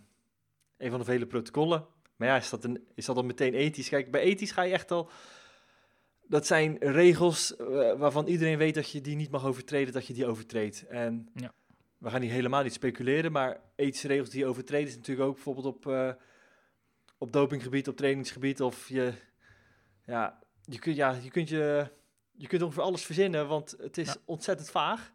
een 0.78 0.90
van 0.90 1.00
de 1.00 1.06
vele 1.06 1.26
protocollen 1.28 1.88
maar 2.16 2.28
ja, 2.28 2.36
is 2.36 2.50
dat, 2.50 2.64
een, 2.64 2.88
is 2.94 3.06
dat 3.06 3.16
dan 3.16 3.26
meteen 3.26 3.54
ethisch? 3.54 3.90
Kijk, 3.90 4.12
bij 4.12 4.22
ethisch 4.22 4.52
ga 4.52 4.62
je 4.62 4.74
echt 4.74 4.92
al 4.92 5.10
dat 6.28 6.46
zijn 6.48 6.78
regels 6.78 7.56
eh, 7.56 7.66
waarvan 7.94 8.28
iedereen 8.28 8.58
weet 8.58 8.76
dat 8.76 8.90
je 8.90 9.02
die 9.02 9.16
niet 9.16 9.32
mag 9.32 9.46
overtreden, 9.46 9.94
dat 9.94 10.08
je 10.08 10.14
die 10.14 10.26
overtreedt. 10.26 10.88
En 10.88 11.30
Ja. 11.34 11.54
we 11.98 12.10
gaan 12.10 12.22
hier 12.22 12.32
helemaal 12.32 12.64
niet 12.64 12.74
speculeren, 12.74 13.32
maar 13.32 13.60
ethische 13.76 14.08
regels 14.08 14.30
die 14.30 14.40
je 14.40 14.46
overtreden 14.46 14.88
is 14.88 14.96
natuurlijk 14.96 15.28
ook 15.28 15.34
bijvoorbeeld 15.34 15.66
op, 15.66 15.88
eh, 15.88 16.12
op 17.18 17.34
dopinggebied, 17.34 17.88
op 17.88 17.96
trainingsgebied 17.98 18.62
of 18.62 18.90
je, 18.90 19.14
ja, 20.06 20.40
je 20.62 20.80
kunt, 20.80 20.96
ja, 20.96 21.12
je 21.24 21.30
kunt 21.30 21.50
je, 21.50 21.88
je 22.32 22.48
kunt 22.48 22.62
ongeveer 22.62 22.84
alles 22.84 23.06
verzinnen, 23.06 23.48
want 23.48 23.76
het 23.80 23.98
is 23.98 24.08
Ja. 24.08 24.16
ontzettend 24.26 24.70
vaag. 24.70 25.12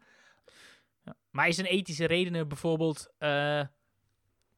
Ja. 1.11 1.17
Maar 1.29 1.47
is 1.47 1.57
een 1.57 1.65
ethische 1.65 2.05
reden 2.05 2.47
bijvoorbeeld 2.47 3.11
eh, 3.17 3.61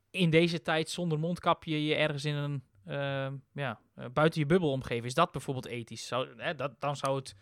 in 0.10 0.30
deze 0.30 0.62
tijd 0.62 0.90
zonder 0.90 1.20
mondkapje 1.20 1.86
je 1.86 1.96
ergens 1.96 2.26
in 2.26 2.36
een 2.36 2.64
eh, 2.86 3.28
ja, 3.54 3.80
eh, 3.96 4.06
buiten 4.14 4.40
je 4.40 4.46
bubbel 4.46 4.72
omgeven? 4.72 5.06
Is 5.06 5.14
dat 5.14 5.32
bijvoorbeeld 5.32 5.66
ethisch? 5.66 6.08
Zou, 6.08 6.42
hè, 6.42 6.56
dat, 6.56 6.82
dan 6.82 6.96
zou 6.96 7.16
het 7.16 7.36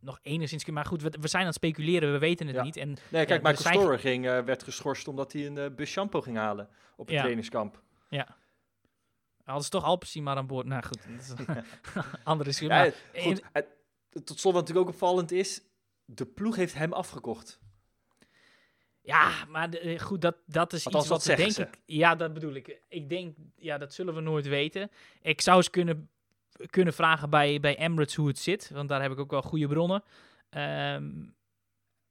nog 0.00 0.18
enigszins 0.22 0.64
kunnen. 0.64 0.82
Maar 0.82 0.92
goed, 0.92 1.02
we, 1.02 1.18
we 1.20 1.28
zijn 1.28 1.42
aan 1.42 1.48
het 1.48 1.56
speculeren, 1.56 2.12
we 2.12 2.18
weten 2.18 2.46
het 2.46 2.56
Ja. 2.56 2.62
niet. 2.62 2.76
En, 2.76 2.96
Nee, 3.08 3.24
kijk, 3.26 3.42
Michael 3.42 3.62
zijn- 3.62 3.74
Storer 3.74 3.98
ging, 3.98 4.26
eh, 4.28 4.40
werd 4.40 4.62
geschorst 4.62 5.08
omdat 5.08 5.32
hij 5.32 5.46
een 5.46 5.58
eh, 5.58 5.74
bus 5.74 5.90
shampoo 5.90 6.20
ging 6.20 6.36
halen 6.36 6.68
op 6.96 7.08
Ja. 7.08 7.18
trainingskamp. 7.20 7.82
Ja. 8.08 8.36
Hadden 9.44 9.64
ze 9.64 9.70
toch 9.70 9.84
Alpecin 9.84 10.22
maar 10.22 10.36
aan 10.36 10.46
boord? 10.46 10.66
Nou 10.66 10.82
goed, 10.82 11.06
andere. 12.24 12.52
Ja, 12.66 12.90
goed, 13.22 13.42
het- 13.52 13.68
tot 14.24 14.38
slot 14.40 14.52
wat 14.54 14.62
natuurlijk 14.62 14.88
ook 14.88 14.92
opvallend 14.94 15.32
is, 15.32 15.62
de 16.04 16.26
ploeg 16.26 16.56
heeft 16.56 16.74
hem 16.74 16.92
afgekocht. 16.92 17.60
Ja, 19.04 19.30
maar 19.48 19.70
de- 19.70 19.78
eh, 19.78 20.00
goed, 20.00 20.20
dat, 20.20 20.36
dat 20.46 20.72
is 20.72 20.84
Althans, 20.84 21.04
iets 21.04 21.12
wat 21.26 21.36
denk 21.36 21.50
zeggen 21.52 21.74
ik... 21.74 21.80
Ja, 21.86 22.14
dat 22.14 22.32
bedoel 22.32 22.54
ik. 22.54 22.80
Ik 22.88 23.08
denk, 23.08 23.36
ja, 23.56 23.78
dat 23.78 23.94
zullen 23.94 24.14
we 24.14 24.20
nooit 24.20 24.46
weten. 24.46 24.90
Ik 25.22 25.40
zou 25.40 25.56
eens 25.56 25.70
kunnen, 25.70 26.08
kunnen 26.70 26.94
vragen 26.94 27.30
bij, 27.30 27.60
bij 27.60 27.76
Emirates 27.76 28.14
hoe 28.14 28.28
het 28.28 28.38
zit, 28.38 28.70
want 28.72 28.88
daar 28.88 29.02
heb 29.02 29.10
ik 29.12 29.18
ook 29.18 29.30
wel 29.30 29.42
goede 29.42 29.66
bronnen. 29.68 30.02
Ehm, 30.50 31.10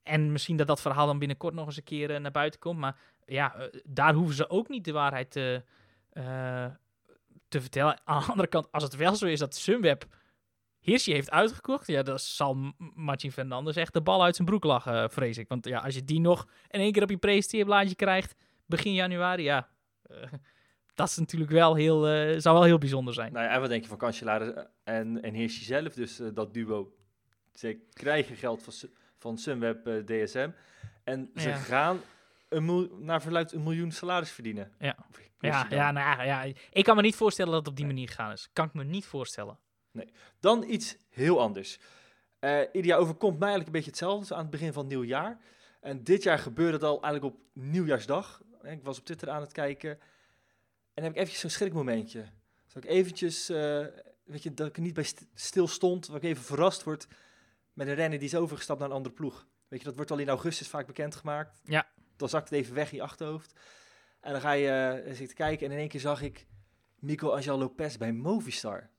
en 0.04 0.32
misschien 0.32 0.58
dat 0.58 0.68
dat 0.68 0.82
verhaal 0.82 1.06
dan 1.08 1.20
binnenkort 1.20 1.54
nog 1.54 1.66
eens 1.66 1.78
een 1.78 1.84
keer 1.84 2.12
eh, 2.14 2.20
naar 2.20 2.32
buiten 2.32 2.60
komt. 2.60 2.80
Maar 2.80 2.98
ja, 3.26 3.56
eh, 3.56 3.80
daar 3.84 4.14
hoeven 4.14 4.36
ze 4.36 4.50
ook 4.50 4.70
niet 4.70 4.86
de 4.86 4.92
waarheid 4.92 5.32
te, 5.32 5.64
te 7.48 7.62
vertellen. 7.62 8.02
Aan 8.04 8.20
de 8.22 8.28
andere 8.30 8.48
kant, 8.48 8.72
als 8.72 8.84
het 8.84 8.96
wel 8.96 9.16
zo 9.16 9.26
is 9.26 9.40
dat 9.40 9.56
Sunweb 9.56 10.06
Hirschi 10.84 11.12
heeft 11.14 11.32
uitgekocht, 11.32 11.88
ja, 11.88 12.02
dan 12.04 12.20
zal 12.20 12.74
Martin 12.96 13.32
Fernandes 13.32 13.76
echt 13.76 13.94
de 13.94 14.02
bal 14.02 14.24
uit 14.24 14.36
zijn 14.36 14.48
broek 14.48 14.64
lachen, 14.64 15.12
vrees 15.12 15.38
ik. 15.38 15.48
Want 15.48 15.66
ja, 15.66 15.80
als 15.80 15.96
je 15.96 16.04
die 16.04 16.20
nog 16.20 16.48
in 16.70 16.80
één 16.80 16.92
keer 16.92 17.04
op 17.04 17.10
je 17.10 17.18
presenteerblaadje 17.18 17.96
krijgt, 17.96 18.36
begin 18.66 18.94
januari, 18.94 19.44
ja, 19.44 19.70
eh, 20.04 20.18
dat 20.96 21.08
is 21.10 21.18
natuurlijk 21.18 21.52
wel 21.52 21.76
heel, 21.76 22.08
eh, 22.08 22.40
zou 22.40 22.56
wel 22.56 22.64
heel 22.64 22.78
bijzonder 22.78 23.14
zijn. 23.14 23.34
Nou 23.34 23.46
ja, 23.46 23.52
en 23.52 23.60
wat 23.60 23.70
denk 23.70 23.82
je 23.84 23.90
van 23.90 23.98
Cancellara 23.98 24.68
en, 24.84 25.22
en 25.22 25.34
Hirschi 25.34 25.64
zelf? 25.64 25.94
Dus 25.94 26.20
eh, 26.20 26.28
dat 26.34 26.54
duo, 26.54 26.94
ze 27.54 27.78
krijgen 27.94 28.36
geld 28.36 28.64
van, 28.64 28.74
van 29.18 29.38
Sunweb 29.38 29.88
eh, 29.88 29.96
DSM. 30.24 30.50
En 31.04 31.30
ze 31.36 31.50
Ja. 31.50 31.56
gaan 31.56 32.00
een 32.50 32.90
naar 33.00 33.22
verluid 33.22 33.52
een 33.52 33.64
miljoen 33.64 33.92
salaris 33.92 34.32
verdienen. 34.32 34.72
Ja. 34.80 34.96
Ja, 35.40 35.66
ja, 35.70 35.92
nou 35.92 36.08
ja, 36.28 36.44
ja, 36.44 36.54
ik 36.72 36.84
kan 36.84 36.96
me 36.96 37.02
niet 37.02 37.16
voorstellen 37.16 37.52
dat 37.52 37.60
het 37.62 37.70
op 37.70 37.76
die 37.76 37.86
manier 37.86 38.08
gegaan 38.08 38.32
is. 38.32 38.50
Kan 38.54 38.66
ik 38.66 38.74
me 38.74 38.84
niet 38.84 39.06
voorstellen. 39.06 39.58
Dan 40.40 40.64
iets 40.70 40.98
heel 41.10 41.42
anders. 41.42 41.80
Eh 42.40 42.60
ieder 42.60 42.86
jaar 42.86 43.00
overkomt 43.00 43.40
mij 43.40 43.48
eigenlijk 43.50 43.68
een 43.68 43.84
beetje 43.84 43.90
hetzelfde 43.90 44.36
aan 44.36 44.42
het 44.42 44.50
begin 44.50 44.74
van 44.74 44.84
het 44.84 44.92
nieuw 44.94 45.04
jaar. 45.04 45.40
En 45.82 46.04
dit 46.04 46.24
jaar 46.24 46.40
gebeurde 46.40 46.74
het 46.74 46.84
al 46.84 47.02
eigenlijk 47.02 47.36
op 47.36 47.42
nieuwjaarsdag. 47.54 48.42
Ik 48.62 48.84
was 48.84 49.00
op 49.00 49.06
Twitter 49.06 49.30
aan 49.30 49.42
het 49.42 49.52
kijken. 49.52 49.90
En 49.90 50.00
dan 50.94 51.04
heb 51.04 51.12
ik 51.14 51.18
eventjes 51.18 51.40
zo'n 51.40 51.50
schrikmomentje. 51.50 52.26
Dat 52.74 52.84
ik 52.84 52.90
eventjes, 52.90 53.50
eh, 53.50 53.86
weet 54.24 54.44
je, 54.44 54.54
dat 54.54 54.68
ik 54.68 54.76
er 54.76 54.82
niet 54.82 54.94
bij 54.94 55.04
st- 55.04 55.26
stil 55.34 55.68
stond. 55.68 56.08
Dat 56.08 56.16
ik 56.16 56.24
even 56.24 56.44
verrast 56.44 56.84
word 56.84 57.08
met 57.74 57.88
een 57.88 57.96
renner 57.96 58.20
die 58.20 58.28
is 58.28 58.36
overgestapt 58.36 58.80
naar 58.80 58.90
een 58.90 58.96
andere 58.96 59.16
ploeg. 59.16 59.48
Weet 59.68 59.80
je, 59.80 59.86
dat 59.86 59.96
wordt 59.96 60.12
al 60.12 60.18
in 60.18 60.30
augustus 60.30 60.68
vaak 60.68 60.88
bekendgemaakt. 60.88 61.62
Ja. 61.64 61.88
Dan 62.18 62.30
zakt 62.30 62.50
het 62.50 62.60
even 62.60 62.74
weg 62.76 62.92
in 62.92 62.98
je 62.98 63.04
achterhoofd. 63.04 63.60
En 64.20 64.32
dan 64.32 64.42
ga 64.42 64.52
je 64.52 64.70
eh, 64.70 65.14
zitten 65.14 65.36
kijken 65.36 65.66
en 65.66 65.72
in 65.72 65.80
één 65.80 65.88
keer 65.88 66.00
zag 66.00 66.22
ik 66.22 66.48
Miguel 67.00 67.36
Angel 67.36 67.58
Lopez 67.58 67.98
bij 67.98 68.12
Movistar. 68.14 68.90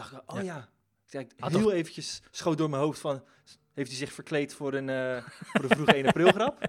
En 0.00 0.04
dacht 0.10 0.12
ik, 0.12 0.32
oh 0.34 0.42
Ja. 0.42 0.68
ja. 1.06 1.48
Heel 1.48 1.72
eventjes 1.72 2.22
schoot 2.30 2.58
door 2.58 2.70
mijn 2.70 2.82
hoofd 2.82 3.00
van... 3.00 3.24
Heeft 3.72 3.88
hij 3.88 3.98
zich 3.98 4.12
verkleed 4.12 4.54
voor 4.54 4.74
een, 4.74 4.88
eh 4.88 5.22
voor 5.52 5.62
een 5.62 5.68
vroege 5.70 5.92
1 5.94 6.06
april 6.06 6.32
grap? 6.32 6.68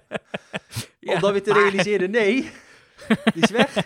Om 1.14 1.20
dan 1.20 1.32
weer 1.32 1.42
te 1.42 1.50
maar- 1.50 1.62
realiseren, 1.62 2.10
nee, 2.10 2.50
die 3.24 3.42
is 3.42 3.50
weg. 3.50 3.76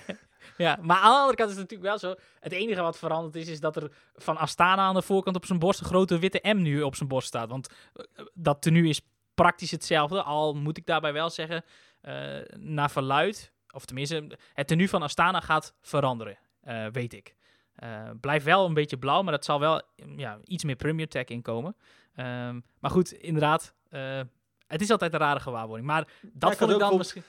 Ja, 0.56 0.78
maar 0.82 0.96
aan 0.96 1.10
de 1.12 1.18
andere 1.18 1.36
kant 1.36 1.50
is 1.50 1.56
het 1.56 1.70
natuurlijk 1.70 2.00
wel 2.00 2.10
zo. 2.10 2.20
Het 2.40 2.52
enige 2.52 2.80
wat 2.82 2.98
veranderd 2.98 3.34
is, 3.34 3.48
is 3.48 3.60
dat 3.60 3.76
er 3.76 3.92
van 4.14 4.36
Astana 4.36 4.82
aan 4.82 4.94
de 4.94 5.02
voorkant 5.02 5.36
op 5.36 5.46
zijn 5.46 5.58
borst 5.58 5.80
een 5.80 5.86
grote 5.86 6.18
witte 6.18 6.40
M 6.54 6.62
nu 6.62 6.82
op 6.82 6.96
zijn 6.96 7.08
borst 7.08 7.28
staat. 7.28 7.48
Want 7.48 7.68
eh, 7.94 8.24
dat 8.34 8.62
tenue 8.62 8.88
is 8.88 9.00
praktisch 9.34 9.70
hetzelfde. 9.70 10.22
Al 10.22 10.54
moet 10.54 10.76
ik 10.78 10.86
daarbij 10.86 11.12
wel 11.12 11.30
zeggen, 11.30 11.64
eh, 12.00 12.38
naar 12.56 12.90
verluid, 12.90 13.52
of 13.70 13.84
tenminste, 13.84 14.38
het 14.52 14.66
tenue 14.66 14.88
van 14.88 15.02
Astana 15.02 15.40
gaat 15.40 15.74
veranderen, 15.80 16.38
weet 16.92 17.12
ik. 17.12 17.34
Eh 17.78 18.10
blijft 18.20 18.44
wel 18.44 18.66
een 18.66 18.74
beetje 18.74 18.98
blauw, 18.98 19.22
maar 19.22 19.32
dat 19.32 19.44
zal 19.44 19.60
wel 19.60 19.82
mm, 20.04 20.18
ja, 20.18 20.38
iets 20.44 20.64
meer 20.64 20.76
Premier 20.76 21.08
Tech 21.08 21.24
inkomen. 21.24 21.76
Ehm, 22.14 22.60
maar 22.78 22.90
goed, 22.90 23.12
inderdaad, 23.12 23.74
eh, 23.88 24.20
het 24.66 24.80
is 24.80 24.90
altijd 24.90 25.12
een 25.12 25.18
rare 25.18 25.40
gewaarwording. 25.40 25.86
Maar 25.86 26.08
dat 26.32 26.52
ik 26.52 26.58
vond 26.58 26.70
ik 26.72 26.78
dan 26.78 26.90
op- 26.90 26.98
misschien... 26.98 27.22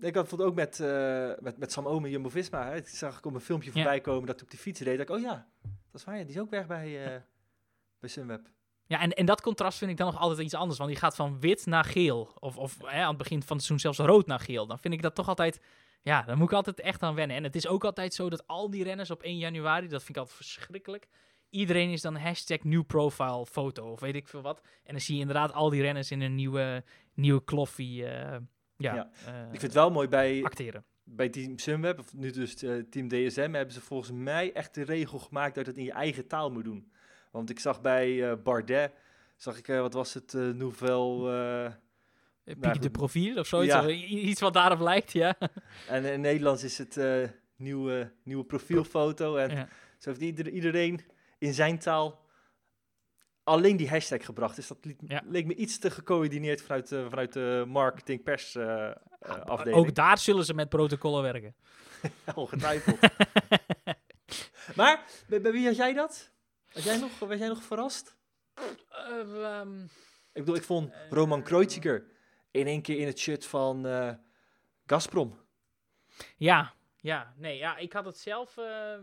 Ik 0.00 0.14
had 0.14 0.30
het 0.30 0.40
ook 0.42 0.54
met, 0.54 0.80
eh, 0.80 1.30
met, 1.40 1.58
met 1.58 1.72
Sam 1.72 1.86
Omen 1.86 2.10
Jumbo-Visma. 2.10 2.64
hè. 2.66 2.76
Ik 2.76 2.88
zag 2.88 3.18
ik 3.18 3.26
op 3.26 3.34
een 3.34 3.40
filmpje 3.40 3.68
Ja. 3.68 3.74
voorbij 3.74 4.00
komen 4.00 4.26
dat 4.26 4.34
hij 4.36 4.44
op 4.44 4.50
de 4.50 4.56
fiets 4.56 4.80
reed. 4.80 4.98
Dat 4.98 5.08
ik, 5.08 5.14
oh 5.16 5.20
ja, 5.20 5.46
dat 5.62 6.00
is 6.00 6.04
waar, 6.04 6.18
ja, 6.18 6.24
die 6.24 6.34
is 6.34 6.40
ook 6.40 6.50
weg 6.50 6.66
bij, 6.66 7.04
eh 7.06 7.20
bij 8.00 8.08
Sunweb. 8.08 8.46
Ja, 8.86 9.00
en, 9.00 9.10
en 9.12 9.26
dat 9.26 9.40
contrast 9.40 9.78
vind 9.78 9.90
ik 9.90 9.96
dan 9.96 10.06
nog 10.06 10.20
altijd 10.20 10.40
iets 10.40 10.54
anders. 10.54 10.78
Want 10.78 10.90
die 10.90 10.98
gaat 10.98 11.16
van 11.16 11.40
wit 11.40 11.66
naar 11.66 11.84
geel. 11.84 12.36
Of, 12.40 12.56
of 12.56 12.76
hè, 12.84 13.00
aan 13.02 13.08
het 13.08 13.16
begin 13.18 13.42
van 13.42 13.56
het 13.56 13.64
seizoen 13.66 13.78
zelfs 13.94 14.10
rood 14.12 14.26
naar 14.26 14.40
geel. 14.40 14.66
Dan 14.66 14.78
vind 14.78 14.94
ik 14.94 15.02
dat 15.02 15.14
toch 15.14 15.28
altijd... 15.28 15.60
Ja, 16.02 16.22
daar 16.22 16.36
moet 16.36 16.50
ik 16.50 16.56
altijd 16.56 16.80
echt 16.80 17.02
aan 17.02 17.14
wennen. 17.14 17.36
En 17.36 17.42
het 17.44 17.54
is 17.56 17.66
ook 17.66 17.84
altijd 17.84 18.14
zo 18.14 18.30
dat 18.30 18.46
al 18.46 18.70
die 18.70 18.84
renners 18.84 19.10
op 19.10 19.22
1 19.22 19.38
januari... 19.38 19.88
Dat 19.88 19.98
vind 20.02 20.16
ik 20.16 20.16
altijd 20.16 20.36
verschrikkelijk. 20.36 21.08
Iedereen 21.50 21.90
is 21.90 22.00
dan 22.00 22.16
hashtag 22.16 22.62
new 22.64 22.86
profile 22.86 23.46
foto. 23.46 23.90
Of 23.90 24.00
weet 24.00 24.14
ik 24.14 24.28
veel 24.28 24.42
wat. 24.42 24.60
En 24.84 24.92
dan 24.92 25.00
zie 25.00 25.14
je 25.14 25.20
inderdaad 25.20 25.52
al 25.52 25.70
die 25.70 25.82
renners 25.82 26.10
in 26.10 26.20
een 26.20 26.34
nieuwe, 26.34 26.84
nieuwe 27.14 27.44
kloffie... 27.44 28.06
eh, 28.06 28.38
ja, 28.76 28.94
Ja. 28.94 29.10
eh, 29.26 29.42
Ik 29.42 29.48
vind 29.50 29.62
het 29.62 29.72
wel 29.72 29.90
mooi 29.90 30.08
bij, 30.08 30.42
acteren. 30.44 30.84
bij 31.04 31.28
Team 31.28 31.58
Sunweb, 31.58 31.98
of 31.98 32.14
nu 32.14 32.30
dus 32.30 32.62
eh, 32.62 32.76
Team 32.90 33.08
DSM, 33.08 33.52
hebben 33.52 33.74
ze 33.74 33.80
volgens 33.80 34.10
mij 34.12 34.52
echt 34.52 34.74
de 34.74 34.84
regel 34.84 35.18
gemaakt 35.18 35.54
dat 35.54 35.66
het 35.66 35.76
in 35.76 35.84
je 35.84 35.92
eigen 35.92 36.26
taal 36.26 36.50
moet 36.50 36.64
doen. 36.64 36.92
Want 37.32 37.50
ik 37.50 37.60
zag 37.60 37.80
bij 37.80 38.42
Bardet, 38.42 38.92
zag 39.36 39.58
ik, 39.58 39.66
wat 39.66 39.92
was 39.92 40.14
het, 40.14 40.34
eh 40.34 40.50
Uh, 42.48 42.54
Nou, 42.60 42.78
de 42.78 42.90
profiel 42.90 43.36
of 43.38 43.46
zoiets. 43.46 43.72
Ja. 43.74 43.88
Iets 44.08 44.40
wat 44.40 44.52
daarop 44.52 44.80
lijkt, 44.80 45.12
ja. 45.12 45.34
en 45.88 46.04
in 46.04 46.20
Nederlands 46.20 46.62
is 46.64 46.78
het 46.78 46.96
eh, 46.96 47.28
nieuwe, 47.56 48.12
nieuwe 48.22 48.44
profielfoto. 48.44 49.36
En 49.36 49.50
Ja. 49.50 49.68
zo 49.98 50.08
heeft 50.10 50.20
ieder- 50.22 50.48
iedereen 50.48 51.00
in 51.38 51.54
zijn 51.54 51.78
taal 51.78 52.26
alleen 53.44 53.76
die 53.76 53.88
hashtag 53.88 54.24
gebracht. 54.24 54.56
Dus 54.56 54.66
dat 54.66 54.78
liet- 54.84 55.00
Ja. 55.06 55.22
leek 55.26 55.46
me 55.46 55.54
iets 55.54 55.78
te 55.78 55.90
gecoördineerd 55.90 56.62
vanuit, 56.62 56.92
eh, 56.92 57.04
vanuit 57.08 57.32
de 57.32 57.64
marketing-pers 57.68 58.54
eh, 58.54 58.86
eh, 58.86 58.94
afdeling. 59.44 59.76
Ook 59.76 59.94
daar 59.94 60.18
zullen 60.18 60.44
ze 60.44 60.54
met 60.54 60.68
protocollen 60.68 61.22
werken. 61.22 61.54
Ongetwijfeld. 62.34 62.98
maar, 64.76 65.04
bij, 65.26 65.40
bij 65.40 65.52
wie 65.52 65.66
had 65.66 65.76
jij 65.76 65.92
dat? 65.92 66.30
Was 66.72 66.84
jij 66.84 66.96
nog, 66.98 67.18
was 67.18 67.38
jij 67.38 67.48
nog 67.48 67.62
verrast? 67.62 68.16
Ehm, 68.90 69.82
Ik 70.32 70.44
bedoel, 70.44 70.54
ik 70.56 70.62
vond 70.62 70.92
Roman 71.10 71.42
Kreuziger 71.42 72.04
in 72.50 72.66
één 72.66 72.82
keer 72.82 72.98
in 72.98 73.06
het 73.06 73.18
shirt 73.18 73.46
van 73.46 73.86
eh, 73.86 74.10
Gazprom. 74.86 75.38
Ja, 76.36 76.72
ja, 76.96 77.34
nee, 77.36 77.58
ja, 77.58 77.76
ik 77.76 77.92
had 77.92 78.04
het 78.04 78.18
zelf, 78.18 78.56
eh, 78.56 78.94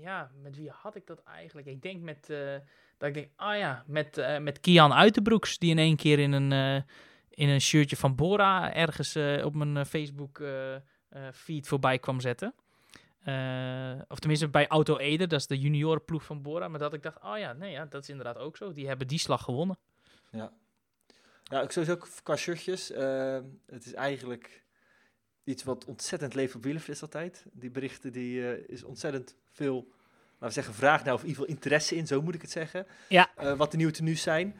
ja, 0.00 0.30
met 0.42 0.56
wie 0.56 0.70
had 0.70 0.96
ik 0.96 1.06
dat 1.06 1.22
eigenlijk? 1.22 1.66
Ik 1.66 1.82
denk 1.82 2.02
met, 2.02 2.30
eh, 2.30 2.56
dat 2.98 3.08
ik 3.08 3.14
denk, 3.14 3.28
ah 3.36 3.56
ja, 3.56 3.84
met, 3.86 4.40
met 4.40 4.60
Kian 4.60 4.92
Uiterbroeks, 4.92 5.58
die 5.58 5.70
in 5.70 5.78
één 5.78 5.96
keer 5.96 6.18
in 6.18 6.32
een, 6.32 6.84
in 7.30 7.48
een 7.48 7.60
shirtje 7.60 7.96
van 7.96 8.14
Bora 8.14 8.74
ergens 8.74 9.16
op 9.44 9.54
mijn 9.54 9.86
Facebook 9.86 10.42
feed 11.32 11.66
voorbij 11.66 11.98
kwam 11.98 12.20
zetten. 12.20 12.54
Of 14.08 14.18
tenminste 14.18 14.48
bij 14.48 14.68
Auto 14.68 14.96
Ede, 14.96 15.26
dat 15.26 15.40
is 15.40 15.46
de 15.46 15.58
juniorenploeg 15.58 16.24
van 16.24 16.42
Bora. 16.42 16.68
Maar 16.68 16.78
dat 16.78 16.94
ik 16.94 17.02
dacht, 17.02 17.22
oh 17.22 17.38
ja, 17.38 17.52
nee, 17.52 17.70
ja, 17.70 17.84
dat 17.84 18.02
is 18.02 18.08
inderdaad 18.08 18.38
ook 18.38 18.56
zo. 18.56 18.72
Die 18.72 18.86
hebben 18.86 19.06
die 19.06 19.18
slag 19.18 19.42
gewonnen. 19.42 19.78
Ja. 20.30 20.52
Ja, 21.44 21.62
ik 21.62 21.70
sowieso 21.70 21.92
ook 21.94 22.08
qua 22.22 22.36
shirtjes. 22.36 22.90
eh, 22.90 23.38
het 23.66 23.86
is 23.86 23.94
eigenlijk 23.94 24.64
iets 25.44 25.64
wat 25.64 25.84
ontzettend 25.84 26.34
leeft 26.34 26.54
op 26.54 26.62
wielerflits 26.62 27.02
altijd. 27.02 27.44
Die 27.52 27.70
berichten, 27.70 28.12
die 28.12 28.48
eh, 28.48 28.68
is 28.68 28.84
ontzettend 28.84 29.36
veel, 29.50 29.74
laten 30.32 30.46
we 30.46 30.50
zeggen, 30.50 30.74
vraag 30.74 31.04
naar 31.04 31.14
of 31.14 31.22
in 31.22 31.26
ieder 31.26 31.42
geval 31.42 31.56
interesse 31.56 31.96
in, 31.96 32.06
zo 32.06 32.22
moet 32.22 32.34
ik 32.34 32.42
het 32.42 32.50
zeggen. 32.50 32.86
Ja. 33.08 33.30
Eh, 33.36 33.56
wat 33.56 33.70
de 33.70 33.76
nieuwe 33.76 33.92
tenues 33.92 34.22
zijn. 34.22 34.56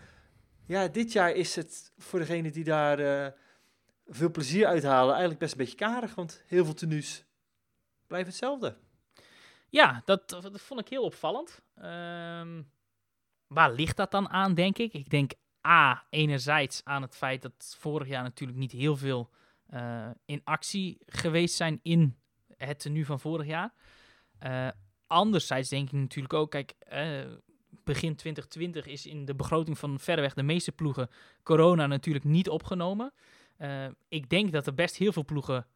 Ja, 0.66 0.88
dit 0.88 1.12
jaar 1.12 1.30
is 1.32 1.56
het 1.56 1.92
voor 1.98 2.18
degene 2.18 2.50
die 2.50 2.64
daar 2.64 3.32
veel 4.06 4.30
plezier 4.30 4.66
uithalen 4.66 5.10
eigenlijk 5.10 5.40
best 5.40 5.52
een 5.52 5.58
beetje 5.58 5.76
karig. 5.76 6.14
Want 6.14 6.42
heel 6.46 6.64
veel 6.64 6.74
tenues 6.74 7.24
blijven 8.06 8.28
hetzelfde. 8.28 8.76
Ja, 9.68 10.02
dat, 10.04 10.28
dat 10.28 10.60
vond 10.60 10.80
ik 10.80 10.88
heel 10.88 11.02
opvallend. 11.02 11.60
Ehm, 11.74 12.62
waar 13.46 13.72
ligt 13.72 13.96
dat 13.96 14.10
dan 14.10 14.28
aan, 14.28 14.54
denk 14.54 14.78
ik? 14.78 14.92
Ik 14.92 15.10
denk 15.10 15.32
A, 15.66 16.04
enerzijds 16.10 16.80
aan 16.84 17.02
het 17.02 17.16
feit 17.16 17.42
dat 17.42 17.76
vorig 17.78 18.08
jaar 18.08 18.22
natuurlijk 18.22 18.58
niet 18.58 18.72
heel 18.72 18.96
veel 18.96 19.30
uh, 19.74 20.06
in 20.24 20.40
actie 20.44 20.98
geweest 21.06 21.54
zijn 21.54 21.80
in 21.82 22.16
het 22.56 22.78
tenue 22.78 23.04
van 23.04 23.20
vorig 23.20 23.46
jaar. 23.46 23.72
Uh, 24.46 24.68
anderzijds 25.06 25.68
denk 25.68 25.86
ik 25.86 25.92
natuurlijk 25.92 26.34
ook, 26.34 26.50
kijk, 26.50 26.74
uh, 26.92 27.32
begin 27.84 28.16
2020 28.16 28.86
is 28.86 29.06
in 29.06 29.24
de 29.24 29.34
begroting 29.34 29.78
van 29.78 29.98
verreweg 29.98 30.34
de 30.34 30.42
meeste 30.42 30.72
ploegen 30.72 31.10
corona 31.42 31.86
natuurlijk 31.86 32.24
niet 32.24 32.48
opgenomen. 32.48 33.12
ik 34.08 34.30
denk 34.30 34.52
dat 34.52 34.66
er 34.66 34.74
best 34.74 34.96
heel 34.96 35.12
veel 35.12 35.24
ploegen 35.24 35.66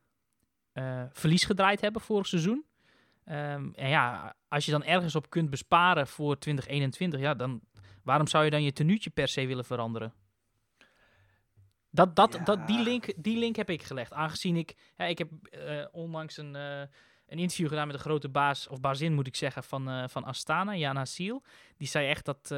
verlies 1.12 1.44
gedraaid 1.44 1.80
hebben 1.80 2.02
vorig 2.02 2.26
seizoen. 2.26 2.64
Um, 3.30 3.72
en 3.74 3.88
ja, 3.88 4.34
als 4.48 4.64
je 4.64 4.70
dan 4.70 4.84
ergens 4.84 5.14
op 5.14 5.30
kunt 5.30 5.50
besparen 5.50 6.06
voor 6.06 6.38
2021, 6.38 7.20
ja, 7.20 7.34
dan 7.34 7.60
waarom 8.08 8.26
zou 8.26 8.44
je 8.44 8.50
dan 8.50 8.62
je 8.62 8.72
tenuutje 8.72 9.10
per 9.10 9.28
se 9.28 9.46
willen 9.46 9.64
veranderen? 9.64 10.12
Dat, 11.90 12.16
dat, 12.16 12.40
dat, 12.44 12.66
die, 12.66 12.82
link, 12.82 13.12
die 13.16 13.38
link 13.38 13.56
heb 13.56 13.70
ik 13.70 13.82
gelegd. 13.82 14.12
Aangezien 14.12 14.56
ik, 14.56 14.92
ja, 14.96 15.04
ik 15.04 15.18
heb 15.18 15.30
uh, 15.50 15.84
onlangs 15.90 16.36
een, 16.36 16.54
uh, 16.54 16.80
een 17.26 17.38
interview 17.38 17.68
gedaan 17.68 17.86
met 17.86 17.96
de 17.96 18.02
grote 18.02 18.28
baas, 18.28 18.68
of 18.68 18.80
bazin 18.80 19.14
moet 19.14 19.26
ik 19.26 19.36
zeggen, 19.36 19.62
van, 19.62 19.90
uh, 19.90 20.08
van 20.08 20.24
Astana, 20.24 20.76
Jan 20.76 21.06
Siel. 21.06 21.44
Die 21.76 21.88
zei 21.88 22.08
echt 22.08 22.24
dat 22.24 22.54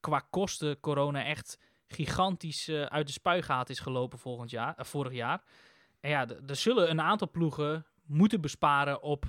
qua 0.00 0.18
kosten 0.30 0.80
corona 0.80 1.24
echt 1.24 1.58
gigantisch 1.88 2.68
uit 2.68 3.06
de 3.06 3.12
spuigaat 3.12 3.70
is 3.70 3.80
gelopen 3.80 4.18
volgend 4.18 4.50
jaar, 4.50 4.74
vorig 4.78 5.12
jaar. 5.12 5.42
En 6.00 6.10
ja, 6.10 6.26
er 6.46 6.56
zullen 6.56 6.90
een 6.90 7.00
aantal 7.00 7.30
ploegen 7.30 7.86
moeten 8.06 8.40
besparen 8.40 9.02
op 9.02 9.24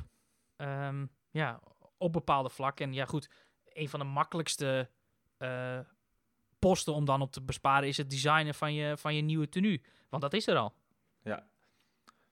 um, 0.58 1.10
ja, 1.32 1.60
op 1.98 2.14
bepaalde 2.14 2.50
vlakken. 2.50 2.86
En 2.86 2.94
ja, 2.94 3.06
goed, 3.06 3.30
een 3.66 3.90
van 3.90 4.00
de 4.00 4.06
makkelijkste 4.06 4.90
uh, 5.40 5.80
posten 6.60 6.94
om 6.94 7.06
dan 7.06 7.22
op 7.22 7.32
te 7.32 7.42
besparen 7.42 7.88
is 7.88 7.98
het 7.98 8.10
designen 8.10 8.54
van 8.54 8.74
je, 8.74 8.98
van 8.98 9.16
je 9.16 9.22
nieuwe 9.22 9.50
tenue. 9.50 9.82
Want 10.10 10.22
dat 10.22 10.34
is 10.34 10.48
er 10.48 10.56
al. 10.56 10.74
Ja. 11.24 11.48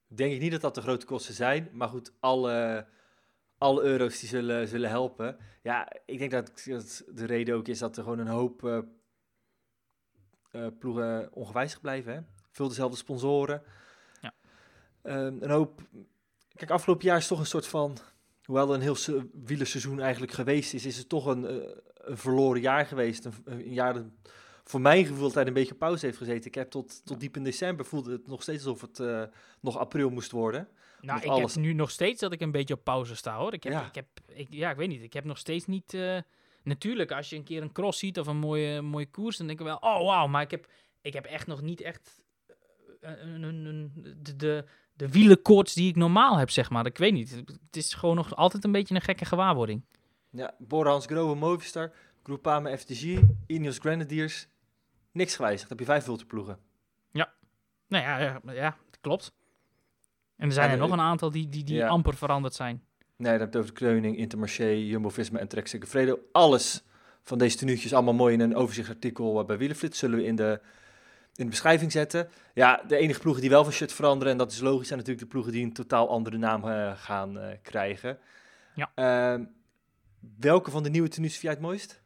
Denk 0.07 0.33
ik 0.33 0.39
niet 0.39 0.51
dat 0.51 0.61
dat 0.61 0.75
de 0.75 0.81
grote 0.81 1.05
kosten 1.05 1.33
zijn. 1.33 1.69
Maar 1.71 1.89
goed, 1.89 2.11
alle, 2.19 2.87
alle 3.57 3.81
euro's 3.81 4.19
die 4.19 4.29
zullen, 4.29 4.67
zullen 4.67 4.89
helpen. 4.89 5.37
Ja, 5.63 5.91
ik 6.05 6.19
denk 6.19 6.31
dat, 6.31 6.61
dat 6.65 7.03
de 7.07 7.25
reden 7.25 7.55
ook 7.55 7.67
is 7.67 7.79
dat 7.79 7.97
er 7.97 8.03
gewoon 8.03 8.19
een 8.19 8.27
hoop 8.27 8.63
uh, 8.63 8.79
uh, 10.51 10.67
ploegen 10.79 11.33
ongewijzigd 11.33 11.81
blijven. 11.81 12.13
Hè? 12.13 12.19
Veel 12.51 12.67
dezelfde 12.67 12.97
sponsoren. 12.97 13.63
Ja. 14.21 14.33
Um, 15.03 15.37
een 15.41 15.49
hoop... 15.49 15.81
Kijk, 16.55 16.71
afgelopen 16.71 17.05
jaar 17.05 17.17
is 17.17 17.27
toch 17.27 17.39
een 17.39 17.45
soort 17.45 17.67
van 17.67 17.97
hoewel 18.47 18.69
er 18.69 18.75
een 18.75 18.81
heel 18.81 19.23
wielerseizoen 19.33 19.99
eigenlijk 19.99 20.31
geweest 20.31 20.73
is, 20.73 20.85
is 20.85 20.97
het 20.97 21.09
toch 21.09 21.25
een, 21.25 21.45
eh, 21.45 21.55
een 22.09 22.17
verloren 22.17 22.61
jaar 22.61 22.85
geweest. 22.85 23.25
Een, 23.25 23.33
een, 23.45 23.73
jaar 23.73 23.93
dat 23.93 24.03
voor 24.63 24.81
mijn 24.81 25.05
gevoel 25.05 25.23
altijd 25.23 25.47
een 25.47 25.53
beetje 25.53 25.75
pauze 25.75 26.05
heeft 26.05 26.17
gezeten. 26.17 26.45
Ik 26.45 26.55
heb 26.55 26.69
tot, 26.69 27.05
tot 27.05 27.19
diep 27.19 27.35
in 27.35 27.43
december 27.43 27.85
voelde 27.85 28.11
het 28.11 28.27
nog 28.27 28.41
steeds 28.41 28.65
alsof 28.65 28.81
het 28.81 28.99
uh, 28.99 29.23
nog 29.59 29.77
april 29.77 30.09
moest 30.09 30.31
worden. 30.31 30.67
Nou, 31.01 31.21
ik 31.21 31.27
alles... 31.27 31.53
heb 31.53 31.63
nu 31.63 31.73
nog 31.73 31.91
steeds 31.91 32.21
dat 32.21 32.31
ik 32.31 32.41
een 32.41 32.51
beetje 32.51 32.73
op 32.73 32.83
pauze 32.83 33.15
sta 33.15 33.37
hoor. 33.37 33.53
Ik 33.53 33.63
heb, 33.63 33.73
ja. 33.73 33.85
ik 33.85 33.95
heb, 33.95 34.07
ik, 34.27 34.47
ja, 34.49 34.69
ik 34.69 34.77
weet 34.77 34.87
niet. 34.87 35.03
Ik 35.03 35.13
heb 35.13 35.23
nog 35.23 35.37
steeds 35.37 35.65
niet. 35.65 35.93
Uh, 35.93 36.17
natuurlijk, 36.63 37.11
als 37.11 37.29
je 37.29 37.35
een 37.35 37.43
keer 37.43 37.61
een 37.61 37.71
cross 37.71 37.99
ziet 37.99 38.19
of 38.19 38.27
een 38.27 38.37
mooie, 38.37 38.81
mooie 38.81 39.09
koers, 39.09 39.37
dan 39.37 39.47
denk 39.47 39.59
ik 39.59 39.65
wel, 39.65 39.77
oh 39.77 40.05
wauw, 40.05 40.27
maar 40.27 40.41
ik 40.41 40.51
heb, 40.51 40.67
ik 41.01 41.13
heb 41.13 41.25
echt 41.25 41.47
nog 41.47 41.61
niet 41.61 41.81
echt 41.81 42.23
een, 42.99 43.43
een, 43.43 43.65
een, 43.65 43.91
de, 44.21 44.35
de, 44.35 44.65
de 44.93 45.09
wielenkoorts 45.09 45.73
die 45.73 45.89
ik 45.89 45.95
normaal 45.95 46.37
heb, 46.37 46.49
zeg 46.49 46.69
maar. 46.69 46.85
Ik 46.85 46.97
weet 46.97 47.13
niet. 47.13 47.31
Het 47.31 47.75
is 47.75 47.93
gewoon 47.93 48.15
nog 48.15 48.35
altijd 48.35 48.63
een 48.63 48.71
beetje 48.71 48.95
een 48.95 49.01
gekke 49.01 49.25
gewaarwording. 49.25 49.85
Ja, 50.30 50.55
Borans 50.57 51.05
Grove, 51.05 51.36
Movistar, 51.36 51.91
Groupama 52.23 52.78
FTG, 52.78 53.19
Ineos 53.45 53.78
Grenadiers. 53.78 54.47
Niks 55.11 55.36
gewijzigd. 55.36 55.69
heb 55.69 55.80
je 55.80 55.86
vijf 55.86 56.25
ploegen. 56.28 56.59
Ja. 57.11 57.34
Nou 57.88 58.03
ja, 58.03 58.19
ja, 58.19 58.41
ja, 58.45 58.78
klopt. 59.01 59.34
En 60.36 60.47
er 60.47 60.53
zijn 60.53 60.71
er 60.71 60.78
nog 60.78 60.91
een 60.91 60.99
aantal 60.99 61.32
die, 61.32 61.49
die, 61.49 61.63
die 61.63 61.86
amper 61.86 62.15
veranderd 62.15 62.53
zijn. 62.53 62.84
Nee, 63.15 63.32
dat 63.32 63.41
heb 63.41 63.53
je 63.53 63.59
over 63.59 63.73
de 63.73 63.80
Kreuning, 63.80 64.17
Intermarché, 64.17 64.65
Jumbo-Visma 64.65 65.39
en 65.39 65.47
Trek 65.47 65.67
Segafredo. 65.67 66.19
Alles 66.32 66.84
van 67.23 67.38
deze 67.38 67.57
tenuutjes 67.57 67.93
allemaal 67.93 68.13
mooi 68.13 68.34
in 68.34 68.39
een 68.39 68.55
overzichtsartikel 68.55 69.45
bij 69.45 69.57
Wielenflits. 69.57 69.99
Zullen 69.99 70.17
we 70.17 70.25
in 70.25 70.36
de 70.36 70.61
in 71.38 71.43
de 71.43 71.49
beschrijving 71.49 71.91
zetten. 71.91 72.30
Ja, 72.53 72.84
de 72.88 72.97
enige 72.97 73.19
ploegen 73.19 73.41
die 73.41 73.49
wel 73.49 73.63
van 73.63 73.73
shirt 73.73 73.93
veranderen, 73.93 74.32
en 74.32 74.38
dat 74.38 74.51
is 74.51 74.59
logisch, 74.59 74.88
zijn 74.88 74.99
natuurlijk 74.99 75.25
de 75.25 75.32
ploegen 75.32 75.51
die 75.51 75.63
een 75.63 75.73
totaal 75.73 76.09
andere 76.09 76.38
naam 76.38 76.65
uh, 76.65 76.91
gaan 76.95 77.38
uh, 77.38 77.47
krijgen. 77.61 78.17
Ja. 78.73 78.91
Uh, 79.36 79.45
welke 80.20 80.72
van 80.72 80.84
de 80.84 80.89
nieuwe 80.89 81.07
tenues 81.07 81.32
vind 81.32 81.41
jij 81.41 81.51
het 81.51 81.61
mooist? 81.61 82.01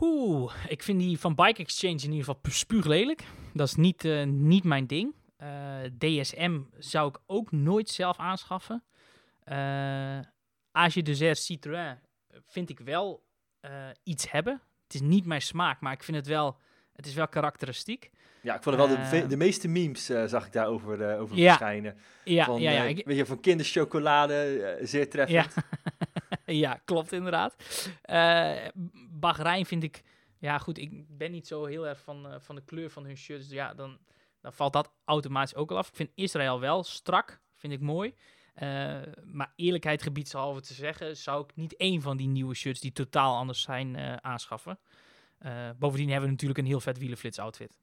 Oeh, 0.00 0.54
ik 0.68 0.82
vind 0.82 1.00
die 1.00 1.18
van 1.18 1.34
Bike 1.34 1.62
Exchange 1.62 1.94
in 1.94 2.12
ieder 2.12 2.24
geval 2.24 2.38
spuuglelijk. 2.42 3.24
Dat 3.54 3.66
is 3.66 3.74
niet, 3.74 4.04
uh, 4.04 4.24
niet 4.24 4.64
mijn 4.64 4.86
ding. 4.86 5.14
DSM 5.98 6.60
zou 6.78 7.08
ik 7.08 7.18
ook 7.26 7.52
nooit 7.52 7.88
zelf 7.88 8.18
aanschaffen. 8.18 8.84
Age 10.72 11.02
de 11.02 11.34
Citroën 11.34 11.98
vind 12.46 12.70
ik 12.70 12.80
wel 12.80 13.22
iets 14.02 14.30
hebben. 14.30 14.60
Het 14.82 14.94
is 14.94 15.00
niet 15.00 15.26
mijn 15.26 15.42
smaak, 15.42 15.80
maar 15.80 15.92
ik 15.92 16.02
vind 16.02 16.16
het 16.16 16.26
wel 16.26 16.58
het 17.00 17.08
is 17.08 17.14
wel 17.14 17.28
karakteristiek. 17.28 18.10
Ja, 18.40 18.54
ik 18.56 18.62
vond 18.62 18.76
het 18.76 18.86
wel 18.86 18.96
de, 18.96 19.16
eh, 19.16 19.28
de 19.28 19.36
meeste 19.36 19.68
memes 19.68 20.10
uh, 20.10 20.24
zag 20.24 20.46
ik 20.46 20.52
daarover 20.52 21.00
uh, 21.00 21.20
over 21.20 21.36
ja. 21.36 21.46
verschijnen. 21.46 21.96
Ja, 22.24 22.44
van, 22.44 22.60
ja, 22.60 22.70
ja. 22.70 22.82
Ik, 22.82 23.06
weet 23.06 23.16
je, 23.16 23.26
van 23.26 23.40
kinderchocolade, 23.40 24.78
zeer 24.82 25.10
treffend. 25.10 25.54
Ja. 25.54 25.62
ja, 26.64 26.80
klopt 26.84 27.12
inderdaad. 27.12 27.56
Bahrein 29.10 29.66
vind 29.66 29.82
ik, 29.82 30.02
ja 30.38 30.58
goed, 30.58 30.78
ik 30.78 31.16
ben 31.16 31.30
niet 31.30 31.46
zo 31.46 31.64
heel 31.64 31.86
erg 31.86 32.00
van, 32.00 32.40
van 32.40 32.54
de 32.54 32.64
kleur 32.64 32.90
van 32.90 33.04
hun 33.04 33.16
shirts. 33.16 33.44
Dus 33.44 33.56
ja, 33.56 33.74
dan, 33.74 33.98
dan 34.40 34.52
valt 34.52 34.72
dat 34.72 34.92
automatisch 35.04 35.54
ook 35.54 35.70
al 35.70 35.76
af. 35.76 35.88
Ik 35.88 35.96
vind 35.96 36.10
Israël 36.14 36.60
wel 36.60 36.84
strak, 36.84 37.40
vind 37.54 37.72
ik 37.72 37.80
mooi. 37.80 38.14
maar 39.24 39.52
eerlijkheid 39.56 40.02
gebiedshalve 40.02 40.60
te 40.60 40.74
zeggen, 40.74 41.16
zou 41.16 41.44
ik 41.44 41.56
niet 41.56 41.76
één 41.76 42.02
van 42.02 42.16
die 42.16 42.28
nieuwe 42.28 42.54
shirts 42.54 42.80
die 42.80 42.92
totaal 42.92 43.36
anders 43.36 43.62
zijn 43.62 44.22
aanschaffen. 44.22 44.78
Uh, 45.46 45.70
bovendien 45.78 46.08
hebben 46.08 46.24
we 46.24 46.30
natuurlijk 46.30 46.58
een 46.58 46.66
heel 46.66 46.80
vet 46.80 46.98
wielenflits 46.98 47.38
outfit. 47.38 47.78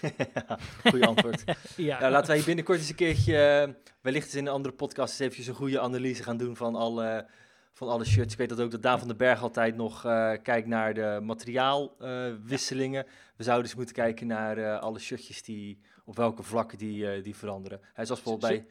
goeie 0.90 1.06
antwoord. 1.06 1.44
ja. 1.76 1.98
Nou, 1.98 2.12
laten 2.12 2.34
wij 2.34 2.42
binnenkort 2.44 2.78
eens 2.78 2.88
een 2.88 2.94
keertje, 2.94 3.64
uh, 3.68 3.74
wellicht 4.00 4.24
eens 4.24 4.34
in 4.34 4.46
een 4.46 4.52
andere 4.52 4.74
podcast, 4.74 5.10
eens 5.10 5.20
eventjes 5.20 5.46
een 5.46 5.54
goede 5.54 5.80
analyse 5.80 6.22
gaan 6.22 6.36
doen 6.36 6.56
van 6.56 6.74
alle, 6.74 7.28
van 7.72 7.88
alle 7.88 8.04
shirts. 8.04 8.32
Ik 8.32 8.38
weet 8.38 8.48
dat 8.48 8.60
ook 8.60 8.70
dat 8.70 8.82
Daan 8.82 8.98
van 8.98 9.08
den 9.08 9.16
Berg 9.16 9.42
altijd 9.42 9.76
nog 9.76 10.06
uh, 10.06 10.32
kijkt 10.42 10.66
naar 10.66 10.94
de 10.94 11.18
materiaalwisselingen. 11.22 13.06
we 13.36 13.42
zouden 13.42 13.66
eens 13.66 13.76
moeten 13.76 13.94
kijken 13.94 14.26
naar 14.26 14.78
alle 14.78 14.98
shirtjes 14.98 15.42
die, 15.42 15.80
op 16.04 16.16
welke 16.16 16.42
vlakken 16.42 16.78
die, 16.78 17.20
die 17.20 17.36
veranderen. 17.36 17.80
Hij 17.92 18.04
zoals 18.04 18.22
bijvoorbeeld 18.22 18.52
bij 18.52 18.66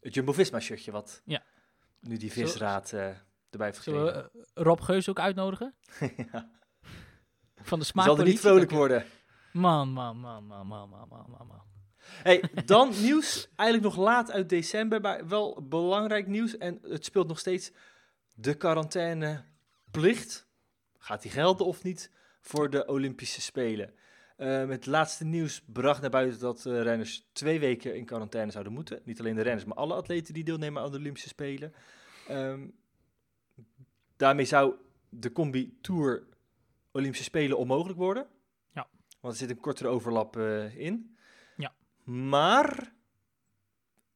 het 0.00 0.14
Jumbo-Visma 0.14 0.60
shirtje, 0.60 0.90
wat 0.90 1.22
ja. 1.24 1.42
nu 2.00 2.16
die 2.16 2.32
visraad 2.32 2.92
erbij 3.50 3.66
heeft 3.66 3.82
Zullen 3.82 4.04
we 4.04 4.30
Rob 4.54 4.80
Geus 4.80 5.08
ook 5.08 5.18
uitnodigen? 5.18 5.74
ja. 6.32 6.50
Van 7.62 7.78
de 7.78 7.84
smaak. 7.84 8.06
Zal 8.06 8.18
er 8.18 8.24
niet 8.24 8.40
vrolijk 8.40 8.70
worden. 8.70 9.04
Man, 9.52 9.88
man, 9.88 10.16
man, 10.16 10.46
man, 10.46 10.66
man, 10.66 10.88
man, 10.88 11.08
man, 11.08 11.46
man. 11.46 11.62
Hey, 12.22 12.42
dan 12.64 12.92
nieuws. 13.02 13.48
Eigenlijk 13.56 13.94
nog 13.94 14.04
laat 14.04 14.30
uit 14.30 14.48
december, 14.48 15.00
maar 15.00 15.28
wel 15.28 15.66
belangrijk 15.68 16.26
nieuws. 16.26 16.58
En 16.58 16.78
het 16.82 17.04
speelt 17.04 17.28
nog 17.28 17.38
steeds 17.38 17.72
de 18.40 18.54
quarantaineplicht. 18.56 20.48
Gaat 20.98 21.22
die 21.22 21.30
gelden 21.30 21.66
of 21.66 21.82
niet 21.82 22.10
voor 22.40 22.70
de 22.70 22.86
Olympische 22.86 23.40
Spelen? 23.40 23.94
Uh, 24.36 24.68
het 24.68 24.86
laatste 24.86 25.24
nieuws 25.24 25.62
bracht 25.66 26.00
naar 26.00 26.10
buiten 26.10 26.40
dat 26.40 26.64
uh, 26.64 26.82
renners 26.82 27.28
twee 27.32 27.60
weken 27.60 27.96
in 27.96 28.04
quarantaine 28.04 28.50
zouden 28.50 28.72
moeten. 28.72 29.00
Niet 29.04 29.20
alleen 29.20 29.34
de 29.34 29.42
renners, 29.42 29.64
maar 29.64 29.76
alle 29.76 29.94
atleten 29.94 30.34
die 30.34 30.44
deelnemen 30.44 30.82
aan 30.82 30.90
de 30.90 30.98
Olympische 30.98 31.28
Spelen. 31.28 31.74
Um, 32.30 32.78
daarmee 34.16 34.44
zou 34.44 34.74
de 35.08 35.32
combi 35.32 35.78
Tour 35.80 36.26
Olympische 36.92 37.24
Spelen 37.24 37.58
onmogelijk 37.58 37.98
worden. 37.98 38.26
Ja. 38.74 38.88
Want 39.20 39.34
er 39.34 39.40
zit 39.40 39.50
een 39.50 39.60
kortere 39.60 39.88
overlap 39.88 40.36
uh, 40.36 40.76
in. 40.76 41.16
Ja. 41.56 41.74
Maar 42.04 42.94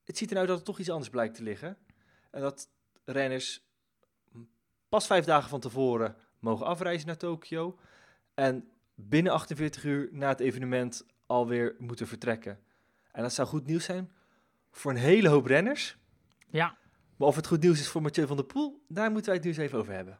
het 0.04 0.18
ziet 0.18 0.30
eruit 0.30 0.48
dat 0.48 0.58
er 0.58 0.64
toch 0.64 0.78
iets 0.78 0.90
anders 0.90 1.10
blijkt 1.10 1.34
te 1.34 1.42
liggen. 1.42 1.78
En 2.30 2.40
dat 2.40 2.68
renners 3.04 3.63
pas 4.94 5.06
vijf 5.06 5.24
dagen 5.24 5.48
van 5.48 5.60
tevoren 5.60 6.16
mogen 6.38 6.66
afreizen 6.66 7.06
naar 7.06 7.16
Tokio. 7.16 7.78
En 8.34 8.68
binnen 8.94 9.32
48 9.32 9.84
uur 9.84 10.08
na 10.12 10.28
het 10.28 10.40
evenement 10.40 11.06
alweer 11.26 11.74
moeten 11.78 12.06
vertrekken. 12.06 12.58
En 13.12 13.22
dat 13.22 13.32
zou 13.32 13.48
goed 13.48 13.66
nieuws 13.66 13.84
zijn 13.84 14.12
voor 14.70 14.90
een 14.90 14.96
hele 14.96 15.28
hoop 15.28 15.46
renners. 15.46 15.96
Ja. 16.50 16.76
Maar 17.16 17.28
of 17.28 17.36
het 17.36 17.46
goed 17.46 17.60
nieuws 17.60 17.80
is 17.80 17.88
voor 17.88 18.02
Mathieu 18.02 18.26
van 18.26 18.36
der 18.36 18.44
Poel, 18.44 18.84
daar 18.88 19.10
moeten 19.10 19.26
wij 19.26 19.34
het 19.34 19.44
nu 19.44 19.50
eens 19.50 19.60
even 19.60 19.78
over 19.78 19.92
hebben. 19.92 20.18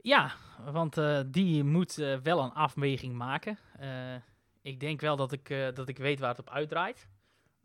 Ja, 0.00 0.32
want 0.72 0.96
uh, 0.96 1.20
die 1.26 1.64
moet 1.64 1.98
uh, 1.98 2.18
wel 2.22 2.42
een 2.42 2.52
afweging 2.52 3.14
maken. 3.14 3.58
Uh, 3.80 4.14
ik 4.62 4.80
denk 4.80 5.00
wel 5.00 5.16
dat 5.16 5.32
ik, 5.32 5.48
dat 5.74 5.88
ik 5.88 5.98
weet 5.98 6.20
waar 6.20 6.30
het 6.30 6.38
op 6.38 6.50
uitdraait. 6.50 7.08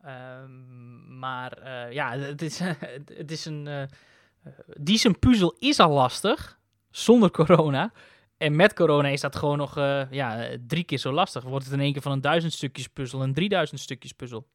Ehm, 0.00 1.18
maar 1.18 1.92
ja, 1.92 2.18
het 2.18 2.42
is, 2.42 2.58
het 3.22 3.30
is 3.30 3.44
een. 3.44 3.88
Die 4.66 4.98
zijn 4.98 5.18
puzzel 5.18 5.56
is 5.58 5.78
al 5.78 5.90
lastig, 5.90 6.60
zonder 6.90 7.30
corona. 7.30 7.92
En 8.36 8.56
met 8.56 8.74
corona 8.74 9.08
is 9.08 9.20
dat 9.20 9.36
gewoon 9.36 9.58
nog 9.58 9.78
uh, 9.78 10.10
ja, 10.10 10.48
drie 10.66 10.84
keer 10.84 10.98
zo 10.98 11.12
lastig. 11.12 11.42
Wordt 11.42 11.64
het 11.64 11.74
in 11.74 11.80
één 11.80 11.92
keer 11.92 12.02
van 12.02 12.12
een 12.12 12.20
duizend 12.20 12.52
stukjes 12.52 12.88
puzzel 12.88 13.22
een 13.22 13.34
drieduizend 13.34 13.80
stukjes 13.80 14.12
puzzel. 14.12 14.46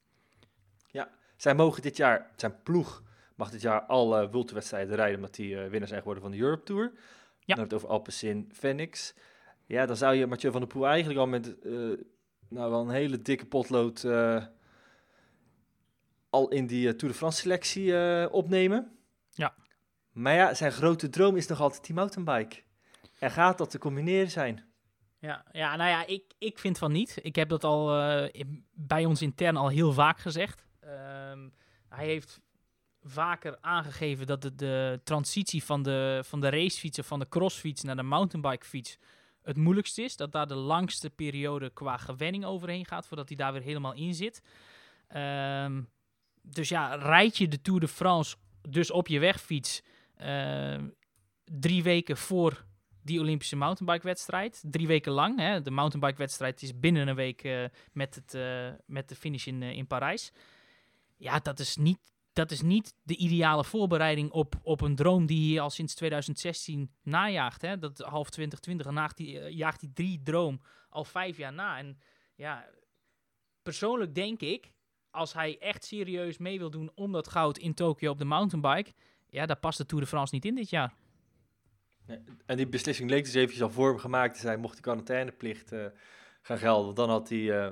Ja, 0.92 1.10
zij 1.38 1.56
mogen 1.56 1.82
dit 1.82 1.98
jaar, 1.98 2.32
zijn 2.36 2.64
ploeg 2.64 3.04
mag 3.36 3.50
dit 3.50 3.62
jaar 3.62 3.82
alle 3.82 4.30
uh, 4.34 4.44
wedstrijden 4.54 4.96
rijden, 4.96 5.16
omdat 5.16 5.36
die 5.36 5.54
uh, 5.54 5.68
winnaar 5.68 5.88
zijn 5.88 6.00
geworden 6.00 6.24
van 6.24 6.32
de 6.32 6.38
Europe 6.38 6.64
Tour. 6.64 6.92
Ja. 7.40 7.56
Dan 7.56 7.64
het 7.64 7.74
over 7.74 7.90
Alpecin 7.90 8.50
Phoenix. 8.54 9.14
Ja, 9.66 9.86
dan 9.86 9.96
zou 9.96 10.16
je 10.16 10.28
Mathieu 10.28 10.52
van 10.52 10.62
der 10.62 10.70
Poel 10.70 10.88
eigenlijk 10.88 11.20
al 11.20 11.28
met 11.28 11.56
nou, 12.50 12.72
wel 12.72 12.82
een 12.82 12.90
hele 12.90 13.22
dikke 13.22 13.46
potlood 13.46 14.06
al 16.30 16.50
in 16.50 16.68
die 16.68 16.96
Tour 16.96 17.14
de 17.14 17.18
France 17.20 17.40
selectie 17.40 17.94
opnemen. 18.30 18.98
Ja. 19.30 19.56
Maar 20.20 20.34
ja, 20.34 20.54
zijn 20.54 20.72
grote 20.72 21.10
droom 21.10 21.36
is 21.36 21.48
nog 21.48 21.62
altijd 21.62 21.86
die 21.86 21.96
mountainbike. 21.96 22.62
En 23.20 23.32
gaat 23.32 23.58
dat 23.58 23.70
te 23.70 23.78
combineren 23.78 24.32
zijn? 24.32 24.66
Ja, 25.20 25.46
ja 25.52 25.76
nou 25.76 25.90
ja, 25.90 26.06
ik, 26.06 26.24
ik 26.38 26.60
vind 26.60 26.78
van 26.78 26.92
niet. 26.92 27.18
Ik 27.22 27.36
heb 27.36 27.50
dat 27.50 27.64
al 27.64 28.00
uh, 28.00 28.44
bij 28.74 29.06
ons 29.06 29.22
intern 29.22 29.56
al 29.56 29.68
heel 29.68 29.94
vaak 29.94 30.20
gezegd. 30.20 30.68
Um, 30.84 31.54
hij 31.90 32.06
heeft 32.06 32.42
vaker 33.02 33.58
aangegeven 33.62 34.28
dat 34.28 34.42
de, 34.42 34.56
de 34.56 35.02
transitie 35.04 35.64
van 35.64 35.84
de, 35.84 36.22
van 36.26 36.40
de 36.40 36.50
racefietsen, 36.50 37.04
van 37.04 37.20
de 37.20 37.30
crossfiets 37.30 37.84
naar 37.84 37.96
de 37.96 38.04
mountainbikefiets 38.04 38.98
het 39.42 39.58
moeilijkste 39.58 40.02
is. 40.02 40.16
Dat 40.16 40.32
daar 40.32 40.48
de 40.48 40.56
langste 40.56 41.10
periode 41.10 41.70
qua 41.70 41.98
gewenning 41.98 42.46
overheen 42.46 42.86
gaat, 42.86 43.08
voordat 43.08 43.28
hij 43.28 43.38
daar 43.38 43.54
weer 43.54 43.62
helemaal 43.62 43.94
in 43.94 44.14
zit. 44.14 44.42
Um, 45.16 45.90
dus 46.42 46.70
ja, 46.70 46.96
rijd 46.96 47.38
je 47.38 47.48
de 47.48 47.62
Tour 47.62 47.80
de 47.80 47.88
France 47.88 48.36
dus 48.70 48.92
op 48.92 49.08
je 49.08 49.20
wegfiets 49.20 49.82
drie 51.44 51.84
weken 51.84 52.18
voor 52.18 52.66
die 53.10 53.20
Olympische 53.20 53.56
mountainbike-wedstrijd. 53.56 54.64
Drie 54.68 54.88
weken 54.88 55.12
lang. 55.12 55.40
Hè. 55.40 55.62
De 55.62 55.72
mountainbike-wedstrijd 55.72 56.62
is 56.62 56.80
binnen 56.80 57.08
een 57.08 57.16
week 57.16 57.44
uh, 57.44 57.66
met, 57.92 58.16
het, 58.16 58.34
uh, 58.34 58.70
met 58.86 59.10
de 59.10 59.16
finish 59.16 59.48
in, 59.48 59.62
uh, 59.62 59.72
in 59.72 59.88
Parijs. 59.88 60.32
Ja, 61.18 61.40
dat 61.40 61.60
is 61.60 61.76
niet, 61.76 62.00
dat 62.34 62.52
is 62.52 62.62
niet 62.62 62.94
de 63.04 63.16
ideale 63.16 63.64
voorbereiding 63.64 64.32
op, 64.32 64.56
op 64.62 64.82
een 64.82 64.96
droom 64.96 65.26
die 65.26 65.52
hij 65.52 65.62
al 65.62 65.70
sinds 65.70 65.96
2016 65.96 66.92
najaagt. 67.04 67.62
Hè. 67.62 67.78
Dat 67.78 67.98
half 67.98 68.30
2020 68.30 68.88
en 68.88 68.94
jaagt 68.94 69.18
hij, 69.18 69.52
jaagt 69.52 69.82
hij 69.82 69.90
drie 69.94 70.22
droom 70.24 70.62
al 70.90 71.04
vijf 71.04 71.38
jaar 71.38 71.54
na. 71.54 71.78
En 71.78 72.00
ja, 72.36 72.70
persoonlijk 73.62 74.16
denk 74.16 74.42
ik, 74.42 74.72
als 75.12 75.34
hij 75.34 75.58
echt 75.60 75.86
serieus 75.86 76.38
mee 76.38 76.58
wil 76.60 76.70
doen 76.70 76.92
om 76.96 77.12
dat 77.12 77.28
goud 77.28 77.58
in 77.58 77.74
Tokio 77.74 78.12
op 78.12 78.18
de 78.18 78.26
mountainbike, 78.26 78.94
ja, 79.30 79.46
daar 79.46 79.60
past 79.60 79.78
de 79.78 79.86
Tour 79.86 80.04
de 80.04 80.10
France 80.10 80.34
niet 80.34 80.46
in 80.46 80.56
dit 80.56 80.70
jaar. 80.70 80.94
En 82.46 82.58
die 82.58 82.68
beslissing 82.68 83.10
leek 83.10 83.24
dus 83.24 83.34
eventjes 83.34 83.62
al 83.62 83.70
voor 83.70 83.90
hem 83.90 83.98
gemaakt 83.98 84.34
te 84.34 84.40
zijn, 84.40 84.60
mocht 84.60 84.74
die 84.74 84.82
quarantaineplicht 84.82 85.72
uh, 85.72 85.86
gaan 86.42 86.58
gelden. 86.58 86.96
Dan 86.96 87.10
had 87.10 87.30
hij 87.30 87.38
uh, 87.38 87.68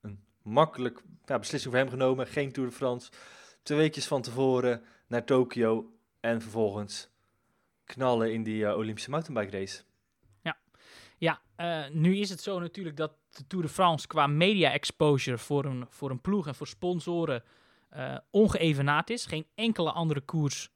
een 0.00 0.24
makkelijk 0.42 1.02
ja, 1.24 1.38
beslissing 1.38 1.72
voor 1.72 1.82
hem 1.82 1.90
genomen, 1.90 2.26
geen 2.26 2.52
Tour 2.52 2.68
de 2.68 2.74
France. 2.74 3.10
Twee 3.62 3.78
weekjes 3.78 4.06
van 4.06 4.22
tevoren 4.22 4.82
naar 5.06 5.24
Tokio 5.24 5.92
en 6.20 6.40
vervolgens 6.40 7.10
knallen 7.84 8.32
in 8.32 8.42
die 8.42 8.62
uh, 8.62 8.76
Olympische 8.76 9.10
mountainbike 9.10 9.58
race. 9.58 9.82
Ja, 10.42 10.58
ja 11.18 11.40
nu 11.92 12.16
is 12.16 12.30
het 12.30 12.40
zo 12.40 12.58
natuurlijk 12.58 12.96
dat 12.96 13.12
de 13.30 13.46
Tour 13.46 13.64
de 13.64 13.70
France 13.70 14.06
qua 14.06 14.26
media 14.26 14.72
exposure 14.72 15.38
voor 15.38 15.64
een, 15.64 15.86
voor 15.88 16.10
een 16.10 16.20
ploeg 16.20 16.46
en 16.46 16.54
voor 16.54 16.66
sponsoren 16.66 17.44
ongeëvenaard 18.30 19.10
is. 19.10 19.26
Geen 19.26 19.46
enkele 19.54 19.92
andere 19.92 20.20
koers 20.20 20.71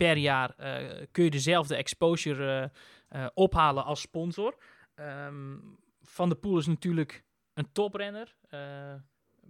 per 0.00 0.16
jaar 0.16 0.54
uh, 0.58 1.06
kun 1.10 1.24
je 1.24 1.30
dezelfde 1.30 1.76
exposure 1.76 2.72
uh, 3.10 3.26
ophalen 3.34 3.84
als 3.84 4.00
sponsor. 4.00 4.56
Um, 4.94 5.78
Van 6.02 6.28
der 6.28 6.38
Poel 6.38 6.58
is 6.58 6.66
natuurlijk 6.66 7.24
een 7.54 7.72
toprenner, 7.72 8.36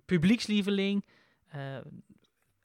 publiekslieveling, 0.05 1.05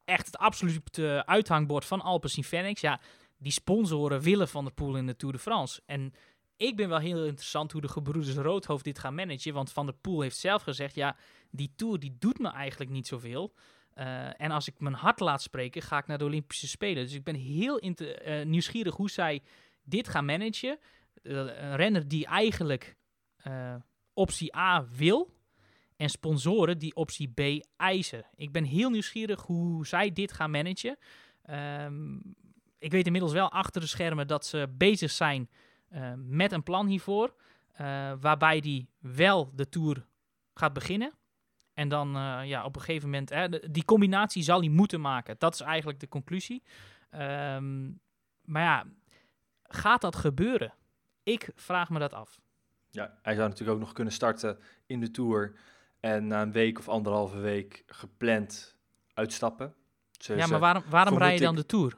echt 0.06 0.26
het 0.26 0.38
absolute 0.38 1.26
uithangbord 1.26 1.86
van 1.86 2.02
Alpecin 2.02 2.44
Fenix. 2.44 2.82
Ja, 2.82 3.00
die 3.38 3.52
sponsoren 3.52 4.22
willen 4.22 4.48
Van 4.48 4.64
der 4.64 4.74
Poel 4.74 4.96
in 4.98 5.08
de 5.08 5.16
Tour 5.16 5.34
de 5.34 5.40
France. 5.40 5.82
En 5.86 6.14
ik 6.56 6.76
ben 6.76 6.90
wel 6.90 7.00
heel 7.00 7.26
interessant 7.26 7.72
hoe 7.72 7.82
de 7.82 7.88
gebroeders 7.88 8.36
Roodhoofd 8.36 8.84
dit 8.84 9.00
gaan 9.00 9.16
managen. 9.16 9.54
Want 9.54 9.72
Van 9.72 9.86
der 9.86 9.96
Poel 9.96 10.22
heeft 10.22 10.38
zelf 10.38 10.62
gezegd, 10.62 10.96
ja, 10.96 11.18
die 11.52 11.74
Tour 11.76 12.00
die 12.00 12.16
doet 12.20 12.40
me 12.40 12.50
eigenlijk 12.50 12.92
niet 12.92 13.08
zoveel. 13.08 13.54
Uh, 13.96 14.42
en 14.42 14.52
als 14.52 14.68
ik 14.68 14.80
mijn 14.80 14.94
hart 14.94 15.20
laat 15.20 15.42
spreken, 15.42 15.82
ga 15.82 15.98
ik 15.98 16.08
naar 16.08 16.18
de 16.18 16.24
Olympische 16.24 16.68
Spelen. 16.68 17.04
Dus 17.04 17.14
ik 17.14 17.24
ben 17.24 17.36
heel 17.36 17.84
uh, 17.84 18.46
nieuwsgierig 18.46 18.96
hoe 18.96 19.10
zij 19.10 19.42
dit 19.84 20.08
gaan 20.08 20.26
managen. 20.26 20.80
Uh, 21.24 21.38
een 21.38 21.76
renner 21.76 22.08
die 22.08 22.26
eigenlijk 22.26 22.96
optie 24.14 24.56
A 24.56 24.86
wil 24.92 25.34
en 25.96 26.10
sponsoren 26.10 26.78
die 26.78 26.96
optie 26.96 27.28
B 27.28 27.66
eisen. 27.78 28.26
Ik 28.36 28.52
ben 28.52 28.64
heel 28.64 28.90
nieuwsgierig 28.90 29.42
hoe 29.42 29.88
zij 29.88 30.14
dit 30.14 30.34
gaan 30.34 30.52
managen. 30.52 30.98
Um, 31.50 32.36
ik 32.80 32.92
weet 32.92 33.06
inmiddels 33.06 33.34
wel 33.34 33.52
achter 33.52 33.82
de 33.82 33.88
schermen 33.88 34.28
dat 34.28 34.46
ze 34.46 34.74
bezig 34.78 35.12
zijn 35.12 35.50
met 36.16 36.52
een 36.52 36.64
plan 36.64 36.88
hiervoor. 36.88 37.36
waarbij 38.20 38.60
die 38.60 38.90
wel 39.00 39.52
de 39.56 39.70
Tour 39.70 40.06
gaat 40.54 40.74
beginnen. 40.74 41.14
En 41.76 41.90
dan 41.90 42.16
uh, 42.16 42.40
ja, 42.44 42.64
op 42.64 42.76
een 42.76 42.82
gegeven 42.82 43.10
moment, 43.10 43.30
hè, 43.30 43.50
die 43.72 43.86
combinatie 43.86 44.44
zal 44.44 44.60
hij 44.60 44.70
moeten 44.70 45.02
maken. 45.02 45.36
Dat 45.38 45.54
is 45.54 45.60
eigenlijk 45.60 46.00
de 46.00 46.08
conclusie. 46.08 46.64
Um, 47.12 48.00
maar 48.42 48.64
ja, 48.64 48.86
gaat 49.64 50.02
dat 50.02 50.16
gebeuren? 50.16 50.74
Ik 51.24 51.50
vraag 51.56 51.90
me 51.90 52.00
dat 52.00 52.14
af. 52.14 52.40
Ja, 52.90 53.18
hij 53.22 53.36
zou 53.36 53.50
natuurlijk 53.50 53.78
ook 53.78 53.84
nog 53.84 53.94
kunnen 53.94 54.14
starten 54.14 54.60
in 54.86 55.00
de 55.00 55.12
Tour. 55.12 55.54
En 56.00 56.28
na 56.28 56.42
een 56.42 56.52
week 56.52 56.80
of 56.80 56.90
anderhalve 56.90 57.40
week 57.40 57.84
gepland 57.88 58.76
uitstappen. 59.14 59.76
Dus 60.18 60.28
ja, 60.28 60.48
maar 60.48 60.60
waarom, 60.60 60.84
waarom 60.90 61.18
rij 61.18 61.34
je 61.34 61.40
dan 61.40 61.56
de 61.56 61.66
Tour? 61.66 61.90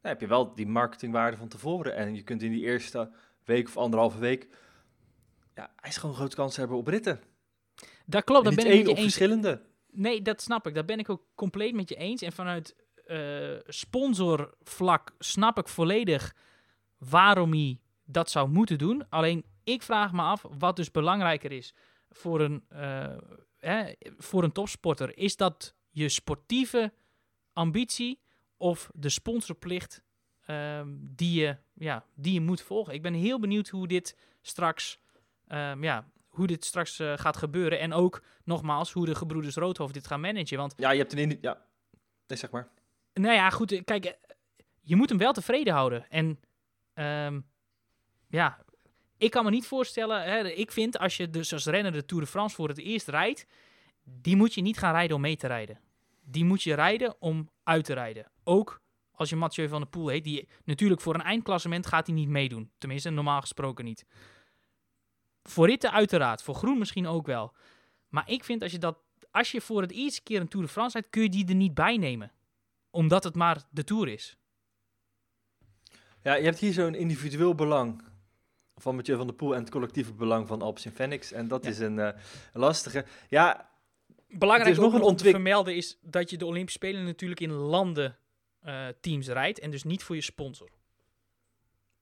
Dan 0.00 0.10
heb 0.10 0.20
je 0.20 0.26
wel 0.26 0.54
die 0.54 0.66
marketingwaarde 0.66 1.36
van 1.36 1.48
tevoren. 1.48 1.96
En 1.96 2.14
je 2.14 2.22
kunt 2.22 2.42
in 2.42 2.50
die 2.50 2.62
eerste 2.62 3.10
week 3.44 3.66
of 3.66 3.76
anderhalve 3.76 4.18
week... 4.18 4.48
Ja, 5.54 5.72
hij 5.76 5.90
is 5.90 5.96
gewoon 5.96 6.10
een 6.10 6.16
grote 6.16 6.36
kans 6.36 6.56
hebben 6.56 6.76
op 6.76 6.86
ritten. 6.86 7.20
Dat 8.06 8.24
klopt, 8.24 8.44
dat 8.44 8.54
ben 8.54 8.66
ik 8.66 8.76
met 8.76 8.86
je 8.86 8.92
eens. 8.92 9.00
verschillende. 9.00 9.62
Nee, 9.90 10.22
dat 10.22 10.42
snap 10.42 10.66
ik. 10.66 10.74
Dat 10.74 10.86
ben 10.86 10.98
ik 10.98 11.10
ook 11.10 11.22
compleet 11.34 11.74
met 11.74 11.88
je 11.88 11.94
eens. 11.94 12.22
En 12.22 12.32
vanuit 12.32 12.76
uh, 13.06 13.58
sponsorvlak 13.66 15.14
snap 15.18 15.58
ik 15.58 15.68
volledig 15.68 16.34
waarom 16.98 17.52
hij 17.52 17.78
dat 18.04 18.30
zou 18.30 18.48
moeten 18.48 18.78
doen. 18.78 19.08
Alleen 19.08 19.44
ik 19.64 19.82
vraag 19.82 20.12
me 20.12 20.22
af 20.22 20.44
wat 20.58 20.76
dus 20.76 20.90
belangrijker 20.90 21.52
is 21.52 21.74
voor 22.10 22.40
een, 22.40 22.64
uh, 22.72 23.16
hè, 23.56 23.92
voor 24.18 24.44
een 24.44 24.52
topsporter. 24.52 25.18
Is 25.18 25.36
dat 25.36 25.74
je 25.90 26.08
sportieve 26.08 26.92
ambitie 27.52 28.20
of 28.56 28.90
de 28.94 29.08
sponsorplicht 29.08 30.02
um, 30.50 30.98
die, 31.00 31.40
je, 31.40 31.56
ja, 31.74 32.04
die 32.14 32.32
je 32.32 32.40
moet 32.40 32.62
volgen? 32.62 32.94
Ik 32.94 33.02
ben 33.02 33.14
heel 33.14 33.40
benieuwd 33.40 33.68
hoe 33.68 33.88
dit 33.88 34.16
straks 34.42 34.98
um, 35.48 35.82
ja, 35.82 36.10
hoe 36.36 36.46
dit 36.46 36.64
straks 36.64 37.00
uh, 37.00 37.12
gaat 37.16 37.36
gebeuren. 37.36 37.78
En 37.78 37.92
ook, 37.92 38.22
nogmaals, 38.44 38.92
hoe 38.92 39.06
de 39.06 39.14
gebroeders 39.14 39.54
Roodhoofd 39.54 39.94
dit 39.94 40.06
gaan 40.06 40.20
managen. 40.20 40.56
Want, 40.56 40.74
ja, 40.76 40.90
je 40.90 40.98
hebt 40.98 41.12
een... 41.12 41.38
Ja, 41.40 41.66
nee, 42.26 42.38
zeg 42.38 42.50
maar. 42.50 42.68
Nou 43.14 43.34
ja, 43.34 43.50
goed, 43.50 43.72
eh, 43.72 43.84
kijk, 43.84 44.04
eh, 44.04 44.12
je 44.80 44.96
moet 44.96 45.08
hem 45.08 45.18
wel 45.18 45.32
tevreden 45.32 45.74
houden. 45.74 46.06
En 46.10 46.40
um, 46.94 47.46
ja, 48.28 48.64
ik 49.16 49.30
kan 49.30 49.44
me 49.44 49.50
niet 49.50 49.66
voorstellen... 49.66 50.22
Hè, 50.22 50.48
ik 50.48 50.72
vind, 50.72 50.98
als 50.98 51.16
je 51.16 51.30
dus 51.30 51.52
als 51.52 51.66
renner 51.66 51.92
de 51.92 52.04
Tour 52.04 52.22
de 52.22 52.30
France 52.30 52.54
voor 52.54 52.68
het 52.68 52.78
eerst 52.78 53.08
rijdt... 53.08 53.46
die 54.04 54.36
moet 54.36 54.54
je 54.54 54.60
niet 54.60 54.78
gaan 54.78 54.92
rijden 54.92 55.16
om 55.16 55.22
mee 55.22 55.36
te 55.36 55.46
rijden. 55.46 55.80
Die 56.24 56.44
moet 56.44 56.62
je 56.62 56.74
rijden 56.74 57.14
om 57.18 57.50
uit 57.62 57.84
te 57.84 57.94
rijden. 57.94 58.30
Ook 58.44 58.80
als 59.12 59.28
je 59.28 59.36
Mathieu 59.36 59.68
van 59.68 59.80
der 59.80 59.90
Poel 59.90 60.08
heet. 60.08 60.24
Die, 60.24 60.48
natuurlijk, 60.64 61.00
voor 61.00 61.14
een 61.14 61.22
eindklassement 61.22 61.86
gaat 61.86 62.06
hij 62.06 62.16
niet 62.16 62.28
meedoen. 62.28 62.70
Tenminste, 62.78 63.10
normaal 63.10 63.40
gesproken 63.40 63.84
niet. 63.84 64.04
Voor 65.48 65.66
ritten 65.66 65.92
uiteraard, 65.92 66.42
voor 66.42 66.54
groen 66.54 66.78
misschien 66.78 67.06
ook 67.06 67.26
wel. 67.26 67.52
Maar 68.08 68.30
ik 68.30 68.44
vind 68.44 68.62
als 68.62 68.72
je 68.72 68.78
dat, 68.78 68.98
als 69.30 69.50
je 69.50 69.60
voor 69.60 69.82
het 69.82 69.92
eerste 69.92 70.22
keer 70.22 70.40
een 70.40 70.48
Tour 70.48 70.66
de 70.66 70.72
France 70.72 70.92
rijdt, 70.92 71.10
kun 71.10 71.22
je 71.22 71.28
die 71.28 71.48
er 71.48 71.54
niet 71.54 71.74
bij 71.74 71.96
nemen. 71.96 72.32
Omdat 72.90 73.24
het 73.24 73.34
maar 73.34 73.62
de 73.70 73.84
Tour 73.84 74.08
is. 74.08 74.36
Ja, 76.22 76.34
je 76.34 76.44
hebt 76.44 76.58
hier 76.58 76.72
zo'n 76.72 76.94
individueel 76.94 77.54
belang 77.54 78.02
van 78.76 78.96
Mathieu 78.96 79.16
van 79.16 79.26
der 79.26 79.36
Poel 79.36 79.54
en 79.54 79.60
het 79.60 79.70
collectieve 79.70 80.12
belang 80.12 80.46
van 80.46 80.62
Alpes 80.62 80.86
Phoenix. 80.94 81.32
En 81.32 81.48
dat 81.48 81.64
is 81.64 81.78
een 81.78 81.96
uh, 81.96 82.08
lastige. 82.52 83.04
Ja, 83.28 83.70
Belangrijk 84.28 84.70
is 84.70 84.78
nog 84.78 84.94
een 84.94 85.02
om 85.02 85.16
te 85.16 85.30
vermelden 85.30 85.76
is 85.76 85.98
dat 86.00 86.30
je 86.30 86.36
de 86.36 86.46
Olympische 86.46 86.78
Spelen 86.78 87.04
natuurlijk 87.04 87.40
in 87.40 87.52
landen 87.52 88.16
uh, 88.64 88.86
teams 89.00 89.28
rijdt 89.28 89.58
en 89.58 89.70
dus 89.70 89.82
niet 89.82 90.02
voor 90.02 90.14
je 90.14 90.20
sponsor. 90.20 90.68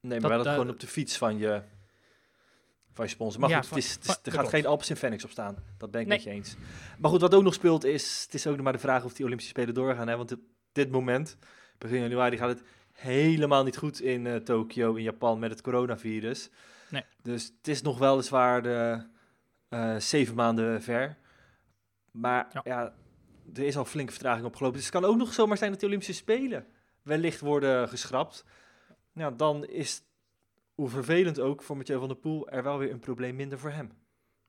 Nee, 0.01 0.20
maar 0.20 0.30
dat, 0.30 0.45
wel 0.45 0.53
gewoon 0.53 0.70
op 0.70 0.80
de 0.80 0.86
fiets 0.86 1.16
van 1.16 1.38
je 1.38 1.62
van 2.95 3.05
je 3.05 3.11
sponsor. 3.11 3.40
Maar 3.40 3.51
goed, 3.51 3.68
het 3.68 3.78
is, 3.78 4.18
er 4.22 4.32
gaat 4.32 4.49
geen 4.49 4.66
Alpes 4.66 4.90
in 4.90 4.97
Phoenix 4.97 5.24
op 5.24 5.30
staan. 5.30 5.57
Dat 5.78 5.90
ben 5.90 6.01
ik 6.01 6.07
nee. 6.07 6.16
met 6.16 6.26
je 6.26 6.32
eens. 6.32 6.57
Maar 6.99 7.11
goed, 7.11 7.20
wat 7.20 7.34
ook 7.34 7.42
nog 7.42 7.55
speelt 7.55 7.84
is... 7.84 8.22
Het 8.24 8.34
is 8.34 8.47
ook 8.47 8.55
nog 8.55 8.64
maar 8.64 8.72
de 8.72 8.78
vraag 8.78 9.05
of 9.05 9.12
die 9.12 9.24
Olympische 9.24 9.53
Spelen 9.53 9.74
doorgaan. 9.74 10.09
Hè? 10.09 10.16
Want 10.16 10.32
op 10.32 10.40
dit 10.72 10.90
moment, 10.90 11.36
begin 11.78 12.01
januari, 12.01 12.36
gaat 12.36 12.49
het 12.49 12.62
helemaal 12.92 13.64
niet 13.64 13.76
goed 13.76 14.01
in 14.01 14.24
uh, 14.24 14.36
Tokio, 14.36 14.95
in 14.95 15.03
Japan, 15.03 15.38
met 15.38 15.51
het 15.51 15.61
coronavirus. 15.61 16.51
Nee. 16.88 17.05
Dus 17.22 17.53
het 17.59 17.68
is 17.68 17.82
nog 17.82 17.99
weliswaar 17.99 18.62
de 18.62 19.07
uh, 19.70 19.97
zeven 19.97 20.34
maanden 20.34 20.82
ver. 20.82 21.16
Maar 22.11 22.49
ja. 22.53 22.61
ja. 22.64 22.95
er 23.55 23.62
is 23.64 23.76
al 23.76 23.84
flinke 23.84 24.12
vertraging 24.12 24.47
opgelopen. 24.47 24.76
Dus 24.76 24.86
het 24.86 25.01
kan 25.01 25.11
ook 25.11 25.16
nog 25.16 25.32
zomaar 25.32 25.57
zijn 25.57 25.70
dat 25.70 25.80
de 25.80 25.86
Olympische 25.86 26.14
Spelen 26.14 26.66
wellicht 27.03 27.40
worden 27.40 27.88
geschrapt. 27.88 28.45
Ja, 29.12 29.30
dan 29.30 29.66
is, 29.66 30.03
hoe 30.75 30.89
vervelend 30.89 31.41
ook 31.41 31.62
voor 31.62 31.77
Mathieu 31.77 31.99
van 31.99 32.09
der 32.09 32.16
Poel, 32.16 32.49
er 32.49 32.62
wel 32.62 32.79
weer 32.79 32.91
een 32.91 33.01
probleem 33.01 33.37
minder 33.37 33.59
voor 33.59 33.70
hem. 33.70 33.93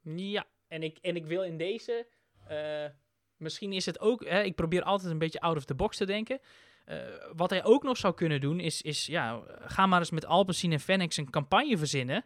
Ja, 0.01 0.45
en 0.67 0.83
ik, 0.83 0.97
en 0.97 1.15
ik 1.15 1.25
wil 1.25 1.43
in 1.43 1.57
deze... 1.57 2.07
Uh, 2.51 2.85
misschien 3.37 3.73
is 3.73 3.85
het 3.85 3.99
ook... 3.99 4.25
Hè, 4.25 4.41
ik 4.41 4.55
probeer 4.55 4.83
altijd 4.83 5.11
een 5.11 5.17
beetje 5.17 5.39
out 5.39 5.57
of 5.57 5.65
the 5.65 5.75
box 5.75 5.97
te 5.97 6.05
denken. 6.05 6.39
Uh, 6.85 6.97
wat 7.35 7.49
hij 7.49 7.63
ook 7.63 7.83
nog 7.83 7.97
zou 7.97 8.13
kunnen 8.13 8.41
doen, 8.41 8.59
is, 8.59 8.81
is 8.81 9.05
ja, 9.05 9.43
ga 9.47 9.85
maar 9.85 9.99
eens 9.99 10.11
met 10.11 10.25
Alpecin 10.25 10.71
en 10.71 10.79
Fenix 10.79 11.17
een 11.17 11.29
campagne 11.29 11.77
verzinnen. 11.77 12.25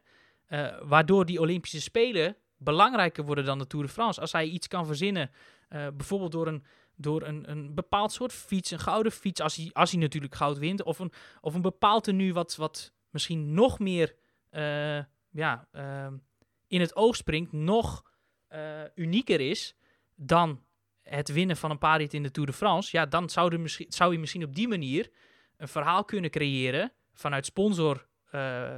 Uh, 0.50 0.78
waardoor 0.82 1.26
die 1.26 1.40
Olympische 1.40 1.82
Spelen 1.82 2.36
belangrijker 2.58 3.26
worden 3.26 3.46
dan 3.46 3.60
de 3.60 3.68
Tour 3.68 3.86
de 3.86 3.92
France. 3.92 4.22
Als 4.22 4.32
hij 4.32 4.48
iets 4.48 4.68
kan 4.68 4.86
verzinnen, 4.86 5.32
bijvoorbeeld 5.70 6.32
door 6.32 6.48
een, 6.48 6.66
door 6.96 7.22
een, 7.22 7.50
een 7.50 7.76
bepaald 7.76 8.12
soort 8.12 8.34
fiets, 8.34 8.72
een 8.72 8.80
gouden 8.80 9.12
fiets, 9.12 9.42
als 9.42 9.56
hij, 9.56 9.70
als 9.74 9.92
hij 9.92 10.00
natuurlijk 10.00 10.36
goud 10.36 10.58
wint, 10.58 10.84
of 10.84 11.00
een, 11.00 11.12
of 11.42 11.54
een 11.54 11.62
bepaald 11.62 12.04
tenue 12.04 12.34
wat, 12.34 12.56
wat 12.56 12.94
misschien 13.10 13.54
nog 13.54 13.80
meer 13.80 14.16
ja, 15.30 15.68
in 16.68 16.80
het 16.80 16.96
oog 16.96 17.16
springt, 17.16 17.52
nog 17.52 18.04
unieker 18.96 19.40
is 19.40 19.76
dan 20.16 20.64
het 21.02 21.32
winnen 21.32 21.58
van 21.58 21.72
een 21.72 21.78
pariet 21.78 22.14
in 22.14 22.24
de 22.24 22.32
Tour 22.32 22.50
de 22.50 22.56
France, 22.56 22.98
ja, 22.98 23.06
dan 23.06 23.30
zou, 23.30 23.54
er 23.54 23.60
misschien, 23.60 23.86
zou 23.90 24.14
je 24.14 24.20
misschien 24.20 24.44
op 24.44 24.56
die 24.56 24.68
manier 24.68 25.10
een 25.58 25.68
verhaal 25.68 26.06
kunnen 26.06 26.30
creëren 26.30 26.92
vanuit 27.14 27.46
sponsor 27.46 28.08
uh, 28.32 28.76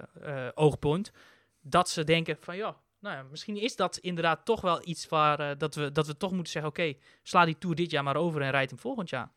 oogpunt, 0.53 1.11
dat 1.61 1.89
ze 1.89 2.03
denken 2.03 2.37
van 2.39 2.55
ja, 2.55 2.77
nou 2.99 3.15
ja, 3.15 3.23
misschien 3.23 3.57
is 3.57 3.75
dat 3.75 3.97
inderdaad 3.97 4.45
toch 4.45 4.61
wel 4.61 4.87
iets 4.87 5.07
waar 5.07 5.57
dat, 5.57 5.75
we, 5.75 5.91
dat 5.91 6.07
we 6.07 6.17
toch 6.17 6.31
moeten 6.31 6.51
zeggen, 6.51 6.71
oké, 6.71 6.93
sla 7.23 7.45
die 7.45 7.57
Tour 7.57 7.75
dit 7.75 7.91
jaar 7.91 8.03
maar 8.03 8.15
over 8.15 8.41
en 8.41 8.51
rijd 8.51 8.69
hem 8.69 8.79
volgend 8.79 9.09
jaar. 9.09 9.31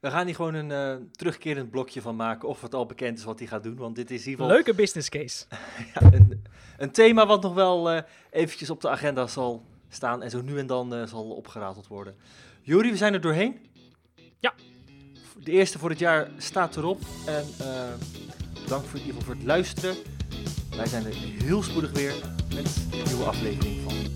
We 0.00 0.10
gaan 0.10 0.26
hier 0.26 0.34
gewoon 0.34 0.54
een 0.54 1.08
terugkerend 1.12 1.70
blokje 1.70 2.00
van 2.00 2.16
maken, 2.16 2.48
of 2.48 2.60
het 2.60 2.74
al 2.74 2.86
bekend 2.86 3.18
is 3.18 3.24
wat 3.24 3.38
hij 3.38 3.48
gaat 3.48 3.62
doen, 3.62 3.76
want 3.76 3.96
dit 3.96 4.10
is 4.10 4.24
geval... 4.24 4.46
Leuke 4.46 4.74
business 4.74 5.08
case. 5.08 5.44
ja, 5.94 6.12
een, 6.12 6.44
een, 6.78 6.90
thema 6.90 7.26
wat 7.26 7.42
nog 7.42 7.54
wel 7.54 8.02
eventjes 8.30 8.70
op 8.70 8.80
de 8.80 8.88
agenda 8.88 9.26
zal 9.26 9.64
staan 9.88 10.22
en 10.22 10.30
zo 10.30 10.42
nu 10.42 10.58
en 10.58 10.66
dan 10.66 11.08
zal 11.08 11.24
opgerateld 11.30 11.86
worden. 11.86 12.14
Juri, 12.62 12.90
we 12.90 12.96
zijn 12.96 13.14
er 13.14 13.20
doorheen. 13.20 13.58
Ja. 14.38 14.54
De 15.44 15.50
eerste 15.50 15.78
voor 15.78 15.90
het 15.90 15.98
jaar 15.98 16.30
staat 16.38 16.76
erop. 16.76 17.00
En 17.26 17.44
uh, 17.60 17.66
dank 18.68 18.84
voor, 18.84 18.98
in 18.98 19.06
ieder 19.06 19.20
geval 19.20 19.22
voor 19.22 19.34
het 19.34 19.44
luisteren. 19.44 19.96
Wij 20.76 20.86
zijn 20.86 21.06
er 21.06 21.14
heel 21.14 21.62
spoedig 21.62 21.90
weer 21.92 22.14
met 22.54 22.86
een 22.92 23.04
nieuwe 23.04 23.24
aflevering 23.24 23.82
van 23.82 24.15